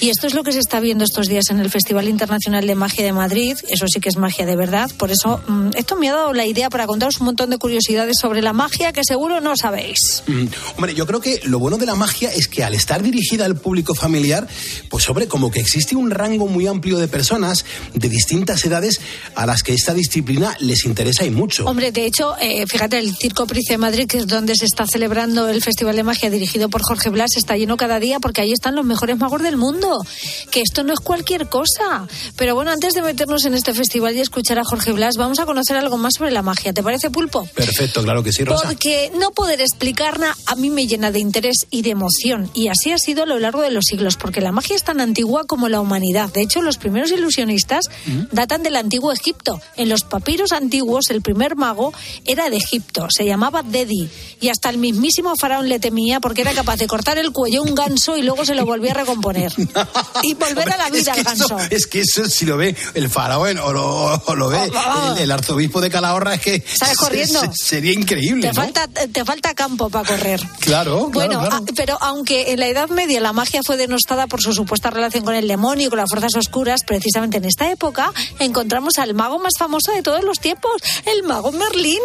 Y 0.00 0.08
esto 0.08 0.26
es 0.26 0.34
lo 0.34 0.42
que 0.42 0.52
se 0.52 0.58
está 0.58 0.80
viendo 0.80 1.04
estos 1.04 1.28
días 1.28 1.50
en 1.50 1.58
el 1.60 1.70
Festival 1.70 2.08
Internacional 2.08 2.66
de 2.66 2.74
Magia 2.74 3.04
de 3.04 3.12
Madrid. 3.12 3.56
Eso 3.68 3.86
sí 3.88 4.00
que 4.00 4.08
es 4.08 4.16
magia 4.16 4.46
de 4.46 4.56
verdad. 4.56 4.90
Por 4.96 5.10
eso, 5.10 5.40
mm, 5.46 5.70
esto 5.76 5.96
me 5.96 6.08
ha 6.08 6.14
dado 6.14 6.32
la 6.32 6.46
idea 6.46 6.70
para 6.70 6.86
contaros 6.86 7.20
un 7.20 7.26
montón 7.26 7.50
de 7.50 7.58
curiosidades 7.58 8.16
sobre 8.20 8.40
la 8.42 8.52
magia 8.52 8.92
que 8.92 9.02
seguro 9.04 9.40
no 9.40 9.56
sabéis. 9.56 10.22
Mm, 10.26 10.44
Hombre, 10.76 10.94
yo 10.94 11.06
creo 11.06 11.20
que 11.20 11.40
lo 11.44 11.58
bueno 11.58 11.76
de 11.76 11.86
la 11.86 11.94
magia 11.94 12.32
es 12.32 12.48
que 12.48 12.64
al 12.64 12.74
estar 12.74 13.02
dirigida 13.02 13.44
al 13.44 13.56
público 13.56 13.94
familiar, 13.94 14.48
pues 14.88 15.04
sobre 15.04 15.28
como 15.28 15.50
que 15.50 15.60
existe 15.60 15.96
un 15.96 16.10
rango 16.10 16.46
muy 16.46 16.66
amplio 16.66 16.98
de 16.98 17.08
personas 17.08 17.64
de 17.94 18.08
distintas 18.08 18.64
edades 18.64 19.00
a 19.34 19.46
las 19.46 19.62
que 19.62 19.72
esta 19.72 19.94
disciplina 19.94 20.56
les 20.60 20.84
interesa 20.84 21.24
y 21.24 21.30
mucho. 21.30 21.66
Hombre, 21.66 21.92
de 21.92 22.06
hecho, 22.06 22.34
eh, 22.40 22.66
fíjate, 22.66 22.98
el 22.98 23.14
Circo 23.16 23.46
Price 23.46 23.72
de 23.72 23.78
Madrid, 23.78 24.06
que 24.06 24.18
es 24.18 24.26
donde 24.26 24.43
se 24.54 24.66
está 24.66 24.86
celebrando 24.86 25.48
el 25.48 25.62
Festival 25.62 25.96
de 25.96 26.02
Magia 26.02 26.30
dirigido 26.30 26.68
por 26.68 26.82
Jorge 26.82 27.10
Blas, 27.10 27.36
está 27.36 27.56
lleno 27.56 27.76
cada 27.76 27.98
día 28.00 28.20
porque 28.20 28.40
ahí 28.40 28.52
están 28.52 28.74
los 28.74 28.84
mejores 28.84 29.18
magos 29.18 29.42
del 29.42 29.56
mundo. 29.56 30.04
Que 30.50 30.60
esto 30.60 30.84
no 30.84 30.92
es 30.92 31.00
cualquier 31.00 31.48
cosa. 31.48 32.06
Pero 32.36 32.54
bueno, 32.54 32.70
antes 32.70 32.94
de 32.94 33.02
meternos 33.02 33.44
en 33.44 33.54
este 33.54 33.72
festival 33.72 34.16
y 34.16 34.20
escuchar 34.20 34.58
a 34.58 34.64
Jorge 34.64 34.92
Blas, 34.92 35.16
vamos 35.16 35.38
a 35.38 35.46
conocer 35.46 35.76
algo 35.76 35.96
más 35.96 36.14
sobre 36.14 36.30
la 36.30 36.42
magia. 36.42 36.72
¿Te 36.72 36.82
parece, 36.82 37.10
Pulpo? 37.10 37.46
Perfecto, 37.54 38.02
claro 38.02 38.22
que 38.22 38.32
sí, 38.32 38.44
Rosa. 38.44 38.68
Porque 38.68 39.10
no 39.18 39.30
poder 39.30 39.60
explicarla 39.60 40.36
a 40.46 40.56
mí 40.56 40.70
me 40.70 40.86
llena 40.86 41.10
de 41.10 41.20
interés 41.20 41.66
y 41.70 41.82
de 41.82 41.90
emoción. 41.90 42.50
Y 42.54 42.68
así 42.68 42.92
ha 42.92 42.98
sido 42.98 43.22
a 43.22 43.26
lo 43.26 43.38
largo 43.38 43.62
de 43.62 43.70
los 43.70 43.84
siglos, 43.86 44.16
porque 44.16 44.40
la 44.40 44.52
magia 44.52 44.76
es 44.76 44.84
tan 44.84 45.00
antigua 45.00 45.44
como 45.46 45.68
la 45.68 45.80
humanidad. 45.80 46.32
De 46.32 46.42
hecho, 46.42 46.62
los 46.62 46.78
primeros 46.78 47.10
ilusionistas 47.10 47.86
datan 48.32 48.62
del 48.62 48.76
antiguo 48.76 49.12
Egipto. 49.12 49.60
En 49.76 49.88
los 49.88 50.02
papiros 50.02 50.52
antiguos, 50.52 51.10
el 51.10 51.22
primer 51.22 51.56
mago 51.56 51.92
era 52.24 52.50
de 52.50 52.56
Egipto. 52.56 53.08
Se 53.10 53.24
llamaba 53.24 53.62
Dedi. 53.62 54.08
Y 54.40 54.48
hasta 54.48 54.70
el 54.70 54.78
mismísimo 54.78 55.34
faraón 55.36 55.68
le 55.68 55.78
temía 55.78 56.20
porque 56.20 56.42
era 56.42 56.52
capaz 56.52 56.76
de 56.76 56.86
cortar 56.86 57.18
el 57.18 57.30
cuello 57.32 57.60
a 57.60 57.64
un 57.64 57.74
ganso 57.74 58.16
y 58.16 58.22
luego 58.22 58.44
se 58.44 58.54
lo 58.54 58.66
volvía 58.66 58.90
a 58.92 58.94
recomponer. 58.94 59.52
y 60.22 60.34
volver 60.34 60.72
a 60.72 60.76
la 60.76 60.90
vida 60.90 61.12
al 61.12 61.22
ganso. 61.22 61.44
eso, 61.44 61.58
es 61.70 61.86
que 61.86 62.00
eso, 62.00 62.26
si 62.26 62.44
lo 62.46 62.56
ve 62.56 62.76
el 62.94 63.08
faraón 63.08 63.58
o 63.58 63.72
lo, 63.72 64.14
o 64.14 64.34
lo 64.34 64.48
ve 64.48 64.58
el, 64.64 65.18
el 65.18 65.30
arzobispo 65.30 65.80
de 65.80 65.90
Calahorra, 65.90 66.34
es 66.34 66.40
que 66.40 66.64
Sale 66.66 66.94
corriendo. 66.96 67.40
se- 67.40 67.46
se- 67.52 67.64
sería 67.66 67.92
increíble. 67.92 68.42
Te, 68.42 68.48
¿no? 68.48 68.54
falta, 68.54 68.86
te 68.88 69.24
falta 69.24 69.54
campo 69.54 69.88
para 69.90 70.06
correr. 70.08 70.40
Claro, 70.60 71.10
claro, 71.10 71.10
Bueno, 71.10 71.40
claro. 71.40 71.56
a- 71.56 71.62
pero 71.74 71.98
aunque 72.00 72.52
en 72.52 72.60
la 72.60 72.66
Edad 72.68 72.88
Media 72.88 73.20
la 73.20 73.32
magia 73.32 73.60
fue 73.64 73.76
denostada 73.76 74.26
por 74.26 74.42
su 74.42 74.52
supuesta 74.52 74.90
relación 74.90 75.24
con 75.24 75.34
el 75.34 75.48
demonio 75.48 75.86
y 75.86 75.90
con 75.90 75.98
las 75.98 76.10
fuerzas 76.10 76.34
oscuras, 76.36 76.80
precisamente 76.86 77.38
en 77.38 77.44
esta 77.44 77.70
época 77.70 78.12
encontramos 78.38 78.98
al 78.98 79.14
mago 79.14 79.38
más 79.38 79.54
famoso 79.58 79.92
de 79.92 80.02
todos 80.02 80.22
los 80.24 80.38
tiempos, 80.40 80.72
el 81.06 81.22
mago 81.22 81.52
Merlín. 81.52 82.00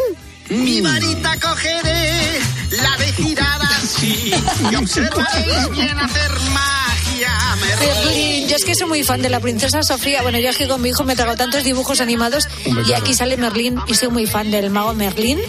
Mi 0.49 0.81
varita 0.81 1.39
cogeré, 1.39 2.39
la 2.71 2.97
de 2.97 3.13
girar 3.13 3.61
así, 3.61 4.33
y 4.71 4.75
observaréis 4.75 5.69
bien 5.69 5.99
hacer 5.99 6.31
magia. 6.53 6.88
Merlín, 7.19 8.47
yo 8.47 8.55
es 8.55 8.63
que 8.63 8.75
soy 8.75 8.87
muy 8.87 9.03
fan 9.03 9.21
de 9.21 9.29
la 9.29 9.39
princesa 9.39 9.83
Sofía. 9.83 10.21
Bueno, 10.21 10.39
yo 10.39 10.49
es 10.49 10.57
que 10.57 10.67
con 10.67 10.81
mi 10.81 10.89
hijo 10.89 11.03
me 11.03 11.15
trago 11.15 11.35
tantos 11.35 11.63
dibujos 11.63 11.99
animados 12.01 12.45
Hombre, 12.65 12.83
y 12.83 12.85
claro. 12.87 13.03
aquí 13.03 13.13
sale 13.13 13.35
Merlín 13.37 13.77
y 13.87 13.93
soy 13.95 14.09
muy 14.09 14.25
fan 14.25 14.51
del 14.51 14.69
mago 14.69 14.93
Merlín. 14.93 15.39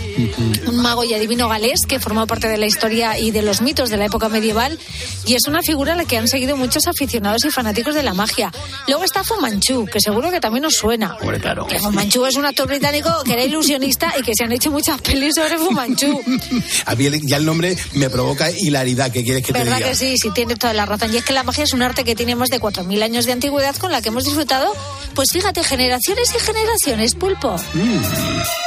un 0.66 0.76
mago 0.82 1.04
y 1.04 1.14
adivino 1.14 1.48
galés 1.48 1.80
que 1.86 2.00
formó 2.00 2.26
parte 2.26 2.48
de 2.48 2.58
la 2.58 2.66
historia 2.66 3.18
y 3.18 3.30
de 3.30 3.42
los 3.42 3.60
mitos 3.60 3.90
de 3.90 3.96
la 3.96 4.06
época 4.06 4.28
medieval 4.28 4.78
y 5.26 5.34
es 5.34 5.46
una 5.46 5.62
figura 5.62 5.92
a 5.92 5.96
la 5.96 6.04
que 6.04 6.18
han 6.18 6.28
seguido 6.28 6.56
muchos 6.56 6.86
aficionados 6.86 7.44
y 7.44 7.50
fanáticos 7.50 7.94
de 7.94 8.02
la 8.02 8.14
magia. 8.14 8.50
Luego 8.88 9.04
está 9.04 9.22
Fu 9.24 9.40
Manchu, 9.40 9.86
que 9.86 10.00
seguro 10.00 10.30
que 10.30 10.40
también 10.40 10.64
os 10.64 10.74
suena. 10.74 11.16
Hombre, 11.20 11.40
claro. 11.40 11.66
Que 11.66 11.78
Fu 11.78 11.90
Manchu 11.92 12.24
es 12.26 12.36
un 12.36 12.46
actor 12.46 12.66
británico 12.66 13.10
que 13.24 13.32
era 13.34 13.44
ilusionista 13.44 14.12
y 14.18 14.22
que 14.22 14.32
se 14.34 14.44
han 14.44 14.52
hecho 14.52 14.70
muchas 14.70 15.00
pelis 15.00 15.34
sobre 15.36 15.58
Fu 15.58 15.70
Manchu. 15.70 16.20
A 16.86 16.94
mí 16.94 17.08
ya 17.22 17.36
el 17.36 17.44
nombre 17.44 17.76
me 17.94 18.10
provoca 18.10 18.50
hilaridad. 18.50 19.10
¿Qué 19.12 19.22
quieres 19.22 19.44
que 19.44 19.52
te 19.52 19.58
¿Verdad 19.58 19.76
diga? 19.78 19.90
que 19.90 19.96
sí? 19.96 20.16
Sí, 20.16 20.30
tienes 20.34 20.58
toda 20.58 20.72
la 20.72 20.86
razón. 20.86 21.12
Y 21.12 21.16
es 21.18 21.24
que 21.24 21.32
la 21.32 21.42
magia 21.42 21.59
es 21.62 21.72
un 21.72 21.82
arte 21.82 22.04
que 22.04 22.14
tiene 22.14 22.34
más 22.36 22.48
de 22.48 22.61
4.000 22.61 23.02
años 23.02 23.24
de 23.26 23.32
antigüedad 23.32 23.76
con 23.76 23.92
la 23.92 24.00
que 24.02 24.08
hemos 24.08 24.24
disfrutado, 24.24 24.72
pues 25.14 25.30
fíjate, 25.32 25.62
generaciones 25.64 26.32
y 26.34 26.38
generaciones, 26.40 27.14
pulpo. 27.14 27.56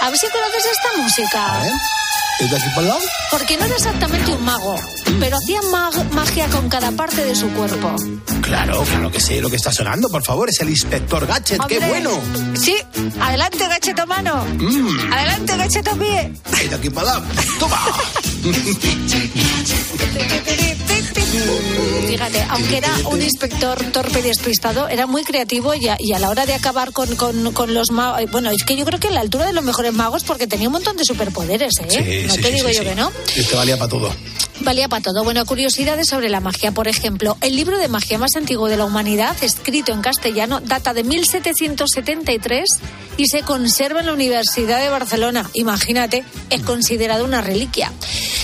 A 0.02 0.10
ver 0.10 0.18
si 0.20 0.28
conoces 0.28 0.66
esta 0.72 1.02
música. 1.02 1.64
¿Es 2.40 2.50
de 2.50 2.58
aquí 2.58 2.66
para 2.76 2.88
lado? 2.88 3.00
Porque 3.32 3.58
no 3.58 3.66
era 3.66 3.76
exactamente 3.76 4.32
un 4.32 4.44
mago, 4.44 4.76
pero 5.20 5.38
hacía 5.38 5.62
mag- 5.72 6.10
magia 6.12 6.48
con 6.48 6.68
cada 6.68 6.92
parte 6.92 7.24
de 7.24 7.36
su 7.36 7.48
cuerpo. 7.54 7.96
Claro, 8.42 8.82
claro 8.84 9.12
que 9.12 9.20
sé 9.22 9.40
lo 9.40 9.50
que 9.50 9.56
está 9.56 9.72
sonando, 9.72 10.10
por 10.10 10.24
favor. 10.24 10.50
Es 10.50 10.60
el 10.60 10.70
inspector 10.70 11.26
Gadget. 11.28 11.62
¡Qué 11.68 11.78
Hombre, 11.78 11.90
bueno! 11.90 12.10
Sí, 12.60 12.76
adelante, 13.22 13.66
gacheto 13.68 14.06
mano. 14.08 14.44
Mm. 14.58 15.14
Adelante, 15.14 15.58
gacheto 15.58 15.96
pie. 15.98 16.34
Es 16.62 16.70
de 16.70 16.76
aquí 16.76 16.90
para 16.90 17.08
lado. 17.08 17.24
¡Toma! 17.60 17.80
Fíjate, 22.08 22.46
aunque 22.50 22.78
era 22.78 22.90
un 23.10 23.22
inspector 23.22 23.84
torpe 23.92 24.20
y 24.20 24.22
despistado, 24.22 24.88
era 24.88 25.08
muy 25.08 25.24
creativo 25.24 25.74
y 25.74 25.88
a, 25.88 25.96
y 26.00 26.14
a 26.14 26.20
la 26.20 26.30
hora 26.30 26.46
de 26.46 26.54
acabar 26.54 26.92
con, 26.92 27.16
con- 27.16 27.52
con 27.54 27.74
los 27.74 27.90
magos. 27.92 28.22
Bueno, 28.32 28.52
es 28.52 28.64
que 28.64 28.76
yo 28.76 28.86
creo 28.86 29.00
que 29.00 29.08
a 29.08 29.12
la 29.12 29.22
altura 29.22 29.46
de 29.46 29.54
los 29.54 29.64
mejores 29.64 29.94
magos 29.94 30.24
porque 30.24 30.46
tenía 30.46 30.68
un 30.68 30.74
montón 30.74 30.96
de 30.96 31.06
superpoderes, 31.06 31.74
¿eh? 31.82 31.88
Sí, 31.90 32.28
no 32.28 32.36
sí, 32.36 32.42
te 32.42 32.48
sí, 32.50 32.54
digo 32.56 32.70
yo 32.70 32.84
que 32.84 32.96
no. 32.96 33.12
Este 33.36 33.56
valía 33.56 33.78
para 33.78 33.90
todo. 33.90 34.14
Valía 34.60 34.88
para 34.88 35.02
todo. 35.02 35.24
Bueno, 35.24 35.44
curiosidades 35.46 36.08
sobre 36.08 36.30
la 36.30 36.40
magia. 36.40 36.72
Por 36.72 36.88
ejemplo, 36.88 37.36
el 37.42 37.56
libro 37.56 37.78
de 37.80 37.88
magia 37.88 38.18
más 38.20 38.36
antiguo 38.36 38.70
de 38.70 38.78
la 38.78 38.86
humanidad, 38.86 39.36
escrito 39.42 39.92
en 39.92 40.02
castellano, 40.02 40.62
data 40.62 40.94
de 40.94 41.04
1773 41.04 42.64
y 43.18 43.26
se 43.28 43.42
conserva 43.42 44.02
en 44.02 44.06
la 44.08 44.14
Universidad 44.14 44.80
de 44.82 44.90
Barcelona. 44.90 45.50
Imagínate, 45.54 46.24
es 46.52 46.62
considerado 46.62 47.26
una 47.26 47.42
reliquia. 47.42 47.92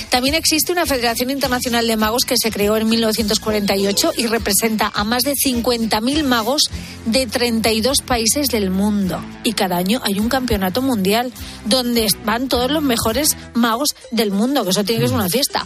También 0.09 0.33
existe 0.33 0.71
una 0.71 0.87
Federación 0.87 1.29
Internacional 1.29 1.87
de 1.87 1.95
Magos 1.95 2.23
que 2.25 2.35
se 2.41 2.49
creó 2.49 2.75
en 2.77 2.89
1948 2.89 4.13
y 4.17 4.25
representa 4.25 4.91
a 4.93 5.03
más 5.03 5.23
de 5.23 5.33
50.000 5.33 6.23
magos 6.23 6.63
de 7.05 7.27
32 7.27 8.01
países 8.01 8.47
del 8.47 8.71
mundo. 8.71 9.23
Y 9.43 9.53
cada 9.53 9.77
año 9.77 10.01
hay 10.03 10.19
un 10.19 10.27
campeonato 10.27 10.81
mundial 10.81 11.31
donde 11.65 12.07
van 12.25 12.49
todos 12.49 12.71
los 12.71 12.81
mejores 12.81 13.37
magos 13.53 13.89
del 14.11 14.31
mundo, 14.31 14.63
que 14.63 14.71
eso 14.71 14.83
tiene 14.83 15.01
que 15.01 15.09
ser 15.09 15.15
una 15.15 15.29
fiesta. 15.29 15.65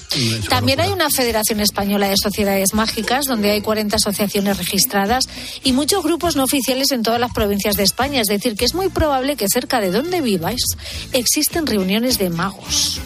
También 0.49 0.81
hay 0.81 0.91
una 0.91 1.09
Federación 1.09 1.61
Española 1.61 2.09
de 2.09 2.17
Sociedades 2.17 2.73
Mágicas 2.73 3.25
donde 3.25 3.51
hay 3.51 3.61
40 3.61 3.95
asociaciones 3.95 4.57
registradas 4.57 5.23
y 5.63 5.71
muchos 5.71 6.03
grupos 6.03 6.35
no 6.35 6.43
oficiales 6.43 6.91
en 6.91 7.01
todas 7.01 7.19
las 7.19 7.31
provincias 7.31 7.77
de 7.77 7.83
España. 7.83 8.19
Es 8.19 8.27
decir, 8.27 8.55
que 8.55 8.65
es 8.65 8.73
muy 8.73 8.89
probable 8.89 9.37
que 9.37 9.47
cerca 9.47 9.79
de 9.79 9.91
donde 9.91 10.19
viváis 10.21 10.63
existen 11.13 11.65
reuniones 11.65 12.17
de 12.17 12.29
magos 12.29 12.99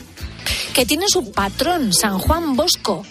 que 0.74 0.86
tiene 0.86 1.06
su 1.08 1.32
patrón, 1.32 1.94
San 1.94 2.20
Juan 2.20 2.56
Bosco. 2.56 3.04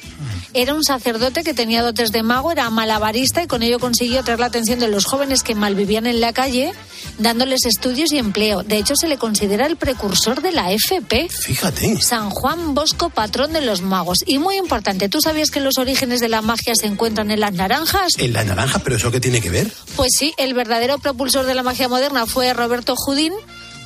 Era 0.54 0.74
un 0.74 0.84
sacerdote 0.84 1.44
que 1.44 1.52
tenía 1.52 1.82
dotes 1.82 2.12
de 2.12 2.22
mago, 2.22 2.50
era 2.50 2.70
malabarista 2.70 3.42
y 3.42 3.46
con 3.46 3.62
ello 3.62 3.78
consiguió 3.78 4.20
atraer 4.20 4.40
la 4.40 4.46
atención 4.46 4.78
de 4.78 4.88
los 4.88 5.04
jóvenes 5.04 5.42
que 5.42 5.54
malvivían 5.54 6.06
en 6.06 6.20
la 6.20 6.32
calle, 6.32 6.72
dándoles 7.18 7.66
estudios 7.66 8.10
y 8.12 8.18
empleo. 8.18 8.62
De 8.62 8.78
hecho, 8.78 8.94
se 8.96 9.08
le 9.08 9.18
considera 9.18 9.66
el 9.66 9.76
precursor 9.76 10.40
de 10.40 10.52
la 10.52 10.72
FP. 10.72 11.28
Fíjate. 11.28 12.00
San 12.00 12.30
Juan 12.30 12.74
Bosco, 12.74 13.10
patrón 13.10 13.52
de 13.52 13.60
los 13.60 13.82
magos. 13.82 14.18
Y 14.26 14.38
muy 14.38 14.56
importante, 14.56 15.08
¿tú 15.08 15.20
sabías 15.20 15.50
que 15.50 15.60
los 15.60 15.76
orígenes 15.76 16.20
de 16.20 16.28
la 16.28 16.40
magia 16.40 16.74
se 16.74 16.86
encuentran 16.86 17.30
en 17.30 17.40
las 17.40 17.52
naranjas? 17.52 18.12
En 18.16 18.32
la 18.32 18.44
naranja, 18.44 18.78
pero 18.78 18.96
¿eso 18.96 19.10
qué 19.10 19.20
tiene 19.20 19.42
que 19.42 19.50
ver? 19.50 19.70
Pues 19.94 20.12
sí, 20.18 20.32
el 20.38 20.54
verdadero 20.54 20.98
propulsor 20.98 21.44
de 21.44 21.54
la 21.54 21.62
magia 21.62 21.88
moderna 21.88 22.26
fue 22.26 22.52
Roberto 22.54 22.94
Judín 22.96 23.34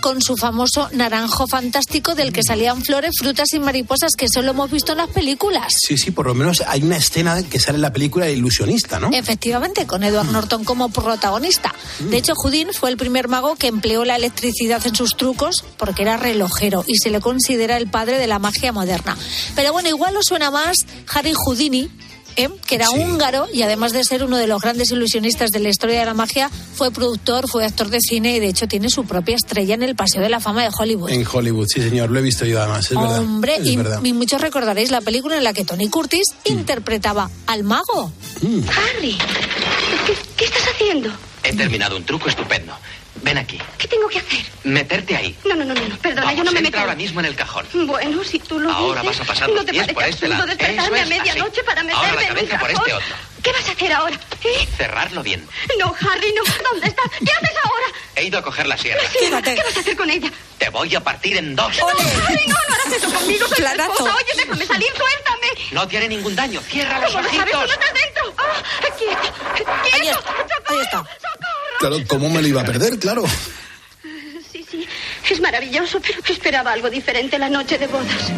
con 0.01 0.20
su 0.22 0.36
famoso 0.36 0.88
naranjo 0.92 1.46
fantástico 1.46 2.14
del 2.14 2.32
que 2.32 2.42
salían 2.42 2.82
flores, 2.82 3.12
frutas 3.18 3.53
y 3.53 3.59
mariposas 3.59 4.12
que 4.16 4.28
solo 4.28 4.51
hemos 4.51 4.70
visto 4.70 4.92
en 4.92 4.98
las 4.98 5.09
películas. 5.09 5.72
Sí, 5.86 5.96
sí, 5.96 6.11
por 6.11 6.26
lo 6.26 6.34
menos 6.34 6.62
hay 6.66 6.82
una 6.82 6.96
escena 6.96 7.42
que 7.42 7.59
sale 7.59 7.76
en 7.76 7.82
la 7.82 7.92
película 7.92 8.26
El 8.26 8.38
Ilusionista, 8.38 8.98
¿no? 8.98 9.11
Efectivamente, 9.12 9.86
con 9.86 10.03
Edward 10.03 10.30
Norton 10.30 10.64
como 10.64 10.88
protagonista. 10.88 11.74
De 11.98 12.16
hecho, 12.16 12.34
Houdin 12.34 12.72
fue 12.72 12.90
el 12.90 12.96
primer 12.96 13.28
mago 13.28 13.57
que 13.57 13.68
empleó 13.68 14.05
la 14.05 14.16
electricidad 14.16 14.86
en 14.86 14.94
sus 14.94 15.16
trucos 15.16 15.64
porque 15.76 16.03
era 16.03 16.16
relojero 16.16 16.84
y 16.86 16.96
se 16.96 17.11
le 17.11 17.20
considera 17.20 17.76
el 17.76 17.88
padre 17.88 18.18
de 18.18 18.26
la 18.26 18.38
magia 18.38 18.72
moderna. 18.72 19.16
Pero 19.55 19.72
bueno, 19.72 19.88
igual 19.88 20.16
os 20.16 20.26
suena 20.26 20.51
más 20.51 20.86
Harry 21.12 21.32
Houdini. 21.34 21.90
¿Eh? 22.37 22.49
que 22.66 22.74
era 22.74 22.91
húngaro 22.91 23.47
y 23.53 23.62
además 23.62 23.93
de 23.93 24.05
ser 24.05 24.24
uno 24.24 24.37
de 24.37 24.47
los 24.47 24.61
grandes 24.61 24.91
ilusionistas 24.91 25.51
de 25.51 25.61
la 25.61 25.68
historia 25.68 26.01
de 26.01 26.07
la 26.07 26.14
magia, 26.14 26.51
fue 26.74 26.91
productor, 26.91 27.49
fue 27.49 27.64
actor 27.64 27.89
de 27.89 27.99
cine 28.01 28.37
y 28.37 28.41
de 28.41 28.49
hecho 28.49 28.66
tiene 28.66 28.91
su 28.91 29.05
propia 29.05 29.37
estrella 29.37 29.74
en 29.74 29.83
el 29.83 29.95
Paseo 29.97 30.22
de 30.22 30.28
la 30.28 30.41
Fama 30.41 30.62
de 30.62 30.70
Hollywood. 30.76 31.11
En 31.11 31.26
Hollywood, 31.31 31.66
sí, 31.68 31.81
señor, 31.81 32.11
lo 32.11 32.18
he 32.18 32.22
visto 32.22 32.45
yo 32.45 32.61
además, 32.61 32.91
es 32.91 32.97
verdad. 32.97 33.20
Hombre, 33.20 33.59
y, 33.62 34.12
muchos 34.12 34.41
recordaréis 34.41 34.91
la 34.91 35.01
película 35.01 35.37
en 35.37 35.45
la 35.45 35.53
que 35.53 35.64
Tony 35.64 35.89
Curtis 35.89 36.26
interpretaba 36.45 37.31
al 37.47 37.64
mago. 37.64 38.12
Harry, 38.43 39.16
¿qué, 40.07 40.14
qué 40.37 40.45
estás 40.45 40.62
haciendo? 40.74 41.11
He 41.43 41.55
terminado 41.55 41.97
un 41.97 42.05
truco 42.05 42.28
estupendo. 42.28 42.72
Ven 43.23 43.37
aquí. 43.39 43.61
¿Qué 43.79 43.87
tengo 43.87 44.09
que 44.09 44.18
hacer? 44.18 44.41
Meterte 44.64 45.14
ahí. 45.16 45.37
No, 45.45 45.55
no, 45.55 45.64
no, 45.64 45.75
no, 45.75 45.89
no, 45.89 45.97
perdona, 45.99 46.23
Vamos, 46.23 46.39
yo 46.39 46.45
no 46.45 46.53
me 46.53 46.61
meto. 46.62 46.79
ahora 46.79 46.95
mismo 46.95 47.21
en 47.21 47.27
el 47.27 47.37
cajón. 47.37 47.66
Bueno, 47.87 48.25
si 48.25 48.39
tú 48.39 48.59
lo 48.59 48.71
Ahora 48.73 49.03
dices, 49.03 49.18
vas 49.18 49.27
a 49.27 49.33
pasar 49.33 49.49
no 49.49 49.57
los 49.57 49.64
pies 49.66 49.77
parece 49.89 49.95
por 49.95 50.05
este 50.05 50.29
lado. 50.29 50.47
despertarme 50.47 50.99
es, 51.01 51.05
a 51.05 51.09
medianoche 51.09 51.62
para 51.64 51.83
meterme 51.83 52.07
Ahora 52.09 52.14
la 52.14 52.23
en 52.23 52.31
un 52.31 52.35
cabeza 52.37 52.59
por 52.59 52.68
cajón? 52.73 52.83
este 52.89 52.93
otro. 52.95 53.16
¿Qué 53.43 53.53
vas 53.53 53.68
a 53.68 53.73
hacer 53.73 53.93
ahora? 53.93 54.21
¿Eh? 54.45 54.68
Cerrarlo 54.77 55.23
bien. 55.23 55.47
No, 55.79 55.95
Harry, 56.11 56.33
no. 56.35 56.43
¿Dónde 56.71 56.89
estás? 56.89 57.07
¿Qué 57.18 57.33
haces 57.33 57.57
ahora? 57.64 57.87
He 58.16 58.25
ido 58.25 58.39
a 58.39 58.43
coger 58.43 58.66
la 58.66 58.77
sierra. 58.77 59.01
¿Qué 59.18 59.31
vas 59.31 59.77
a 59.77 59.81
hacer 59.81 59.97
con 59.97 60.11
ella? 60.11 60.31
Te 60.59 60.68
voy 60.71 60.95
a 60.95 61.01
partir 61.01 61.37
en 61.39 61.57
dos. 61.57 61.75
No, 61.79 61.89
Harry, 61.89 62.47
no, 62.47 62.55
no 62.68 62.75
hagas 62.75 62.93
eso 62.97 63.11
conmigo. 63.12 63.49
Soy 63.49 63.57
tu 63.59 63.64
esposa. 63.83 64.14
Oye, 64.16 64.33
déjame 64.37 64.66
salir, 64.66 64.89
suéltame. 64.89 65.47
No 65.73 65.89
te 65.89 65.97
haré 65.97 66.09
ningún 66.09 66.37
daño. 66.37 66.61
Cierra 66.62 66.99
los 67.01 67.11
¿Cómo 67.12 67.23
lo 67.23 67.31
sabes? 67.31 67.43
ojitos. 67.55 67.66
¿No 67.66 67.73
estás 67.73 67.95
dentro? 67.95 68.35
Ah, 68.37 68.62
quieto, 68.99 69.33
quieto. 69.55 70.23
Ahí 70.68 70.81
está. 70.81 71.05
Claro, 71.81 71.97
¿cómo 72.07 72.28
me 72.28 72.43
lo 72.43 72.49
iba 72.49 72.61
a 72.61 72.64
perder? 72.64 72.99
Claro. 72.99 73.24
Sí, 74.53 74.66
sí, 74.70 74.87
es 75.31 75.41
maravilloso, 75.41 75.99
pero 76.07 76.20
que 76.22 76.35
esperaba 76.35 76.72
algo 76.72 76.91
diferente 76.91 77.39
la 77.39 77.49
noche 77.49 77.78
de 77.78 77.87
bodas. 77.87 78.31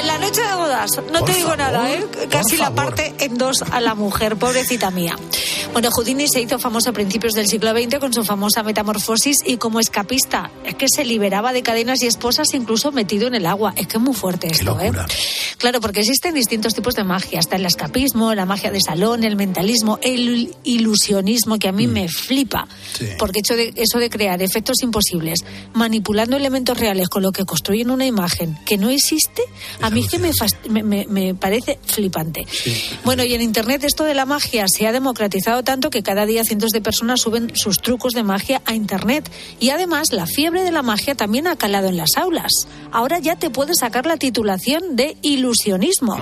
En 0.00 0.06
la 0.06 0.18
noche 0.18 0.42
de 0.42 0.54
bodas, 0.54 0.90
no 1.12 1.20
Por 1.20 1.24
te 1.30 1.34
digo 1.34 1.48
favor, 1.50 1.58
nada, 1.58 1.92
¿eh? 1.92 2.04
Casi 2.30 2.56
la 2.56 2.66
favor. 2.66 2.84
parte 2.94 3.14
en 3.20 3.38
dos 3.38 3.62
a 3.62 3.80
la 3.80 3.94
mujer, 3.94 4.36
pobrecita 4.36 4.90
mía. 4.90 5.16
Bueno, 5.72 5.90
Houdini 5.90 6.26
se 6.28 6.40
hizo 6.40 6.58
famoso 6.58 6.90
a 6.90 6.92
principios 6.92 7.32
del 7.34 7.46
siglo 7.48 7.72
XX 7.72 7.98
con 7.98 8.12
su 8.12 8.24
famosa 8.24 8.62
metamorfosis 8.62 9.38
y 9.44 9.56
como 9.56 9.80
escapista. 9.80 10.50
Es 10.64 10.74
que 10.74 10.86
se 10.88 11.04
liberaba 11.04 11.52
de 11.52 11.62
cadenas 11.62 12.02
y 12.02 12.06
esposas 12.06 12.52
incluso 12.54 12.92
metido 12.92 13.26
en 13.28 13.34
el 13.34 13.46
agua. 13.46 13.72
Es 13.76 13.86
que 13.86 13.96
es 13.96 14.02
muy 14.02 14.14
fuerte 14.14 14.48
esto, 14.48 14.78
¿eh? 14.80 14.92
Claro, 15.58 15.80
porque 15.80 16.00
existen 16.00 16.34
distintos 16.34 16.74
tipos 16.74 16.94
de 16.94 17.04
magia. 17.04 17.38
Está 17.40 17.56
el 17.56 17.66
escapismo, 17.66 18.34
la 18.34 18.46
magia 18.46 18.70
de 18.70 18.80
salón, 18.80 19.24
el 19.24 19.36
mentalismo, 19.36 19.98
el 20.02 20.54
ilusionismo, 20.64 21.58
que 21.58 21.68
a 21.68 21.72
Mm. 21.72 21.76
mí 21.76 21.86
me 21.86 22.08
flipa. 22.08 22.66
Porque 23.18 23.40
hecho 23.40 23.56
de, 23.56 23.72
eso 23.76 23.98
de 23.98 24.10
crear 24.10 24.42
efectos 24.42 24.82
imposibles, 24.82 25.40
manipulando 25.72 26.36
elementos 26.36 26.78
reales 26.78 27.08
con 27.08 27.22
lo 27.22 27.32
que 27.32 27.44
construyen 27.44 27.90
una 27.90 28.06
imagen 28.06 28.56
que 28.66 28.76
no 28.76 28.90
existe, 28.90 29.42
a 29.84 29.90
mí 29.90 30.00
es 30.00 30.08
que 30.08 30.18
me, 30.70 30.82
me, 30.82 31.34
parece 31.34 31.78
flipante. 31.84 32.46
Bueno, 33.04 33.22
y 33.22 33.34
en 33.34 33.42
Internet 33.42 33.84
esto 33.84 34.04
de 34.04 34.14
la 34.14 34.24
magia 34.24 34.64
se 34.66 34.86
ha 34.86 34.92
democratizado 34.92 35.62
tanto 35.62 35.90
que 35.90 36.02
cada 36.02 36.24
día 36.24 36.42
cientos 36.42 36.70
de 36.70 36.80
personas 36.80 37.20
suben 37.20 37.52
sus 37.54 37.82
trucos 37.82 38.14
de 38.14 38.22
magia 38.22 38.62
a 38.64 38.74
Internet. 38.74 39.30
Y 39.60 39.70
además 39.70 40.12
la 40.12 40.26
fiebre 40.26 40.62
de 40.62 40.72
la 40.72 40.80
magia 40.80 41.14
también 41.14 41.46
ha 41.46 41.56
calado 41.56 41.88
en 41.88 41.98
las 41.98 42.16
aulas. 42.16 42.50
Ahora 42.92 43.18
ya 43.18 43.36
te 43.36 43.50
puedes 43.50 43.80
sacar 43.80 44.06
la 44.06 44.16
titulación 44.16 44.96
de 44.96 45.18
ilusionismo. 45.20 46.16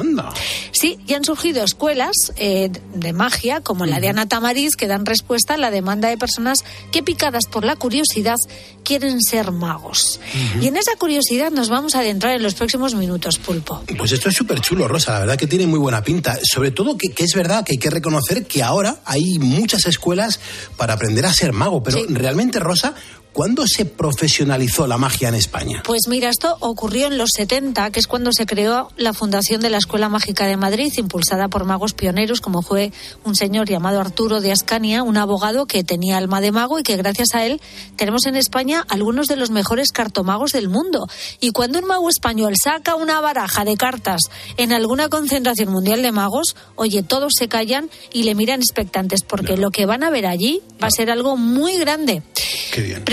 Sí, 0.72 0.98
y 1.06 1.14
han 1.14 1.24
surgido 1.24 1.62
escuelas 1.62 2.32
eh, 2.36 2.70
de 2.94 3.12
magia, 3.12 3.60
como 3.60 3.86
la 3.86 4.00
de 4.00 4.08
Ana 4.08 4.26
Tamariz, 4.26 4.74
que 4.74 4.88
dan 4.88 5.06
respuesta 5.06 5.54
a 5.54 5.56
la 5.56 5.70
demanda 5.70 6.08
de 6.08 6.18
personas 6.18 6.64
que, 6.90 7.04
picadas 7.04 7.44
por 7.46 7.64
la 7.64 7.76
curiosidad, 7.76 8.36
quieren 8.84 9.20
ser 9.20 9.52
magos. 9.52 10.18
Y 10.60 10.66
en 10.66 10.76
esa 10.76 10.96
curiosidad 10.98 11.52
nos 11.52 11.68
vamos 11.68 11.94
a 11.94 12.00
adentrar 12.00 12.34
en 12.34 12.42
los 12.42 12.54
próximos 12.54 12.94
minutos, 12.94 13.38
Pulpo. 13.52 13.84
Pues 13.98 14.12
esto 14.12 14.28
es 14.28 14.34
súper 14.34 14.60
chulo, 14.60 14.88
Rosa. 14.88 15.12
La 15.12 15.20
verdad 15.20 15.36
que 15.36 15.46
tiene 15.46 15.66
muy 15.66 15.78
buena 15.78 16.02
pinta. 16.02 16.38
Sobre 16.42 16.70
todo 16.70 16.96
que, 16.96 17.10
que 17.10 17.24
es 17.24 17.34
verdad 17.34 17.64
que 17.64 17.72
hay 17.72 17.78
que 17.78 17.90
reconocer 17.90 18.46
que 18.46 18.62
ahora 18.62 18.96
hay 19.04 19.38
muchas 19.38 19.84
escuelas 19.84 20.40
para 20.76 20.94
aprender 20.94 21.26
a 21.26 21.32
ser 21.32 21.52
mago. 21.52 21.82
Pero 21.82 21.98
realmente, 22.08 22.58
Rosa, 22.60 22.94
¿cuándo 23.32 23.64
se 23.66 23.84
profesionalizó 23.84 24.86
la 24.86 24.98
magia 24.98 25.28
en 25.28 25.34
España? 25.34 25.82
Pues 25.84 26.02
mira, 26.08 26.28
esto 26.28 26.56
ocurrió 26.60 27.06
en 27.06 27.18
los 27.18 27.30
70, 27.34 27.90
que 27.90 28.00
es 28.00 28.06
cuando 28.06 28.32
se 28.32 28.46
creó 28.46 28.90
la 28.96 29.12
fundación 29.12 29.60
de 29.60 29.70
la 29.70 29.78
Escuela 29.78 30.08
Mágica 30.08 30.46
de 30.46 30.56
Madrid, 30.56 30.92
impulsada 30.96 31.48
por 31.48 31.64
magos 31.64 31.94
pioneros, 31.94 32.40
como 32.40 32.62
fue 32.62 32.92
un 33.24 33.34
señor 33.34 33.68
llamado 33.68 34.00
Arturo 34.00 34.40
de 34.40 34.52
Ascania, 34.52 35.02
un 35.02 35.16
abogado 35.16 35.66
que 35.66 35.84
tenía 35.84 36.18
alma 36.18 36.40
de 36.40 36.52
mago 36.52 36.78
y 36.78 36.82
que 36.82 36.96
gracias 36.96 37.34
a 37.34 37.46
él 37.46 37.60
tenemos 37.96 38.26
en 38.26 38.36
España 38.36 38.84
algunos 38.88 39.26
de 39.26 39.36
los 39.36 39.50
mejores 39.50 39.92
cartomagos 39.92 40.52
del 40.52 40.68
mundo. 40.68 41.06
Y 41.40 41.50
cuando 41.50 41.78
un 41.78 41.86
mago 41.86 42.08
español 42.08 42.54
saca 42.62 42.94
una 42.94 43.20
baraja 43.20 43.64
de 43.64 43.76
cartas 43.76 44.22
en 44.56 44.72
alguna 44.72 45.08
concentración 45.08 45.70
mundial 45.70 46.02
de 46.02 46.12
magos, 46.12 46.56
oye, 46.76 47.02
todos 47.02 47.32
se 47.36 47.48
callan 47.48 47.90
y 48.12 48.24
le 48.24 48.34
miran 48.34 48.60
expectantes, 48.60 49.22
porque 49.22 49.56
lo 49.56 49.70
que 49.70 49.86
van 49.86 50.04
a 50.04 50.10
ver 50.10 50.26
allí 50.26 50.60
va 50.82 50.88
a 50.88 50.90
ser 50.90 51.10
algo 51.10 51.36
muy 51.36 51.78
grande. 51.78 52.22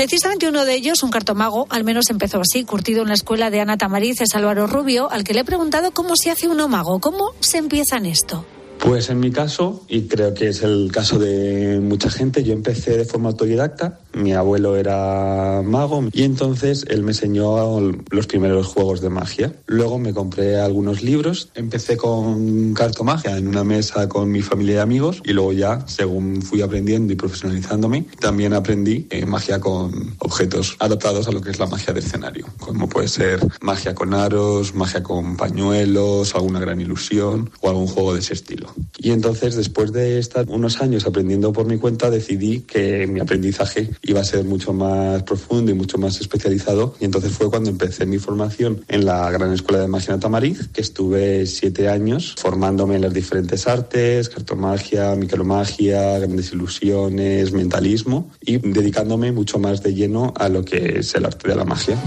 Precisamente 0.10 0.50
uno 0.50 0.66
de 0.66 0.74
ellos, 0.74 1.04
un 1.04 1.12
cartomago, 1.12 1.68
al 1.70 1.84
menos 1.84 2.10
empezó 2.10 2.42
así, 2.42 2.64
curtido 2.64 3.04
en 3.04 3.10
la 3.10 3.14
escuela 3.14 3.52
de 3.52 3.62
Ana 3.62 3.78
Tamariz, 3.78 4.20
es 4.22 4.34
Álvaro 4.34 4.66
Rubio, 4.66 5.08
al 5.12 5.24
que 5.24 5.36
le 5.36 5.42
he 5.42 5.46
preguntado 5.46 5.92
cómo 5.92 6.16
se 6.16 6.32
hace 6.32 6.48
uno 6.48 6.68
mago, 6.68 7.00
cómo 7.00 7.36
se 7.42 7.60
empieza 7.60 7.98
en 7.98 8.08
esto. 8.08 8.44
Pues 8.80 9.12
en 9.12 9.20
mi 9.20 9.30
caso, 9.30 9.84
y 9.88 10.08
creo 10.08 10.34
que 10.34 10.48
es 10.48 10.64
el 10.64 10.90
caso 10.92 11.20
de 11.20 11.80
mucha 11.80 12.10
gente, 12.10 12.44
yo 12.44 12.54
empecé 12.54 12.98
de 12.98 13.06
forma 13.06 13.30
autodidacta 13.30 14.00
Mi 14.14 14.34
abuelo 14.34 14.76
era 14.76 15.62
mago 15.64 16.08
y 16.12 16.24
entonces 16.24 16.86
él 16.90 17.04
me 17.04 17.12
enseñó 17.12 17.80
los 18.10 18.28
primeros 18.28 18.68
juegos 18.68 19.02
de 19.02 19.10
magia. 19.10 19.54
Luego 19.68 20.00
me 20.00 20.14
compré 20.14 20.60
algunos 20.60 21.02
libros. 21.04 21.50
Empecé 21.56 21.98
con 21.98 22.74
cartomagia 22.74 23.38
en 23.38 23.48
una 23.48 23.64
mesa 23.64 24.08
con 24.10 24.32
mi 24.32 24.42
familia 24.42 24.76
y 24.76 24.78
amigos 24.80 25.22
y 25.24 25.34
luego 25.34 25.54
ya, 25.54 25.88
según 25.88 26.42
fui 26.42 26.62
aprendiendo 26.62 27.14
y 27.14 27.16
profesionalizándome, 27.16 28.06
también 28.20 28.54
aprendí 28.54 29.08
eh, 29.10 29.26
magia 29.26 29.60
con 29.60 30.16
objetos 30.20 30.76
adaptados 30.80 31.28
a 31.28 31.32
lo 31.32 31.42
que 31.42 31.52
es 31.52 31.60
la 31.60 31.68
magia 31.68 31.94
de 31.94 32.00
escenario, 32.00 32.48
como 32.60 32.88
puede 32.90 33.08
ser 33.08 33.40
magia 33.62 33.96
con 33.96 34.14
aros, 34.14 34.74
magia 34.76 35.04
con 35.04 35.38
pañuelos, 35.38 36.36
alguna 36.36 36.60
gran 36.60 36.82
ilusión 36.82 37.50
o 37.62 37.70
algún 37.70 37.88
juego 37.88 38.14
de 38.14 38.20
ese 38.20 38.34
estilo. 38.34 38.74
Y 38.98 39.12
entonces, 39.12 39.56
después 39.56 39.92
de 39.92 40.20
estar 40.20 40.46
unos 40.50 40.82
años 40.82 41.06
aprendiendo 41.06 41.54
por 41.54 41.66
mi 41.66 41.78
cuenta, 41.78 42.10
decidí 42.10 42.62
que 42.62 43.08
mi 43.08 43.20
aprendizaje 43.20 43.90
iba 44.04 44.22
a 44.22 44.24
ser 44.24 44.46
mucho 44.46 44.74
más 44.74 45.24
profundo 45.24 45.72
y 45.72 45.74
mucho 45.74 45.98
más 45.98 46.20
especializado. 46.20 46.96
Y 47.00 47.06
entonces 47.06 47.32
fue 47.32 47.50
cuando 47.50 47.70
empecé 47.70 48.06
mi 48.06 48.18
formación 48.18 48.84
en 48.88 49.06
la 49.06 49.30
Gran 49.32 49.54
Escuela 49.54 49.82
de 49.82 49.88
Magia 49.88 50.14
en 50.14 50.20
Tamariz, 50.20 50.70
que 50.74 50.82
estuve 50.82 51.46
siete 51.46 51.90
años 51.90 52.36
formándome 52.38 52.96
en 52.96 53.02
las 53.02 53.14
diferentes 53.14 53.68
artes, 53.68 54.30
cartomagia, 54.30 55.16
micromagia, 55.16 56.20
grandes 56.20 56.52
ilusiones, 56.54 57.52
mentalismo, 57.52 58.32
y 58.42 58.58
dedicándome 58.58 59.32
mucho 59.32 59.60
más 59.60 59.84
de 59.84 59.94
lleno 59.94 60.34
a 60.38 60.50
lo 60.50 60.64
que 60.64 61.00
es 61.00 61.16
el 61.16 61.26
arte 61.26 61.50
de 61.50 61.56
la 61.56 61.66
magia. 61.66 61.98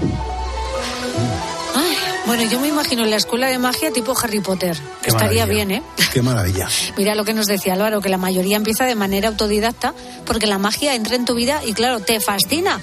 Bueno, 2.25 2.45
yo 2.45 2.61
me 2.61 2.69
imagino 2.69 3.03
en 3.03 3.11
la 3.11 3.17
escuela 3.17 3.49
de 3.49 3.59
magia 3.59 3.93
tipo 3.93 4.15
Harry 4.23 4.41
Potter. 4.41 4.77
estaría 5.05 5.45
bien, 5.45 5.73
¿eh? 5.73 5.83
Qué 6.13 6.23
maravilla. 6.23 6.69
Mira 6.97 7.15
lo 7.15 7.25
que 7.25 7.35
nos 7.35 7.47
decía 7.47 7.75
Álvaro, 7.75 8.01
que 8.01 8.09
la 8.09 8.19
mayoría 8.19 8.57
empieza 8.57 8.85
de 8.85 8.95
manera 8.95 9.29
autodidacta 9.29 9.93
porque 10.25 10.47
la 10.47 10.59
magia 10.59 10.95
entra 10.95 11.17
en 11.17 11.25
tu 11.25 11.35
vida 11.35 11.61
y 11.65 11.73
claro, 11.73 12.01
te 12.01 12.21
fascina. 12.21 12.81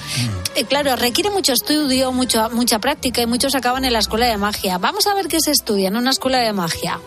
Eh, 0.56 0.66
claro, 0.66 0.96
requiere 0.98 1.30
mucho 1.30 1.54
estudio, 1.54 2.12
mucho, 2.12 2.50
mucha 2.52 2.80
práctica 2.80 3.22
y 3.22 3.28
muchos 3.28 3.56
acaban 3.56 3.86
en 3.86 3.94
la 3.94 4.00
escuela 4.00 4.26
de 4.28 4.38
magia. 4.38 4.78
Vamos 4.78 5.08
a 5.08 5.14
ver 5.14 5.28
qué 5.28 5.40
se 5.40 5.52
estudia 5.52 5.88
en 5.88 5.96
una 5.96 6.12
escuela 6.12 6.40
de 6.40 6.52
magia. 6.52 7.00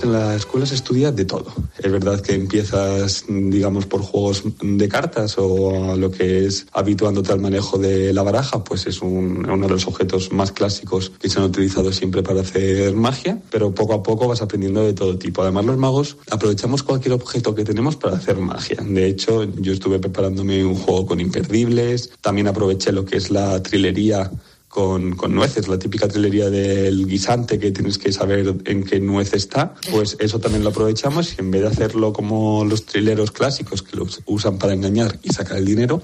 En 0.00 0.12
la 0.12 0.36
escuela 0.36 0.64
se 0.64 0.76
estudia 0.76 1.10
de 1.10 1.24
todo. 1.24 1.52
Es 1.82 1.90
verdad 1.90 2.20
que 2.20 2.34
empiezas, 2.34 3.24
digamos, 3.28 3.86
por 3.86 4.00
juegos 4.02 4.44
de 4.62 4.88
cartas 4.88 5.34
o 5.38 5.96
lo 5.96 6.10
que 6.12 6.46
es 6.46 6.66
habituándote 6.72 7.32
al 7.32 7.40
manejo 7.40 7.78
de 7.78 8.12
la 8.12 8.22
baraja, 8.22 8.62
pues 8.62 8.86
es 8.86 9.02
un- 9.02 9.48
uno 9.50 9.66
de 9.66 9.72
los 9.72 9.86
objetos 9.88 10.30
más 10.32 10.52
clásicos 10.52 11.10
que 11.20 11.28
se 11.28 11.40
han 11.40 11.46
utilizado 11.46 11.92
siempre 11.92 12.22
para 12.22 12.42
hacer 12.42 12.94
magia, 12.94 13.42
pero 13.50 13.74
poco 13.74 13.94
a 13.94 14.02
poco 14.02 14.28
vas 14.28 14.40
aprendiendo 14.40 14.84
de 14.84 14.92
todo 14.92 15.18
tipo. 15.18 15.42
Además, 15.42 15.64
los 15.64 15.76
magos 15.78 16.16
aprovechamos 16.30 16.84
cualquier 16.84 17.14
objeto 17.14 17.54
que 17.56 17.64
tenemos 17.64 17.96
para 17.96 18.16
hacer 18.16 18.36
magia. 18.38 18.76
De 18.80 19.06
hecho, 19.06 19.44
yo 19.60 19.72
estuve 19.72 19.98
preparándome 19.98 20.64
un 20.64 20.76
juego 20.76 21.06
con 21.06 21.18
imperdibles, 21.20 22.10
también 22.20 22.46
aproveché 22.46 22.92
lo 22.92 23.04
que 23.04 23.16
es 23.16 23.30
la 23.32 23.60
trilería 23.64 24.30
con, 24.78 25.16
con 25.16 25.34
nueces, 25.34 25.66
la 25.66 25.76
típica 25.76 26.06
trilería 26.06 26.50
del 26.50 27.04
guisante 27.08 27.58
que 27.58 27.72
tienes 27.72 27.98
que 27.98 28.12
saber 28.12 28.54
en 28.64 28.84
qué 28.84 29.00
nuez 29.00 29.34
está, 29.34 29.74
pues 29.90 30.16
eso 30.20 30.38
también 30.38 30.62
lo 30.62 30.70
aprovechamos 30.70 31.32
y 31.32 31.40
en 31.40 31.50
vez 31.50 31.62
de 31.62 31.66
hacerlo 31.66 32.12
como 32.12 32.64
los 32.64 32.86
trileros 32.86 33.32
clásicos 33.32 33.82
que 33.82 33.96
los 33.96 34.20
usan 34.26 34.56
para 34.56 34.74
engañar 34.74 35.18
y 35.24 35.30
sacar 35.30 35.58
el 35.58 35.64
dinero, 35.64 36.00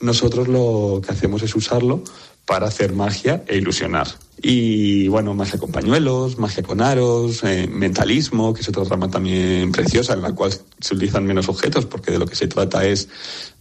nosotros 0.00 0.48
lo 0.48 1.00
que 1.06 1.12
hacemos 1.12 1.44
es 1.44 1.54
usarlo 1.54 2.02
para 2.46 2.66
hacer 2.66 2.94
magia 2.94 3.44
e 3.46 3.58
ilusionar. 3.58 4.08
Y 4.42 5.08
bueno, 5.08 5.34
magia 5.34 5.58
con 5.58 5.70
pañuelos, 5.72 6.38
magia 6.38 6.62
con 6.62 6.80
aros, 6.80 7.42
eh, 7.44 7.68
mentalismo, 7.70 8.52
que 8.52 8.60
es 8.60 8.68
otra 8.68 8.84
rama 8.84 9.10
también 9.10 9.72
preciosa 9.72 10.12
en 10.12 10.22
la 10.22 10.32
cual 10.32 10.52
se 10.52 10.94
utilizan 10.94 11.24
menos 11.24 11.48
objetos 11.48 11.86
porque 11.86 12.12
de 12.12 12.18
lo 12.18 12.26
que 12.26 12.36
se 12.36 12.46
trata 12.46 12.84
es 12.84 13.08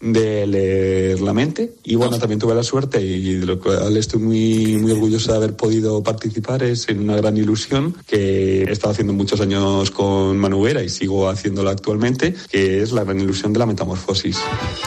de 0.01 0.45
leer 0.45 1.21
la 1.21 1.33
mente. 1.33 1.73
Y 1.83 1.95
bueno, 1.95 2.19
también 2.19 2.39
tuve 2.39 2.53
la 2.53 2.63
suerte 2.63 3.01
y 3.01 3.35
de 3.35 3.45
lo 3.45 3.59
cual 3.59 3.95
estoy 3.97 4.19
muy, 4.19 4.77
muy 4.77 4.91
orgulloso 4.91 5.31
de 5.31 5.37
haber 5.37 5.55
podido 5.55 6.03
participar 6.03 6.63
es 6.63 6.89
en 6.89 6.99
una 6.99 7.15
gran 7.15 7.37
ilusión 7.37 7.95
que 8.05 8.63
he 8.63 8.71
estado 8.71 8.91
haciendo 8.91 9.13
muchos 9.13 9.39
años 9.41 9.91
con 9.91 10.37
Manu 10.37 10.61
Vera 10.61 10.83
y 10.83 10.89
sigo 10.89 11.29
haciéndola 11.29 11.71
actualmente, 11.71 12.35
que 12.49 12.81
es 12.81 12.91
la 12.91 13.03
gran 13.03 13.19
ilusión 13.19 13.53
de 13.53 13.59
la 13.59 13.65
metamorfosis. 13.65 14.37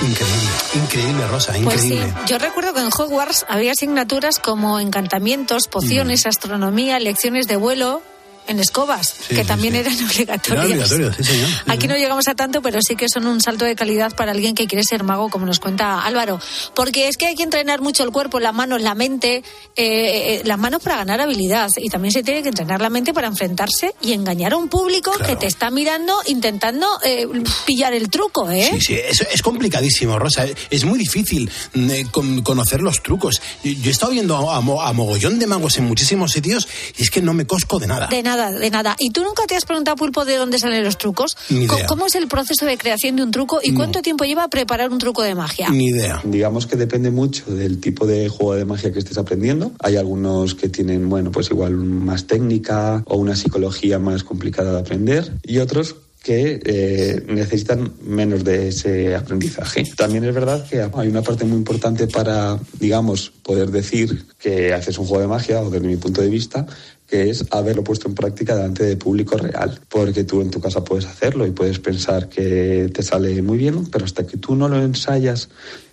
Increíble, 0.03 0.49
increíble, 0.74 1.26
Rosa, 1.28 1.55
Pues 1.64 1.80
sí, 1.80 1.95
increíble. 1.95 2.14
yo 2.28 2.39
recuerdo 2.39 2.74
que 2.74 2.80
en 2.80 2.91
Hogwarts 2.97 3.47
había 3.49 3.72
asignaturas 3.72 4.39
como 4.39 4.78
encantamientos, 4.80 5.68
pociones, 5.89 6.26
astronomía, 6.26 7.01
lecciones 7.01 7.49
de 7.49 7.57
vuelo 7.57 8.03
en 8.49 8.59
escobas, 8.59 9.15
Sí, 9.29 9.35
que 9.37 9.43
sí, 9.43 9.47
también 9.47 9.75
sí. 9.75 9.81
eran 9.81 9.93
Era 9.95 10.05
obligatorias. 10.07 10.65
obligatorio, 10.67 11.13
sí, 11.15 11.25
señor. 11.25 11.49
Aquí 11.67 11.87
no 11.89 11.97
llegamos 11.97 12.27
a 12.29 12.35
tanto, 12.35 12.61
pero 12.63 12.81
sí 12.83 12.97
que 12.97 13.09
son 13.09 13.27
un 13.27 13.41
salto 13.41 13.65
de 13.65 13.75
calidad 13.77 14.15
para 14.17 14.33
alguien 14.33 14.55
que 14.55 14.67
quiere 14.67 14.83
ser 14.85 15.05
mago, 15.05 15.29
como 15.29 15.47
nos 15.47 15.61
cuenta 15.61 16.03
Álvaro. 16.03 16.41
Porque 16.75 17.09
es 17.09 17.17
que 17.17 17.27
hay 17.27 17.35
que 17.35 17.43
entrenar 17.43 17.81
mucho 17.81 18.03
el 18.05 18.11
cuerpo, 18.11 18.41
las 18.41 18.55
manos, 18.55 18.81
la 18.83 18.95
mente, 18.95 19.37
eh, 19.37 19.43
eh, 19.77 20.43
las 20.45 20.59
manos 20.59 20.83
para 20.83 20.97
ganar 20.97 21.21
habilidad. 21.21 21.69
Y 21.77 21.89
también 21.91 22.13
se 22.13 22.23
tiene 22.23 22.43
que 22.43 22.49
entrenar 22.49 22.81
la 22.81 22.91
mente 22.91 23.13
para 23.15 23.29
enfrentarse 23.29 23.95
y 24.01 24.13
engañar 24.13 24.53
a 24.53 24.57
un 24.57 24.69
público 24.69 25.13
que 25.27 25.37
te 25.37 25.47
está 25.47 25.71
mirando 25.71 26.15
intentando 26.27 26.87
eh, 27.05 27.27
pillar 27.67 27.93
el 27.93 28.09
truco, 28.11 28.51
¿eh? 28.51 28.69
Sí, 28.75 28.81
sí, 28.81 28.95
es, 28.95 29.21
es 29.33 29.43
complicadísimo, 29.43 30.19
Rosa. 30.19 30.47
Es 30.71 30.85
muy 30.85 30.99
difícil 30.99 31.51
mm, 31.75 31.91
eh, 31.91 32.07
con- 32.11 32.43
conocer 32.43 32.81
los 32.81 33.03
trucos. 33.03 33.41
Yo, 33.63 33.73
he 33.89 33.91
estado 33.91 34.13
viendo 34.13 34.37
a, 34.37 34.57
a 34.57 34.59
a 34.89 34.93
mogollón 34.93 35.39
de 35.39 35.47
magos 35.47 35.77
en 35.79 35.85
muchísimos 35.85 36.33
sitios 36.33 36.69
y 36.97 37.03
es 37.03 37.11
que 37.11 37.21
no 37.21 37.35
me 37.35 37.47
cosco 37.47 37.79
de 37.79 37.87
nada. 37.87 38.07
De 38.07 38.23
nada, 38.23 38.38
de 38.47 38.70
nada. 38.70 38.97
¿Y 38.99 39.11
tú 39.11 39.22
nunca 39.22 39.45
te 39.47 39.57
has 39.57 39.64
preguntado, 39.64 39.97
Pulpo, 39.97 40.24
de 40.24 40.36
dónde 40.36 40.59
salen 40.59 40.84
los 40.84 40.97
trucos? 40.99 41.36
Ni 41.51 41.64
idea. 41.64 41.86
¿Cómo 41.86 42.07
es 42.07 42.14
el 42.14 42.28
proceso 42.28 42.64
de 42.66 42.78
creación 42.78 43.16
de 43.16 43.22
un 43.24 43.30
truco 43.30 43.61
y 43.62 43.72
No. 43.72 43.78
cuánto 43.78 44.03
tiempo 44.03 44.24
lleva 44.24 44.49
preparar 44.49 44.91
un 44.91 44.99
truco 44.99 45.22
de 45.22 45.34
magia? 45.34 45.68
Ni 45.70 45.86
idea. 45.86 46.20
Digamos 46.24 46.66
que 46.66 46.76
depende 46.76 47.11
mucho 47.11 47.45
del 47.55 47.80
tipo 47.80 48.07
de 48.07 48.28
juego 48.28 48.55
de 48.55 48.64
magia 48.64 48.93
que 48.93 48.99
estés 49.01 49.18
aprendiendo. 49.18 49.72
Hay 49.80 49.97
algunos 49.97 50.55
que 50.55 50.68
tienen, 50.68 51.09
bueno, 51.09 51.30
pues 51.30 51.51
igual 51.51 51.72
más 51.76 52.26
técnica 52.26 53.03
o 53.07 53.16
una 53.16 53.36
psicología 53.36 53.99
más 53.99 54.24
complicada 54.24 54.72
de 54.72 54.78
aprender 54.80 55.32
y 55.43 55.59
otros 55.59 55.97
que 56.22 56.61
eh, 56.64 57.24
necesitan 57.28 57.93
menos 58.03 58.43
de 58.45 58.68
ese 58.68 59.14
aprendizaje. 59.14 59.84
También 59.97 60.24
es 60.24 60.34
verdad 60.34 60.66
que 60.68 60.82
hay 60.82 61.09
una 61.09 61.22
parte 61.22 61.45
muy 61.45 61.57
importante 61.57 62.07
para, 62.09 62.59
digamos, 62.78 63.30
poder 63.43 63.70
decir 63.70 64.26
que 64.39 64.74
haces 64.74 64.99
un 64.99 65.07
juego 65.07 65.22
de 65.22 65.28
magia, 65.28 65.62
o 65.62 65.70
desde 65.70 65.86
mi 65.86 65.97
punto 65.97 66.20
de 66.20 66.28
vista, 66.28 66.66
que 67.09 67.31
es 67.31 67.47
haberlo 67.51 67.83
puesto 67.83 68.07
en 68.07 68.15
práctica 68.15 68.55
delante 68.55 68.85
de 68.85 68.97
público 68.97 69.37
real. 69.37 69.81
Porque 69.89 70.25
tú 70.25 70.43
en 70.43 70.51
tu 70.51 70.61
casa 70.61 70.85
puedes 70.85 71.07
hacerlo 71.07 71.47
y 71.47 71.51
puedes 71.51 71.79
pensar 71.79 72.29
que 72.29 72.91
te 72.93 73.03
sale 73.03 73.41
muy 73.43 73.57
bien, 73.57 73.87
pero 73.87 74.05
hasta 74.05 74.27
que 74.27 74.37
tú 74.37 74.55
no 74.55 74.69
lo 74.69 74.81
ensayas 74.83 75.49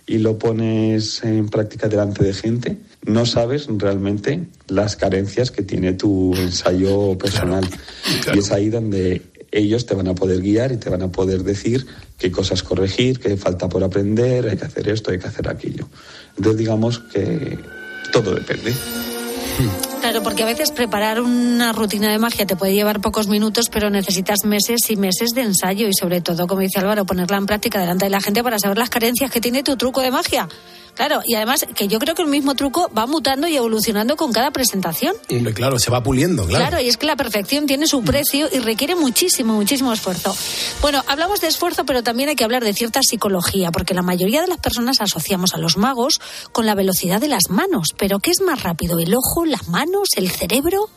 y 0.06 0.18
lo 0.18 0.38
pones 0.38 1.24
en 1.24 1.48
práctica 1.48 1.88
delante 1.88 2.22
de 2.22 2.34
gente, 2.34 2.76
no 3.04 3.26
sabes 3.26 3.66
realmente 3.68 4.46
las 4.68 4.96
carencias 4.96 5.50
que 5.50 5.62
tiene 5.62 5.94
tu 5.94 6.34
ensayo 6.34 7.16
personal. 7.16 7.66
Y 8.34 8.38
es 8.38 8.52
ahí 8.52 8.68
donde 8.68 9.22
ellos 9.50 9.86
te 9.86 9.94
van 9.94 10.08
a 10.08 10.14
poder 10.14 10.42
guiar 10.42 10.72
y 10.72 10.76
te 10.76 10.90
van 10.90 11.02
a 11.02 11.10
poder 11.10 11.42
decir 11.42 11.86
qué 12.18 12.30
cosas 12.30 12.62
corregir, 12.62 13.18
qué 13.20 13.36
falta 13.36 13.68
por 13.68 13.82
aprender, 13.82 14.48
hay 14.48 14.56
que 14.56 14.66
hacer 14.66 14.88
esto, 14.88 15.10
hay 15.10 15.18
que 15.18 15.28
hacer 15.28 15.48
aquello. 15.48 15.88
Entonces 16.36 16.58
digamos 16.58 16.98
que 16.98 17.58
todo 18.12 18.34
depende. 18.34 18.74
Claro, 20.00 20.22
porque 20.22 20.42
a 20.42 20.46
veces 20.46 20.70
preparar 20.70 21.20
una 21.20 21.72
rutina 21.72 22.10
de 22.10 22.18
magia 22.18 22.46
te 22.46 22.54
puede 22.54 22.74
llevar 22.74 23.00
pocos 23.00 23.26
minutos, 23.28 23.68
pero 23.70 23.90
necesitas 23.90 24.44
meses 24.44 24.88
y 24.90 24.96
meses 24.96 25.30
de 25.30 25.42
ensayo 25.42 25.88
y 25.88 25.94
sobre 25.94 26.20
todo, 26.20 26.46
como 26.46 26.60
dice 26.60 26.78
Álvaro, 26.78 27.04
ponerla 27.04 27.38
en 27.38 27.46
práctica 27.46 27.80
delante 27.80 28.04
de 28.04 28.10
la 28.10 28.20
gente 28.20 28.42
para 28.42 28.58
saber 28.58 28.78
las 28.78 28.90
carencias 28.90 29.30
que 29.30 29.40
tiene 29.40 29.62
tu 29.62 29.76
truco 29.76 30.00
de 30.02 30.10
magia. 30.10 30.48
Claro, 30.96 31.20
y 31.24 31.34
además 31.34 31.66
que 31.74 31.88
yo 31.88 31.98
creo 31.98 32.14
que 32.14 32.22
el 32.22 32.28
mismo 32.28 32.54
truco 32.54 32.90
va 32.96 33.06
mutando 33.06 33.46
y 33.46 33.56
evolucionando 33.56 34.16
con 34.16 34.32
cada 34.32 34.50
presentación. 34.50 35.14
Claro, 35.54 35.78
se 35.78 35.90
va 35.90 36.02
puliendo, 36.02 36.46
claro. 36.46 36.66
Claro, 36.66 36.82
y 36.82 36.88
es 36.88 36.96
que 36.96 37.06
la 37.06 37.16
perfección 37.16 37.66
tiene 37.66 37.86
su 37.86 38.02
precio 38.02 38.48
y 38.50 38.58
requiere 38.60 38.96
muchísimo, 38.96 39.54
muchísimo 39.54 39.92
esfuerzo. 39.92 40.34
Bueno, 40.80 41.04
hablamos 41.06 41.40
de 41.40 41.48
esfuerzo, 41.48 41.84
pero 41.84 42.02
también 42.02 42.30
hay 42.30 42.36
que 42.36 42.44
hablar 42.44 42.64
de 42.64 42.72
cierta 42.72 43.00
psicología, 43.02 43.70
porque 43.70 43.94
la 43.94 44.02
mayoría 44.02 44.40
de 44.40 44.48
las 44.48 44.58
personas 44.58 45.00
asociamos 45.00 45.54
a 45.54 45.58
los 45.58 45.76
magos 45.76 46.20
con 46.52 46.64
la 46.64 46.74
velocidad 46.74 47.20
de 47.20 47.28
las 47.28 47.50
manos. 47.50 47.88
Pero 47.98 48.18
¿qué 48.18 48.30
es 48.30 48.40
más 48.40 48.62
rápido? 48.62 48.98
¿El 48.98 49.14
ojo, 49.14 49.44
las 49.44 49.68
manos, 49.68 50.08
el 50.16 50.30
cerebro? 50.30 50.88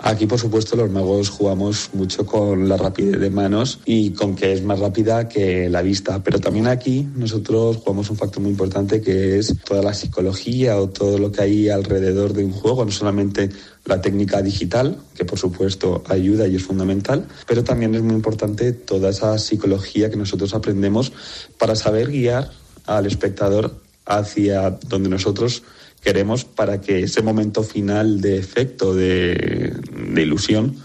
Aquí, 0.00 0.26
por 0.26 0.38
supuesto, 0.38 0.76
los 0.76 0.90
magos 0.90 1.28
jugamos 1.28 1.90
mucho 1.92 2.24
con 2.24 2.68
la 2.68 2.76
rapidez 2.76 3.18
de 3.18 3.30
manos 3.30 3.80
y 3.84 4.12
con 4.12 4.36
que 4.36 4.52
es 4.52 4.62
más 4.62 4.78
rápida 4.78 5.28
que 5.28 5.68
la 5.68 5.82
vista. 5.82 6.22
Pero 6.22 6.38
también 6.38 6.68
aquí 6.68 7.08
nosotros 7.16 7.78
jugamos 7.78 8.08
un 8.08 8.16
factor 8.16 8.40
muy 8.40 8.52
importante 8.52 9.00
que 9.00 9.38
es 9.38 9.56
toda 9.64 9.82
la 9.82 9.92
psicología 9.92 10.76
o 10.76 10.88
todo 10.88 11.18
lo 11.18 11.32
que 11.32 11.42
hay 11.42 11.68
alrededor 11.68 12.32
de 12.32 12.44
un 12.44 12.52
juego, 12.52 12.84
no 12.84 12.92
solamente 12.92 13.50
la 13.86 14.00
técnica 14.00 14.40
digital, 14.40 14.98
que 15.16 15.24
por 15.24 15.38
supuesto 15.38 16.04
ayuda 16.08 16.46
y 16.46 16.56
es 16.56 16.62
fundamental, 16.62 17.26
pero 17.46 17.64
también 17.64 17.94
es 17.94 18.02
muy 18.02 18.14
importante 18.14 18.72
toda 18.72 19.10
esa 19.10 19.36
psicología 19.38 20.10
que 20.10 20.16
nosotros 20.16 20.54
aprendemos 20.54 21.12
para 21.58 21.74
saber 21.74 22.10
guiar 22.10 22.52
al 22.86 23.06
espectador 23.06 23.80
hacia 24.06 24.70
donde 24.70 25.08
nosotros 25.08 25.62
queremos 26.00 26.44
para 26.44 26.80
que 26.80 27.02
ese 27.02 27.22
momento 27.22 27.62
final 27.62 28.20
de 28.20 28.38
efecto, 28.38 28.94
de, 28.94 29.74
ilusión, 30.16 30.76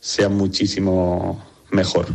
sea 0.00 0.28
muchísimo 0.28 1.44
mejor. 1.70 2.06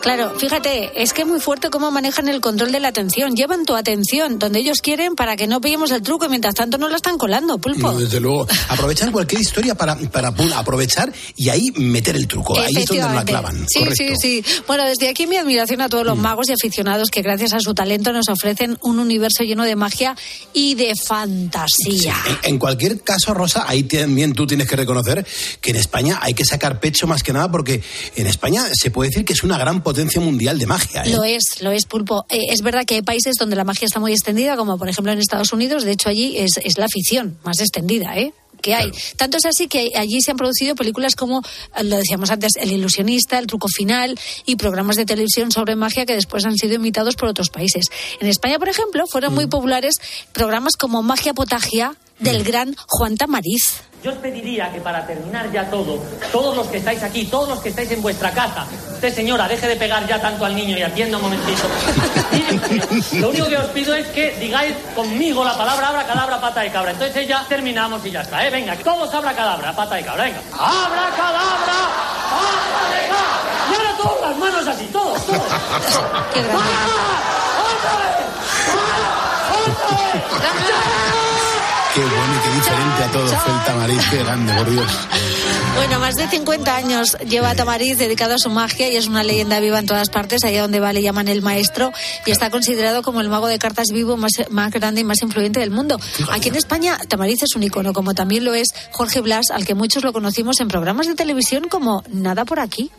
Claro, 0.00 0.32
fíjate, 0.38 1.02
es 1.02 1.12
que 1.12 1.22
es 1.22 1.28
muy 1.28 1.40
fuerte 1.40 1.68
cómo 1.68 1.90
manejan 1.90 2.28
el 2.28 2.40
control 2.40 2.72
de 2.72 2.80
la 2.80 2.88
atención. 2.88 3.36
Llevan 3.36 3.66
tu 3.66 3.76
atención 3.76 4.38
donde 4.38 4.60
ellos 4.60 4.80
quieren 4.80 5.14
para 5.14 5.36
que 5.36 5.46
no 5.46 5.60
pillemos 5.60 5.90
el 5.90 6.00
truco 6.00 6.24
y 6.24 6.28
mientras 6.30 6.54
tanto 6.54 6.78
no 6.78 6.88
la 6.88 6.96
están 6.96 7.18
colando, 7.18 7.58
pulpo. 7.58 7.92
No, 7.92 7.98
desde 7.98 8.18
luego. 8.18 8.46
Aprovechar 8.68 9.12
cualquier 9.12 9.42
historia 9.42 9.74
para, 9.74 9.96
para 9.96 10.34
pum, 10.34 10.50
aprovechar 10.54 11.12
y 11.36 11.50
ahí 11.50 11.70
meter 11.76 12.16
el 12.16 12.26
truco. 12.26 12.58
Ahí 12.58 12.72
es 12.76 12.86
donde 12.86 13.02
nos 13.02 13.14
la 13.14 13.24
clavan. 13.24 13.66
Sí, 13.68 13.80
Correcto. 13.80 14.16
sí, 14.20 14.42
sí. 14.42 14.62
Bueno, 14.66 14.84
desde 14.86 15.08
aquí 15.08 15.26
mi 15.26 15.36
admiración 15.36 15.82
a 15.82 15.88
todos 15.90 16.06
los 16.06 16.16
magos 16.16 16.48
y 16.48 16.52
aficionados 16.54 17.10
que 17.10 17.20
gracias 17.20 17.52
a 17.52 17.60
su 17.60 17.74
talento 17.74 18.12
nos 18.12 18.28
ofrecen 18.30 18.78
un 18.80 18.98
universo 18.98 19.44
lleno 19.44 19.64
de 19.64 19.76
magia 19.76 20.16
y 20.54 20.76
de 20.76 20.94
fantasía. 20.96 22.16
En, 22.42 22.54
en 22.54 22.58
cualquier 22.58 23.02
caso, 23.02 23.34
Rosa, 23.34 23.64
ahí 23.68 23.82
también 23.82 24.32
tú 24.32 24.46
tienes 24.46 24.66
que 24.66 24.76
reconocer 24.76 25.26
que 25.60 25.70
en 25.72 25.76
España 25.76 26.18
hay 26.22 26.32
que 26.32 26.46
sacar 26.46 26.80
pecho 26.80 27.06
más 27.06 27.22
que 27.22 27.34
nada 27.34 27.50
porque 27.50 27.82
en 28.16 28.26
España 28.26 28.64
se 28.72 28.90
puede 28.90 29.10
decir 29.10 29.26
que 29.26 29.34
es 29.34 29.42
una 29.42 29.58
gran 29.58 29.82
potencia 29.82 29.89
mundial 30.20 30.58
de 30.58 30.66
magia. 30.66 31.02
¿eh? 31.02 31.10
Lo 31.10 31.24
es, 31.24 31.60
lo 31.60 31.70
es, 31.70 31.86
Pulpo. 31.86 32.26
Eh, 32.28 32.46
es 32.50 32.62
verdad 32.62 32.84
que 32.84 32.96
hay 32.96 33.02
países 33.02 33.36
donde 33.36 33.56
la 33.56 33.64
magia 33.64 33.86
está 33.86 34.00
muy 34.00 34.12
extendida, 34.12 34.56
como 34.56 34.78
por 34.78 34.88
ejemplo 34.88 35.12
en 35.12 35.18
Estados 35.18 35.52
Unidos. 35.52 35.84
De 35.84 35.92
hecho, 35.92 36.08
allí 36.08 36.36
es, 36.36 36.58
es 36.62 36.78
la 36.78 36.86
afición 36.86 37.38
más 37.44 37.60
extendida, 37.60 38.16
¿eh? 38.16 38.32
que 38.60 38.74
hay. 38.74 38.92
Tanto 39.16 39.38
es 39.38 39.46
así 39.46 39.68
que 39.68 39.92
allí 39.96 40.20
se 40.20 40.30
han 40.30 40.36
producido 40.36 40.74
películas 40.74 41.14
como, 41.16 41.42
eh, 41.76 41.84
lo 41.84 41.96
decíamos 41.96 42.30
antes, 42.30 42.52
El 42.56 42.72
ilusionista, 42.72 43.38
El 43.38 43.46
truco 43.46 43.68
final 43.68 44.18
y 44.46 44.56
programas 44.56 44.96
de 44.96 45.04
televisión 45.04 45.50
sobre 45.50 45.76
magia 45.76 46.06
que 46.06 46.14
después 46.14 46.44
han 46.44 46.56
sido 46.56 46.74
imitados 46.74 47.16
por 47.16 47.28
otros 47.28 47.50
países. 47.50 47.86
En 48.20 48.28
España, 48.28 48.58
por 48.58 48.68
ejemplo, 48.68 49.04
fueron 49.06 49.34
muy 49.34 49.46
populares 49.46 49.96
programas 50.32 50.76
como 50.76 51.02
Magia 51.02 51.34
Potagia 51.34 51.96
del 52.18 52.44
gran 52.44 52.76
Juan 52.86 53.16
Tamariz. 53.16 53.82
Yo 54.02 54.12
os 54.12 54.16
pediría 54.16 54.72
que 54.72 54.80
para 54.80 55.06
terminar 55.06 55.52
ya 55.52 55.68
todo, 55.68 56.02
todos 56.32 56.56
los 56.56 56.66
que 56.68 56.78
estáis 56.78 57.02
aquí, 57.02 57.26
todos 57.26 57.50
los 57.50 57.60
que 57.60 57.68
estáis 57.68 57.90
en 57.90 58.00
vuestra 58.00 58.30
casa, 58.30 58.64
usted 58.94 59.14
señora, 59.14 59.46
deje 59.46 59.68
de 59.68 59.76
pegar 59.76 60.06
ya 60.06 60.18
tanto 60.18 60.46
al 60.46 60.56
niño 60.56 60.78
y 60.78 60.82
atienda 60.82 61.18
un 61.18 61.24
momentito. 61.24 61.68
Lo 63.20 63.28
único 63.28 63.46
que 63.46 63.58
os 63.58 63.66
pido 63.66 63.94
es 63.94 64.06
que 64.08 64.30
digáis 64.40 64.74
conmigo 64.96 65.44
la 65.44 65.54
palabra 65.54 65.88
abra 65.88 66.06
cadabra 66.06 66.40
pata 66.40 66.62
de 66.62 66.70
cabra. 66.70 66.92
Entonces 66.92 67.28
ya 67.28 67.44
terminamos 67.46 68.04
y 68.06 68.10
ya 68.10 68.22
está, 68.22 68.46
¿eh? 68.46 68.50
Venga, 68.50 68.74
todos 68.76 69.12
abra 69.12 69.34
cadabra 69.34 69.76
pata 69.76 69.96
de 69.96 70.02
cabra, 70.02 70.24
venga. 70.24 70.40
Abra 70.52 71.10
cadabra 71.14 71.76
pata 72.30 72.88
de 72.94 73.06
cabra. 73.06 73.70
Y 73.70 73.74
ahora 73.74 73.96
todas 73.98 74.30
las 74.30 74.38
manos 74.38 74.66
así, 74.66 74.86
todos, 74.86 75.26
todos. 75.26 75.42
Qué 76.32 76.42
grande. 76.42 76.80
Qué 81.94 82.00
bueno 82.06 82.34
y 82.34 82.38
qué 82.38 82.39
diferente 82.60 83.04
a 83.04 83.10
todo 83.10 83.26
fue 83.26 83.52
el 83.54 83.64
tamariz. 83.64 84.10
Qué 84.10 84.18
grande, 84.18 84.52
por 84.54 84.70
Dios. 84.70 84.92
Bueno, 85.76 85.98
más 85.98 86.16
de 86.16 86.28
50 86.28 86.76
años 86.76 87.16
lleva 87.26 87.54
Tamariz 87.54 87.96
dedicado 87.96 88.34
a 88.34 88.38
su 88.38 88.50
magia 88.50 88.90
y 88.90 88.96
es 88.96 89.06
una 89.06 89.22
leyenda 89.22 89.60
viva 89.60 89.78
en 89.78 89.86
todas 89.86 90.10
partes. 90.10 90.44
Allá 90.44 90.62
donde 90.62 90.80
va 90.80 90.92
le 90.92 91.02
llaman 91.02 91.28
el 91.28 91.42
maestro 91.42 91.92
y 92.26 92.30
está 92.30 92.50
considerado 92.50 93.02
como 93.02 93.20
el 93.20 93.28
mago 93.28 93.46
de 93.46 93.58
cartas 93.58 93.86
vivo 93.92 94.16
más, 94.16 94.32
más 94.50 94.70
grande 94.72 95.00
y 95.00 95.04
más 95.04 95.22
influyente 95.22 95.60
del 95.60 95.70
mundo. 95.70 95.98
Aquí 96.30 96.48
en 96.48 96.56
España, 96.56 96.98
Tamariz 97.08 97.42
es 97.42 97.56
un 97.56 97.62
icono, 97.62 97.92
como 97.92 98.14
también 98.14 98.44
lo 98.44 98.52
es 98.52 98.68
Jorge 98.90 99.20
Blas, 99.20 99.46
al 99.50 99.64
que 99.64 99.74
muchos 99.74 100.04
lo 100.04 100.12
conocimos 100.12 100.60
en 100.60 100.68
programas 100.68 101.06
de 101.06 101.14
televisión 101.14 101.68
como 101.68 102.02
Nada 102.08 102.44
por 102.44 102.60
aquí. 102.60 102.90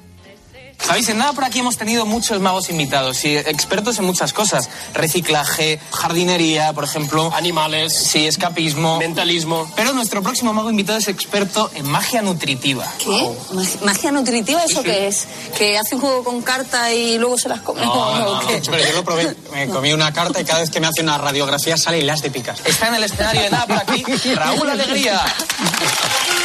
Sabéis, 0.85 1.07
en 1.09 1.19
nada 1.19 1.31
por 1.33 1.45
aquí 1.45 1.59
hemos 1.59 1.77
tenido 1.77 2.05
muchos 2.05 2.39
magos 2.41 2.69
invitados 2.69 3.23
y 3.23 3.37
expertos 3.37 3.97
en 3.99 4.05
muchas 4.05 4.33
cosas. 4.33 4.69
Reciclaje, 4.93 5.79
jardinería, 5.91 6.73
por 6.73 6.83
ejemplo. 6.83 7.31
Animales. 7.33 7.93
Sí, 7.93 8.27
escapismo. 8.27 8.97
Mentalismo. 8.97 9.71
Pero 9.75 9.93
nuestro 9.93 10.21
próximo 10.21 10.53
mago 10.53 10.69
invitado 10.69 10.97
es 10.99 11.07
experto 11.07 11.71
en 11.75 11.87
magia 11.87 12.21
nutritiva. 12.21 12.85
¿Qué? 12.97 13.29
¿Mag- 13.53 13.81
¿Magia 13.83 14.11
nutritiva? 14.11 14.59
¿Eso 14.63 14.67
Sí, 14.67 14.75
sí. 14.77 14.83
qué 14.83 15.07
es? 15.07 15.27
¿Que 15.57 15.77
hace 15.77 15.95
un 15.95 16.01
juego 16.01 16.23
con 16.23 16.41
carta 16.41 16.91
y 16.93 17.17
luego 17.17 17.37
se 17.37 17.47
las 17.47 17.61
come? 17.61 17.81
No, 17.85 17.91
¿O 17.93 18.15
no, 18.17 18.41
no, 18.41 18.47
qué? 18.47 18.61
pero 18.69 18.83
yo 18.85 18.93
lo 18.93 19.03
probé. 19.05 19.35
Me 19.53 19.67
comí 19.69 19.93
una 19.93 20.11
carta 20.11 20.41
y 20.41 20.45
cada 20.45 20.59
vez 20.59 20.69
que 20.71 20.79
me 20.81 20.87
hace 20.87 21.01
una 21.01 21.17
radiografía 21.17 21.77
sale 21.77 21.99
hilas 21.99 22.21
de 22.21 22.31
picas. 22.31 22.59
Está 22.65 22.87
en 22.89 22.95
el 22.95 23.03
escenario 23.05 23.43
de 23.43 23.49
nada 23.49 23.65
por 23.67 23.77
aquí 23.77 24.03
Raúl 24.35 24.69
Alegría. 24.69 25.21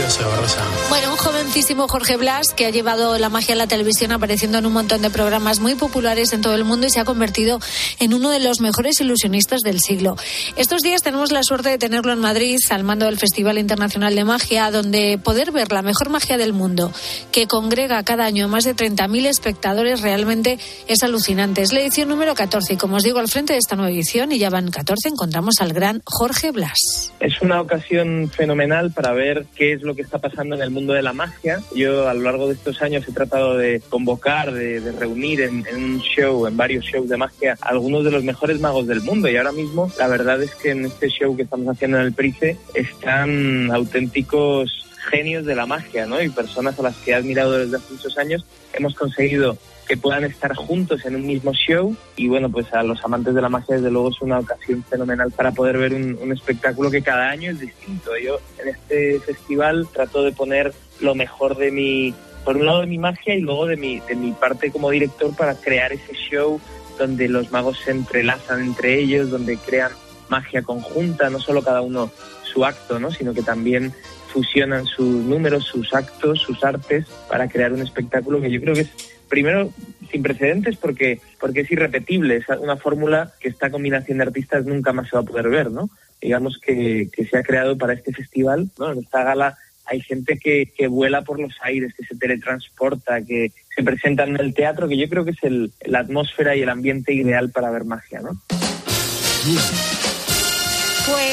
Maravilloso, 0.00 0.36
Rosa. 0.40 0.62
Bueno, 0.88 1.10
un 1.10 1.16
jovencísimo 1.18 1.86
Jorge 1.86 2.16
Blas 2.16 2.54
que 2.56 2.64
ha 2.64 2.70
llevado 2.70 3.18
la 3.18 3.28
magia 3.28 3.54
a 3.54 3.58
la 3.58 3.66
televisión 3.66 4.12
apareciendo 4.12 4.56
en 4.56 4.64
un 4.64 4.72
montón 4.72 5.02
de 5.02 5.10
programas 5.10 5.60
muy 5.60 5.74
populares 5.74 6.32
en 6.32 6.40
todo 6.40 6.54
el 6.54 6.64
mundo 6.64 6.86
y 6.86 6.90
se 6.90 7.00
ha 7.00 7.04
convertido 7.04 7.60
en 7.98 8.14
uno 8.14 8.30
de 8.30 8.40
los 8.40 8.60
mejores 8.60 8.98
ilusionistas 9.02 9.60
del 9.60 9.78
siglo. 9.78 10.16
Estos 10.56 10.80
días 10.80 11.02
tenemos 11.02 11.32
la 11.32 11.42
suerte 11.42 11.68
de 11.68 11.76
tenerlo 11.76 12.12
en 12.12 12.18
Madrid 12.18 12.58
al 12.70 12.82
mando 12.82 13.04
del 13.04 13.18
Festival 13.18 13.58
Internacional 13.58 14.14
de 14.14 14.24
Magia, 14.24 14.70
donde 14.70 15.18
poder 15.22 15.52
ver 15.52 15.70
la 15.70 15.82
mejor 15.82 16.08
magia 16.08 16.38
del 16.38 16.54
mundo, 16.54 16.92
que 17.30 17.46
congrega 17.46 18.02
cada 18.02 18.24
año 18.24 18.48
más 18.48 18.64
de 18.64 18.74
30.000 18.74 19.26
espectadores, 19.26 20.00
realmente 20.00 20.58
es 20.88 21.02
alucinante. 21.02 21.60
Es 21.60 21.74
la 21.74 21.80
edición 21.80 22.08
número 22.08 22.34
14 22.34 22.72
y 22.72 22.76
como 22.78 22.96
os 22.96 23.02
digo, 23.02 23.18
al 23.18 23.28
frente 23.28 23.52
de 23.52 23.58
esta 23.58 23.76
nueva 23.76 23.90
edición, 23.90 24.32
y 24.32 24.38
ya 24.38 24.48
van 24.48 24.70
14, 24.70 25.08
encontramos 25.08 25.56
al 25.60 25.74
gran 25.74 26.00
Jorge 26.06 26.52
Blas. 26.52 27.12
Es 27.20 27.42
una 27.42 27.60
ocasión 27.60 28.30
fenomenal 28.30 28.92
para 28.92 29.12
ver 29.12 29.44
qué 29.54 29.74
es 29.74 29.82
lo 29.82 29.89
que 29.94 30.02
está 30.02 30.18
pasando 30.18 30.54
en 30.54 30.62
el 30.62 30.70
mundo 30.70 30.92
de 30.92 31.02
la 31.02 31.12
magia. 31.12 31.60
Yo 31.74 32.08
a 32.08 32.14
lo 32.14 32.22
largo 32.22 32.48
de 32.48 32.54
estos 32.54 32.80
años 32.82 33.06
he 33.08 33.12
tratado 33.12 33.56
de 33.56 33.80
convocar, 33.88 34.52
de, 34.52 34.80
de 34.80 34.92
reunir 34.92 35.42
en, 35.42 35.66
en 35.66 35.82
un 35.82 36.00
show, 36.00 36.46
en 36.46 36.56
varios 36.56 36.84
shows 36.84 37.08
de 37.08 37.16
magia, 37.16 37.56
a 37.60 37.68
algunos 37.68 38.04
de 38.04 38.10
los 38.10 38.24
mejores 38.24 38.60
magos 38.60 38.86
del 38.86 39.02
mundo. 39.02 39.28
Y 39.28 39.36
ahora 39.36 39.52
mismo 39.52 39.90
la 39.98 40.08
verdad 40.08 40.42
es 40.42 40.54
que 40.54 40.70
en 40.70 40.84
este 40.84 41.08
show 41.08 41.36
que 41.36 41.42
estamos 41.42 41.68
haciendo 41.68 41.98
en 41.98 42.06
el 42.06 42.12
Price 42.12 42.56
están 42.74 43.70
auténticos 43.70 44.86
genios 45.10 45.44
de 45.44 45.54
la 45.54 45.66
magia, 45.66 46.06
¿no? 46.06 46.22
Y 46.22 46.28
personas 46.28 46.78
a 46.78 46.82
las 46.82 46.96
que 46.96 47.10
he 47.10 47.14
admirado 47.14 47.58
desde 47.58 47.76
hace 47.76 47.94
muchos 47.94 48.18
años. 48.18 48.44
Hemos 48.72 48.94
conseguido 48.94 49.56
que 49.90 49.96
puedan 49.96 50.22
estar 50.22 50.54
juntos 50.54 51.04
en 51.04 51.16
un 51.16 51.26
mismo 51.26 51.52
show 51.52 51.96
y 52.14 52.28
bueno, 52.28 52.48
pues 52.48 52.72
a 52.72 52.84
los 52.84 53.04
amantes 53.04 53.34
de 53.34 53.42
la 53.42 53.48
magia 53.48 53.74
desde 53.74 53.90
luego 53.90 54.10
es 54.10 54.22
una 54.22 54.38
ocasión 54.38 54.84
fenomenal 54.84 55.32
para 55.32 55.50
poder 55.50 55.78
ver 55.78 55.94
un, 55.94 56.30
espectáculo 56.30 56.92
que 56.92 57.02
cada 57.02 57.28
año 57.28 57.50
es 57.50 57.58
distinto. 57.58 58.16
Yo 58.16 58.38
en 58.62 58.68
este 58.68 59.18
festival 59.18 59.88
trato 59.92 60.22
de 60.22 60.30
poner 60.30 60.72
lo 61.00 61.16
mejor 61.16 61.56
de 61.56 61.72
mi, 61.72 62.14
por 62.44 62.56
un 62.56 62.66
lado 62.66 62.82
de 62.82 62.86
mi 62.86 62.98
magia 62.98 63.34
y 63.34 63.40
luego 63.40 63.66
de 63.66 63.76
mi, 63.76 63.98
de 63.98 64.14
mi 64.14 64.30
parte 64.30 64.70
como 64.70 64.90
director 64.90 65.34
para 65.34 65.56
crear 65.56 65.92
ese 65.92 66.12
show 66.14 66.60
donde 66.96 67.28
los 67.28 67.50
magos 67.50 67.80
se 67.84 67.90
entrelazan 67.90 68.60
entre 68.60 68.96
ellos, 68.96 69.28
donde 69.28 69.56
crean 69.56 69.90
magia 70.28 70.62
conjunta, 70.62 71.30
no 71.30 71.40
solo 71.40 71.64
cada 71.64 71.80
uno 71.80 72.12
su 72.44 72.64
acto, 72.64 73.00
¿no? 73.00 73.10
sino 73.10 73.34
que 73.34 73.42
también 73.42 73.92
fusionan 74.32 74.86
sus 74.86 75.08
números, 75.24 75.64
sus 75.64 75.92
actos, 75.92 76.42
sus 76.42 76.62
artes 76.62 77.06
para 77.28 77.48
crear 77.48 77.72
un 77.72 77.80
espectáculo 77.80 78.40
que 78.40 78.52
yo 78.52 78.60
creo 78.60 78.74
que 78.74 78.82
es 78.82 79.19
primero 79.30 79.72
sin 80.10 80.22
precedentes 80.22 80.76
porque 80.76 81.20
porque 81.40 81.60
es 81.60 81.70
irrepetible, 81.72 82.36
es 82.36 82.48
una 82.60 82.76
fórmula 82.76 83.32
que 83.40 83.48
esta 83.48 83.70
combinación 83.70 84.18
de 84.18 84.24
artistas 84.24 84.66
nunca 84.66 84.92
más 84.92 85.08
se 85.08 85.16
va 85.16 85.22
a 85.22 85.24
poder 85.24 85.48
ver, 85.48 85.70
¿no? 85.70 85.88
Digamos 86.20 86.58
que, 86.58 87.08
que 87.10 87.24
se 87.24 87.38
ha 87.38 87.42
creado 87.42 87.78
para 87.78 87.94
este 87.94 88.12
festival, 88.12 88.70
¿no? 88.78 88.92
En 88.92 88.98
esta 88.98 89.24
gala 89.24 89.56
hay 89.86 90.02
gente 90.02 90.38
que, 90.38 90.72
que 90.76 90.86
vuela 90.86 91.22
por 91.22 91.40
los 91.40 91.54
aires, 91.62 91.94
que 91.96 92.04
se 92.04 92.16
teletransporta, 92.16 93.22
que 93.22 93.52
se 93.74 93.82
presenta 93.82 94.24
en 94.24 94.38
el 94.38 94.52
teatro, 94.52 94.86
que 94.86 94.98
yo 94.98 95.08
creo 95.08 95.24
que 95.24 95.30
es 95.30 95.42
el, 95.42 95.72
la 95.84 96.00
atmósfera 96.00 96.54
y 96.54 96.62
el 96.62 96.68
ambiente 96.68 97.14
ideal 97.14 97.50
para 97.50 97.70
ver 97.70 97.84
magia, 97.84 98.20
¿no? 98.20 98.40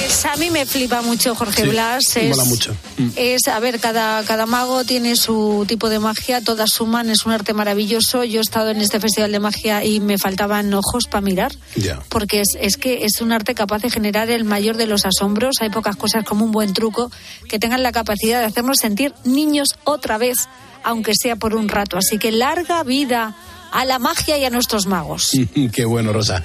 Pues 0.08 0.26
a 0.26 0.38
mí 0.38 0.50
me 0.50 0.66
flipa 0.66 1.02
mucho 1.02 1.36
Jorge 1.36 1.64
Sí, 1.64 1.68
Blas. 1.68 2.16
Es, 2.16 2.30
mola 2.30 2.46
mucho. 2.46 2.74
Es, 3.18 3.50
a 3.50 3.60
ver, 3.60 3.78
cada, 3.82 4.24
cada 4.24 4.46
mago 4.46 4.86
tiene 4.86 5.18
su 5.18 5.66
tipo 5.68 5.90
de 5.90 6.00
magia, 6.00 6.40
todas 6.42 6.70
suman, 6.72 7.10
es 7.10 7.26
un 7.26 7.34
arte 7.34 7.54
maravilloso. 7.54 8.24
Yo 8.24 8.40
he 8.40 8.42
estado 8.42 8.70
en 8.70 8.80
este 8.80 9.02
festival 9.02 9.34
de 9.34 9.42
magia 9.42 9.84
y 9.84 10.00
me 10.00 10.18
faltaban 10.18 10.74
ojos 10.74 11.08
para 11.12 11.20
mirar, 11.20 11.52
Ya. 11.76 12.00
porque 12.08 12.40
es, 12.40 12.58
es 12.58 12.78
que 12.78 13.04
es 13.04 13.20
un 13.20 13.34
arte 13.34 13.54
capaz 13.54 13.80
de 13.82 13.90
generar 13.90 14.30
el 14.30 14.46
mayor 14.46 14.78
de 14.78 14.88
los 14.88 15.06
asombros. 15.06 15.56
Hay 15.60 15.72
pocas 15.72 15.98
cosas 15.98 16.24
como 16.24 16.46
un 16.46 16.54
buen 16.54 16.72
truco 16.74 17.12
que 17.50 17.60
tengan 17.60 17.84
la 17.84 17.92
capacidad 17.92 18.40
de 18.40 18.46
hacernos 18.46 18.78
sentir 18.80 19.14
niños 19.26 19.68
otra 19.84 20.18
vez, 20.18 20.48
aunque 20.86 21.12
sea 21.22 21.36
por 21.36 21.54
un 21.54 21.68
rato. 21.68 21.98
Así 21.98 22.18
que 22.18 22.32
larga 22.32 22.82
vida 22.84 23.36
a 23.72 23.86
la 23.86 24.00
magia 24.00 24.38
y 24.38 24.46
a 24.46 24.50
nuestros 24.50 24.86
magos. 24.88 25.32
Qué 25.74 25.86
bueno, 25.86 26.14
Rosa. 26.14 26.44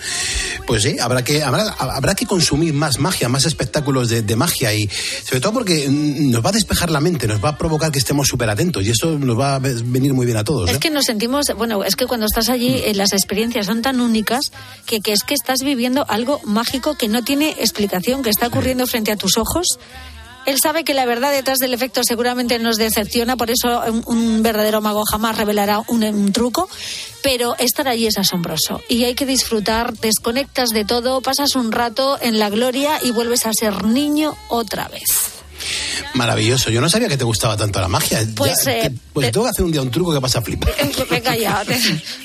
Pues 0.67 0.83
sí, 0.83 0.97
habrá 1.01 1.23
que, 1.25 1.43
habrá, 1.43 1.71
habrá 1.73 2.15
que 2.15 2.27
consumir 2.27 2.73
más 2.75 2.99
magia, 2.99 3.29
más 3.29 3.45
espectáculos 3.45 4.09
de, 4.09 4.23
de 4.23 4.37
magia 4.37 4.73
y 4.75 4.89
sobre 5.25 5.41
todo 5.41 5.53
porque 5.55 5.89
mm, 5.89 6.31
nos 6.31 6.45
va 6.45 6.51
a 6.51 6.53
despejar 6.53 6.91
la 6.91 7.01
mente, 7.01 7.27
nos 7.27 7.43
va 7.45 7.51
a 7.51 7.59
provocar 7.59 7.91
que 7.91 7.99
estemos 7.99 8.29
súper 8.29 8.49
atentos 8.51 8.85
y 8.85 8.91
eso 8.91 9.19
nos 9.19 9.39
va 9.39 9.57
a 9.57 9.59
ve- 9.59 9.81
venir 9.85 10.15
muy 10.15 10.27
bien 10.27 10.39
a 10.39 10.45
todos. 10.45 10.69
Es 10.71 10.77
¿eh? 10.77 10.81
que 10.81 10.91
nos 10.91 11.05
sentimos, 11.05 11.47
bueno, 11.57 11.85
es 11.85 11.97
que 11.97 12.07
cuando 12.07 12.27
estás 12.27 12.49
allí 12.49 12.83
eh, 12.85 12.95
las 12.95 13.13
experiencias 13.13 13.67
son 13.67 13.83
tan 13.83 14.01
únicas 14.01 14.53
que, 14.87 15.01
que 15.01 15.13
es 15.13 15.23
que 15.25 15.35
estás 15.35 15.61
viviendo 15.63 16.05
algo 16.09 16.41
mágico 16.45 16.95
que 16.97 17.09
no 17.09 17.23
tiene 17.25 17.51
explicación, 17.59 18.23
que 18.23 18.31
está 18.31 18.47
ocurriendo 18.47 18.87
frente 18.87 19.13
a 19.13 19.17
tus 19.17 19.37
ojos. 19.37 19.67
Él 20.47 20.59
sabe 20.61 20.85
que 20.85 20.95
la 20.95 21.07
verdad 21.07 21.33
detrás 21.33 21.59
del 21.59 21.75
efecto 21.75 22.03
seguramente 22.05 22.59
nos 22.59 22.77
decepciona, 22.77 23.37
por 23.37 23.51
eso 23.51 23.83
un, 24.07 24.43
verdadero 24.43 24.81
mago 24.81 25.03
jamás 25.11 25.37
revelará 25.37 25.83
un 25.89 26.33
truco, 26.33 26.69
pero 27.23 27.55
estar 27.59 27.87
allí 27.89 28.07
es 28.07 28.19
asombroso 28.19 28.81
y 28.89 29.05
hay 29.05 29.15
que 29.15 29.27
disfrutar, 29.27 29.95
desconectas 29.95 30.71
de 30.71 30.85
todo, 30.85 31.21
pasas 31.21 31.55
un 31.55 31.71
rato 31.71 32.19
en 32.21 32.39
la 32.39 32.51
gloria 32.51 32.99
y 33.03 33.13
vuelves 33.13 33.47
a 33.47 33.53
ser 33.53 33.85
niño 33.85 34.35
otra 34.49 34.89
vez. 34.89 35.42
Maravilloso. 36.15 36.71
Yo 36.71 36.81
no 36.81 36.89
sabía 36.89 37.09
que 37.09 37.17
te 37.17 37.25
gustaba 37.25 37.57
tanto 37.57 37.81
la 37.81 37.89
magia. 37.89 38.27
Pues, 38.37 38.65
Ya, 38.65 38.73
eh, 38.73 38.91
te- 38.91 38.97
pues 39.13 39.31
tengo 39.33 39.45
que 39.47 39.51
hacer 39.51 39.65
un 39.65 39.73
día 39.73 39.83
un 39.83 39.91
truco 39.91 40.13
que 40.13 40.19
vas 40.19 40.37
a 40.37 40.43
flipar. 40.43 40.73
Venga 41.11 41.37
ya. 41.37 41.63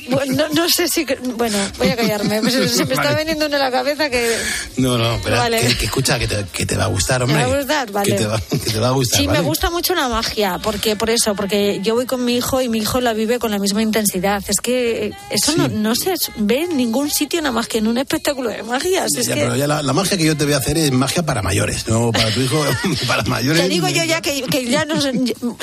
Bueno, 0.10 0.34
no, 0.36 0.50
no 0.50 0.70
sé 0.70 0.88
si... 0.88 1.06
Bueno, 1.36 1.58
voy 1.78 1.90
a 1.90 1.96
callarme. 1.96 2.42
Pues 2.48 2.54
se 2.72 2.86
me 2.86 2.94
está 2.94 3.14
veniendo 3.14 3.46
en 3.46 3.52
la 3.52 3.72
cabeza 3.72 4.10
que... 4.10 4.38
No, 4.78 4.98
no, 4.98 5.20
pero 5.24 5.38
Vale. 5.38 5.60
que, 5.62 5.78
que 5.78 5.86
escucha, 5.86 6.18
que 6.20 6.28
te, 6.28 6.46
que 6.54 6.66
te 6.66 6.76
va 6.78 6.86
a 6.86 6.88
gustar, 6.88 7.24
hombre. 7.24 7.46
va 7.46 7.54
a 7.54 7.58
gustar? 7.58 7.92
Vale. 7.92 8.10
Que 8.12 8.18
te 8.18 8.26
va, 8.28 8.40
que 8.40 8.58
te 8.58 8.80
va 8.80 8.88
a 8.88 8.92
gustar, 8.92 9.20
Sí, 9.20 9.28
¿vale? 9.28 9.40
me 9.40 9.46
gusta 9.46 9.70
mucho 9.70 9.94
la 9.96 10.08
magia, 10.08 10.60
porque 10.64 10.96
por 10.96 11.10
eso, 11.10 11.36
porque 11.36 11.80
yo 11.84 11.96
voy 11.96 12.06
con 12.06 12.24
mi 12.24 12.36
hijo 12.38 12.62
y 12.62 12.70
mi 12.70 12.80
hijo 12.80 13.02
la 13.02 13.14
vive 13.14 13.40
con 13.40 13.52
la 13.52 13.60
misma 13.60 13.82
intensidad. 13.82 14.44
Es 14.48 14.62
que 14.62 15.14
eso 15.30 15.56
no, 15.58 15.68
no 15.68 15.96
se 15.96 16.14
ve 16.38 16.64
en 16.64 16.78
ningún 16.78 17.10
sitio 17.10 17.42
nada 17.42 17.52
más 17.54 17.68
que 17.68 17.80
en 17.80 17.88
un 17.88 17.98
espectáculo 17.98 18.50
de 18.50 18.64
magia. 18.64 19.08
Si 19.10 19.24
Ya, 19.24 19.34
pero 19.36 19.56
ya 19.56 19.68
la, 19.68 19.82
la 19.84 19.94
magia 19.94 20.18
que 20.18 20.26
yo 20.26 20.38
te 20.38 20.46
voy 20.46 20.54
a 20.54 20.58
hacer 20.58 20.78
es 20.78 20.92
magia 20.92 21.24
para 21.24 21.42
mayores, 21.42 21.88
no 21.88 22.12
para 22.12 22.32
tu 22.32 22.40
hijo, 22.42 22.64
para 23.08 23.24
mayores. 23.28 23.62
Te 23.64 23.70
digo 23.70 23.88
yo 23.90 24.04
ya 24.04 24.22
que, 24.22 24.42
que 24.44 24.66
ya 24.66 24.86
no 24.86 25.00
sé, 25.02 25.14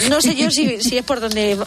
no 0.09 0.21
sé 0.21 0.35
yo 0.37 0.51
si, 0.51 0.81
si 0.83 0.99
es 0.99 1.05
por 1.05 1.21
donde... 1.21 1.59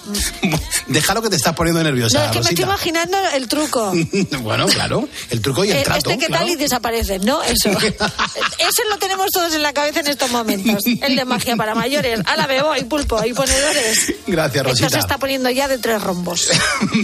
Déjalo 0.87 1.21
que 1.21 1.29
te 1.29 1.35
estás 1.35 1.53
poniendo 1.53 1.83
nerviosa, 1.83 2.19
No, 2.19 2.25
es 2.25 2.31
que 2.31 2.39
me 2.39 2.49
estoy 2.49 2.55
Rosita. 2.65 2.91
imaginando 2.91 3.17
el 3.35 3.47
truco. 3.47 3.93
Bueno, 4.41 4.65
claro, 4.67 5.07
el 5.29 5.41
truco 5.41 5.65
y 5.65 5.71
el 5.71 5.77
Eh, 5.77 5.83
trato. 5.83 6.09
este 6.09 6.19
que 6.21 6.27
claro. 6.27 6.45
tal 6.45 6.53
y 6.53 6.55
desaparece, 6.55 7.19
¿no? 7.19 7.41
Eso. 7.43 7.69
Eso 7.79 8.81
lo 8.89 8.97
tenemos 8.97 9.27
todos 9.31 9.53
en 9.53 9.61
la 9.61 9.73
cabeza 9.73 9.99
en 9.99 10.07
estos 10.07 10.31
momentos. 10.31 10.83
El 10.85 11.15
de 11.15 11.25
magia 11.25 11.55
para 11.55 11.75
mayores. 11.75 12.19
A 12.25 12.35
la 12.37 12.47
bebo 12.47 12.75
y 12.75 12.83
pulpo 12.83 13.23
y 13.25 13.33
ponedores. 13.33 14.13
Gracias, 14.27 14.65
Esto 14.65 14.75
se 14.77 14.83
Rosita. 14.83 14.99
está 14.99 15.17
poniendo 15.17 15.49
ya 15.49 15.67
de 15.67 15.77
tres 15.77 16.01
rombos. 16.01 16.49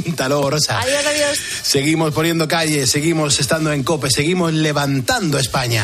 Hasta 0.09 0.29
luego, 0.29 0.49
Rosa. 0.51 0.79
Adiós, 0.79 1.05
adiós. 1.05 1.37
Seguimos 1.63 2.13
poniendo 2.13 2.47
calle, 2.47 2.87
seguimos 2.87 3.39
estando 3.39 3.71
en 3.73 3.83
cope, 3.83 4.09
seguimos 4.09 4.53
levantando 4.53 5.37
España. 5.39 5.83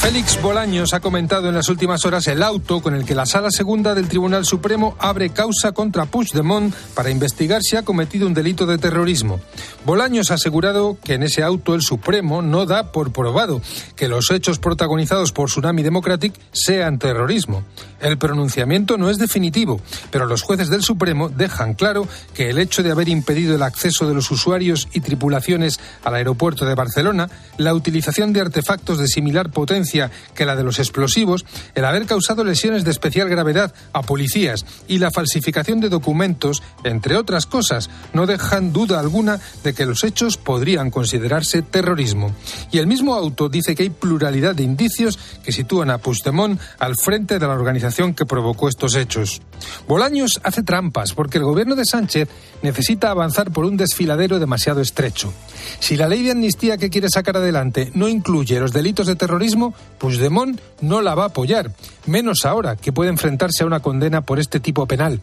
Félix 0.00 0.40
Bolaños 0.40 0.94
ha 0.94 1.00
comentado 1.00 1.50
en 1.50 1.54
las 1.54 1.68
últimas 1.68 2.06
horas 2.06 2.26
el 2.26 2.42
auto 2.42 2.80
con 2.80 2.94
el 2.94 3.04
que 3.04 3.14
la 3.14 3.26
Sala 3.26 3.50
Segunda 3.50 3.94
del 3.94 4.08
Tribunal 4.08 4.46
Supremo 4.46 4.96
abre 4.98 5.28
causa 5.28 5.72
contra 5.72 6.06
Puigdemont 6.06 6.74
para 6.94 7.10
investigar 7.10 7.62
si 7.62 7.76
ha 7.76 7.82
cometido 7.82 8.26
un 8.26 8.32
delito 8.32 8.64
de 8.64 8.78
terrorismo. 8.78 9.40
Bolaños 9.84 10.30
ha 10.30 10.34
asegurado 10.34 10.96
que 11.04 11.14
en 11.14 11.22
ese 11.22 11.42
auto 11.42 11.74
el 11.74 11.82
Supremo 11.82 12.40
no 12.40 12.64
da 12.64 12.92
por 12.92 13.12
probado 13.12 13.60
que 13.94 14.08
los 14.08 14.30
hechos 14.30 14.58
protagonizados 14.58 15.32
por 15.32 15.50
Tsunami 15.50 15.82
Democratic 15.82 16.32
sean 16.50 16.98
terrorismo. 16.98 17.62
El 18.00 18.16
pronunciamiento 18.16 18.96
no 18.96 19.10
es 19.10 19.18
definitivo, 19.18 19.82
pero 20.10 20.24
los 20.24 20.40
jueces 20.40 20.70
del 20.70 20.82
Supremo 20.82 21.28
dejan 21.28 21.74
claro 21.74 22.08
que 22.32 22.48
el 22.48 22.58
hecho 22.58 22.82
de 22.82 22.90
haber 22.90 23.10
impedido 23.10 23.54
el 23.54 23.62
acceso 23.62 24.08
de 24.08 24.14
los 24.14 24.30
usuarios 24.30 24.88
y 24.94 25.00
tripulaciones 25.00 25.78
al 26.04 26.14
aeropuerto 26.14 26.64
de 26.64 26.74
Barcelona, 26.74 27.28
la 27.58 27.74
utilización 27.74 28.32
de 28.32 28.40
artefactos 28.40 28.98
de 28.98 29.06
similar 29.06 29.50
potencia 29.50 29.89
que 30.34 30.46
la 30.46 30.56
de 30.56 30.64
los 30.64 30.78
explosivos, 30.78 31.44
el 31.74 31.84
haber 31.84 32.06
causado 32.06 32.44
lesiones 32.44 32.84
de 32.84 32.90
especial 32.90 33.28
gravedad 33.28 33.74
a 33.92 34.02
policías 34.02 34.64
y 34.88 34.98
la 34.98 35.10
falsificación 35.10 35.80
de 35.80 35.88
documentos, 35.88 36.62
entre 36.84 37.16
otras 37.16 37.46
cosas, 37.46 37.90
no 38.12 38.26
dejan 38.26 38.72
duda 38.72 39.00
alguna 39.00 39.40
de 39.64 39.74
que 39.74 39.86
los 39.86 40.04
hechos 40.04 40.36
podrían 40.36 40.90
considerarse 40.90 41.62
terrorismo. 41.62 42.34
Y 42.70 42.78
el 42.78 42.86
mismo 42.86 43.14
auto 43.14 43.48
dice 43.48 43.74
que 43.74 43.84
hay 43.84 43.90
pluralidad 43.90 44.54
de 44.54 44.62
indicios 44.62 45.18
que 45.42 45.52
sitúan 45.52 45.90
a 45.90 45.98
Puigdemont 45.98 46.60
al 46.78 46.96
frente 46.96 47.38
de 47.38 47.46
la 47.46 47.54
organización 47.54 48.14
que 48.14 48.26
provocó 48.26 48.68
estos 48.68 48.94
hechos. 48.94 49.42
Bolaños 49.88 50.40
hace 50.42 50.62
trampas 50.62 51.12
porque 51.12 51.38
el 51.38 51.44
gobierno 51.44 51.76
de 51.76 51.84
Sánchez 51.84 52.28
necesita 52.62 53.10
avanzar 53.10 53.50
por 53.50 53.64
un 53.64 53.76
desfiladero 53.76 54.38
demasiado 54.38 54.80
estrecho. 54.80 55.32
Si 55.78 55.96
la 55.96 56.08
ley 56.08 56.22
de 56.22 56.32
amnistía 56.32 56.78
que 56.78 56.90
quiere 56.90 57.08
sacar 57.08 57.36
adelante 57.36 57.90
no 57.94 58.08
incluye 58.08 58.60
los 58.60 58.72
delitos 58.72 59.06
de 59.06 59.16
terrorismo, 59.16 59.74
Puigdemont 59.98 60.58
no 60.80 61.02
la 61.02 61.14
va 61.14 61.24
a 61.24 61.26
apoyar, 61.26 61.72
menos 62.06 62.44
ahora 62.44 62.76
que 62.76 62.92
puede 62.92 63.10
enfrentarse 63.10 63.62
a 63.62 63.66
una 63.66 63.80
condena 63.80 64.22
por 64.22 64.38
este 64.38 64.60
tipo 64.60 64.86
penal. 64.86 65.20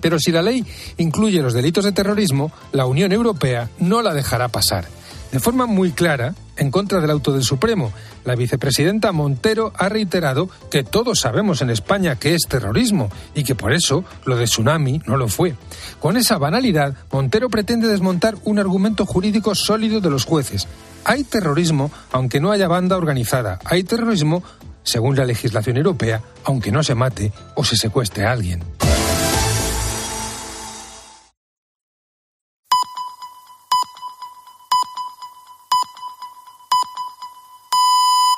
Pero 0.00 0.18
si 0.18 0.30
la 0.32 0.42
ley 0.42 0.64
incluye 0.96 1.42
los 1.42 1.54
delitos 1.54 1.84
de 1.84 1.92
terrorismo, 1.92 2.52
la 2.72 2.86
Unión 2.86 3.12
Europea 3.12 3.68
no 3.78 4.00
la 4.02 4.14
dejará 4.14 4.48
pasar. 4.48 4.86
De 5.32 5.40
forma 5.40 5.66
muy 5.66 5.92
clara, 5.92 6.34
en 6.56 6.70
contra 6.70 7.00
del 7.00 7.10
auto 7.10 7.32
del 7.32 7.44
Supremo, 7.44 7.92
la 8.24 8.34
vicepresidenta 8.34 9.12
Montero 9.12 9.72
ha 9.76 9.88
reiterado 9.88 10.48
que 10.70 10.84
todos 10.84 11.20
sabemos 11.20 11.60
en 11.60 11.70
España 11.70 12.16
que 12.16 12.34
es 12.34 12.42
terrorismo 12.48 13.10
y 13.34 13.44
que 13.44 13.54
por 13.54 13.72
eso 13.72 14.04
lo 14.24 14.36
de 14.36 14.46
tsunami 14.46 15.02
no 15.06 15.16
lo 15.16 15.28
fue. 15.28 15.54
Con 16.00 16.16
esa 16.16 16.38
banalidad, 16.38 16.94
Montero 17.12 17.50
pretende 17.50 17.88
desmontar 17.88 18.36
un 18.44 18.58
argumento 18.58 19.04
jurídico 19.04 19.54
sólido 19.54 20.00
de 20.00 20.10
los 20.10 20.24
jueces. 20.24 20.66
Hay 21.04 21.24
terrorismo 21.24 21.90
aunque 22.10 22.40
no 22.40 22.50
haya 22.50 22.68
banda 22.68 22.96
organizada. 22.96 23.58
Hay 23.64 23.84
terrorismo 23.84 24.42
según 24.82 25.16
la 25.16 25.26
legislación 25.26 25.76
europea, 25.76 26.22
aunque 26.44 26.72
no 26.72 26.82
se 26.82 26.94
mate 26.94 27.32
o 27.54 27.64
se 27.64 27.76
secuestre 27.76 28.24
a 28.24 28.32
alguien. 28.32 28.64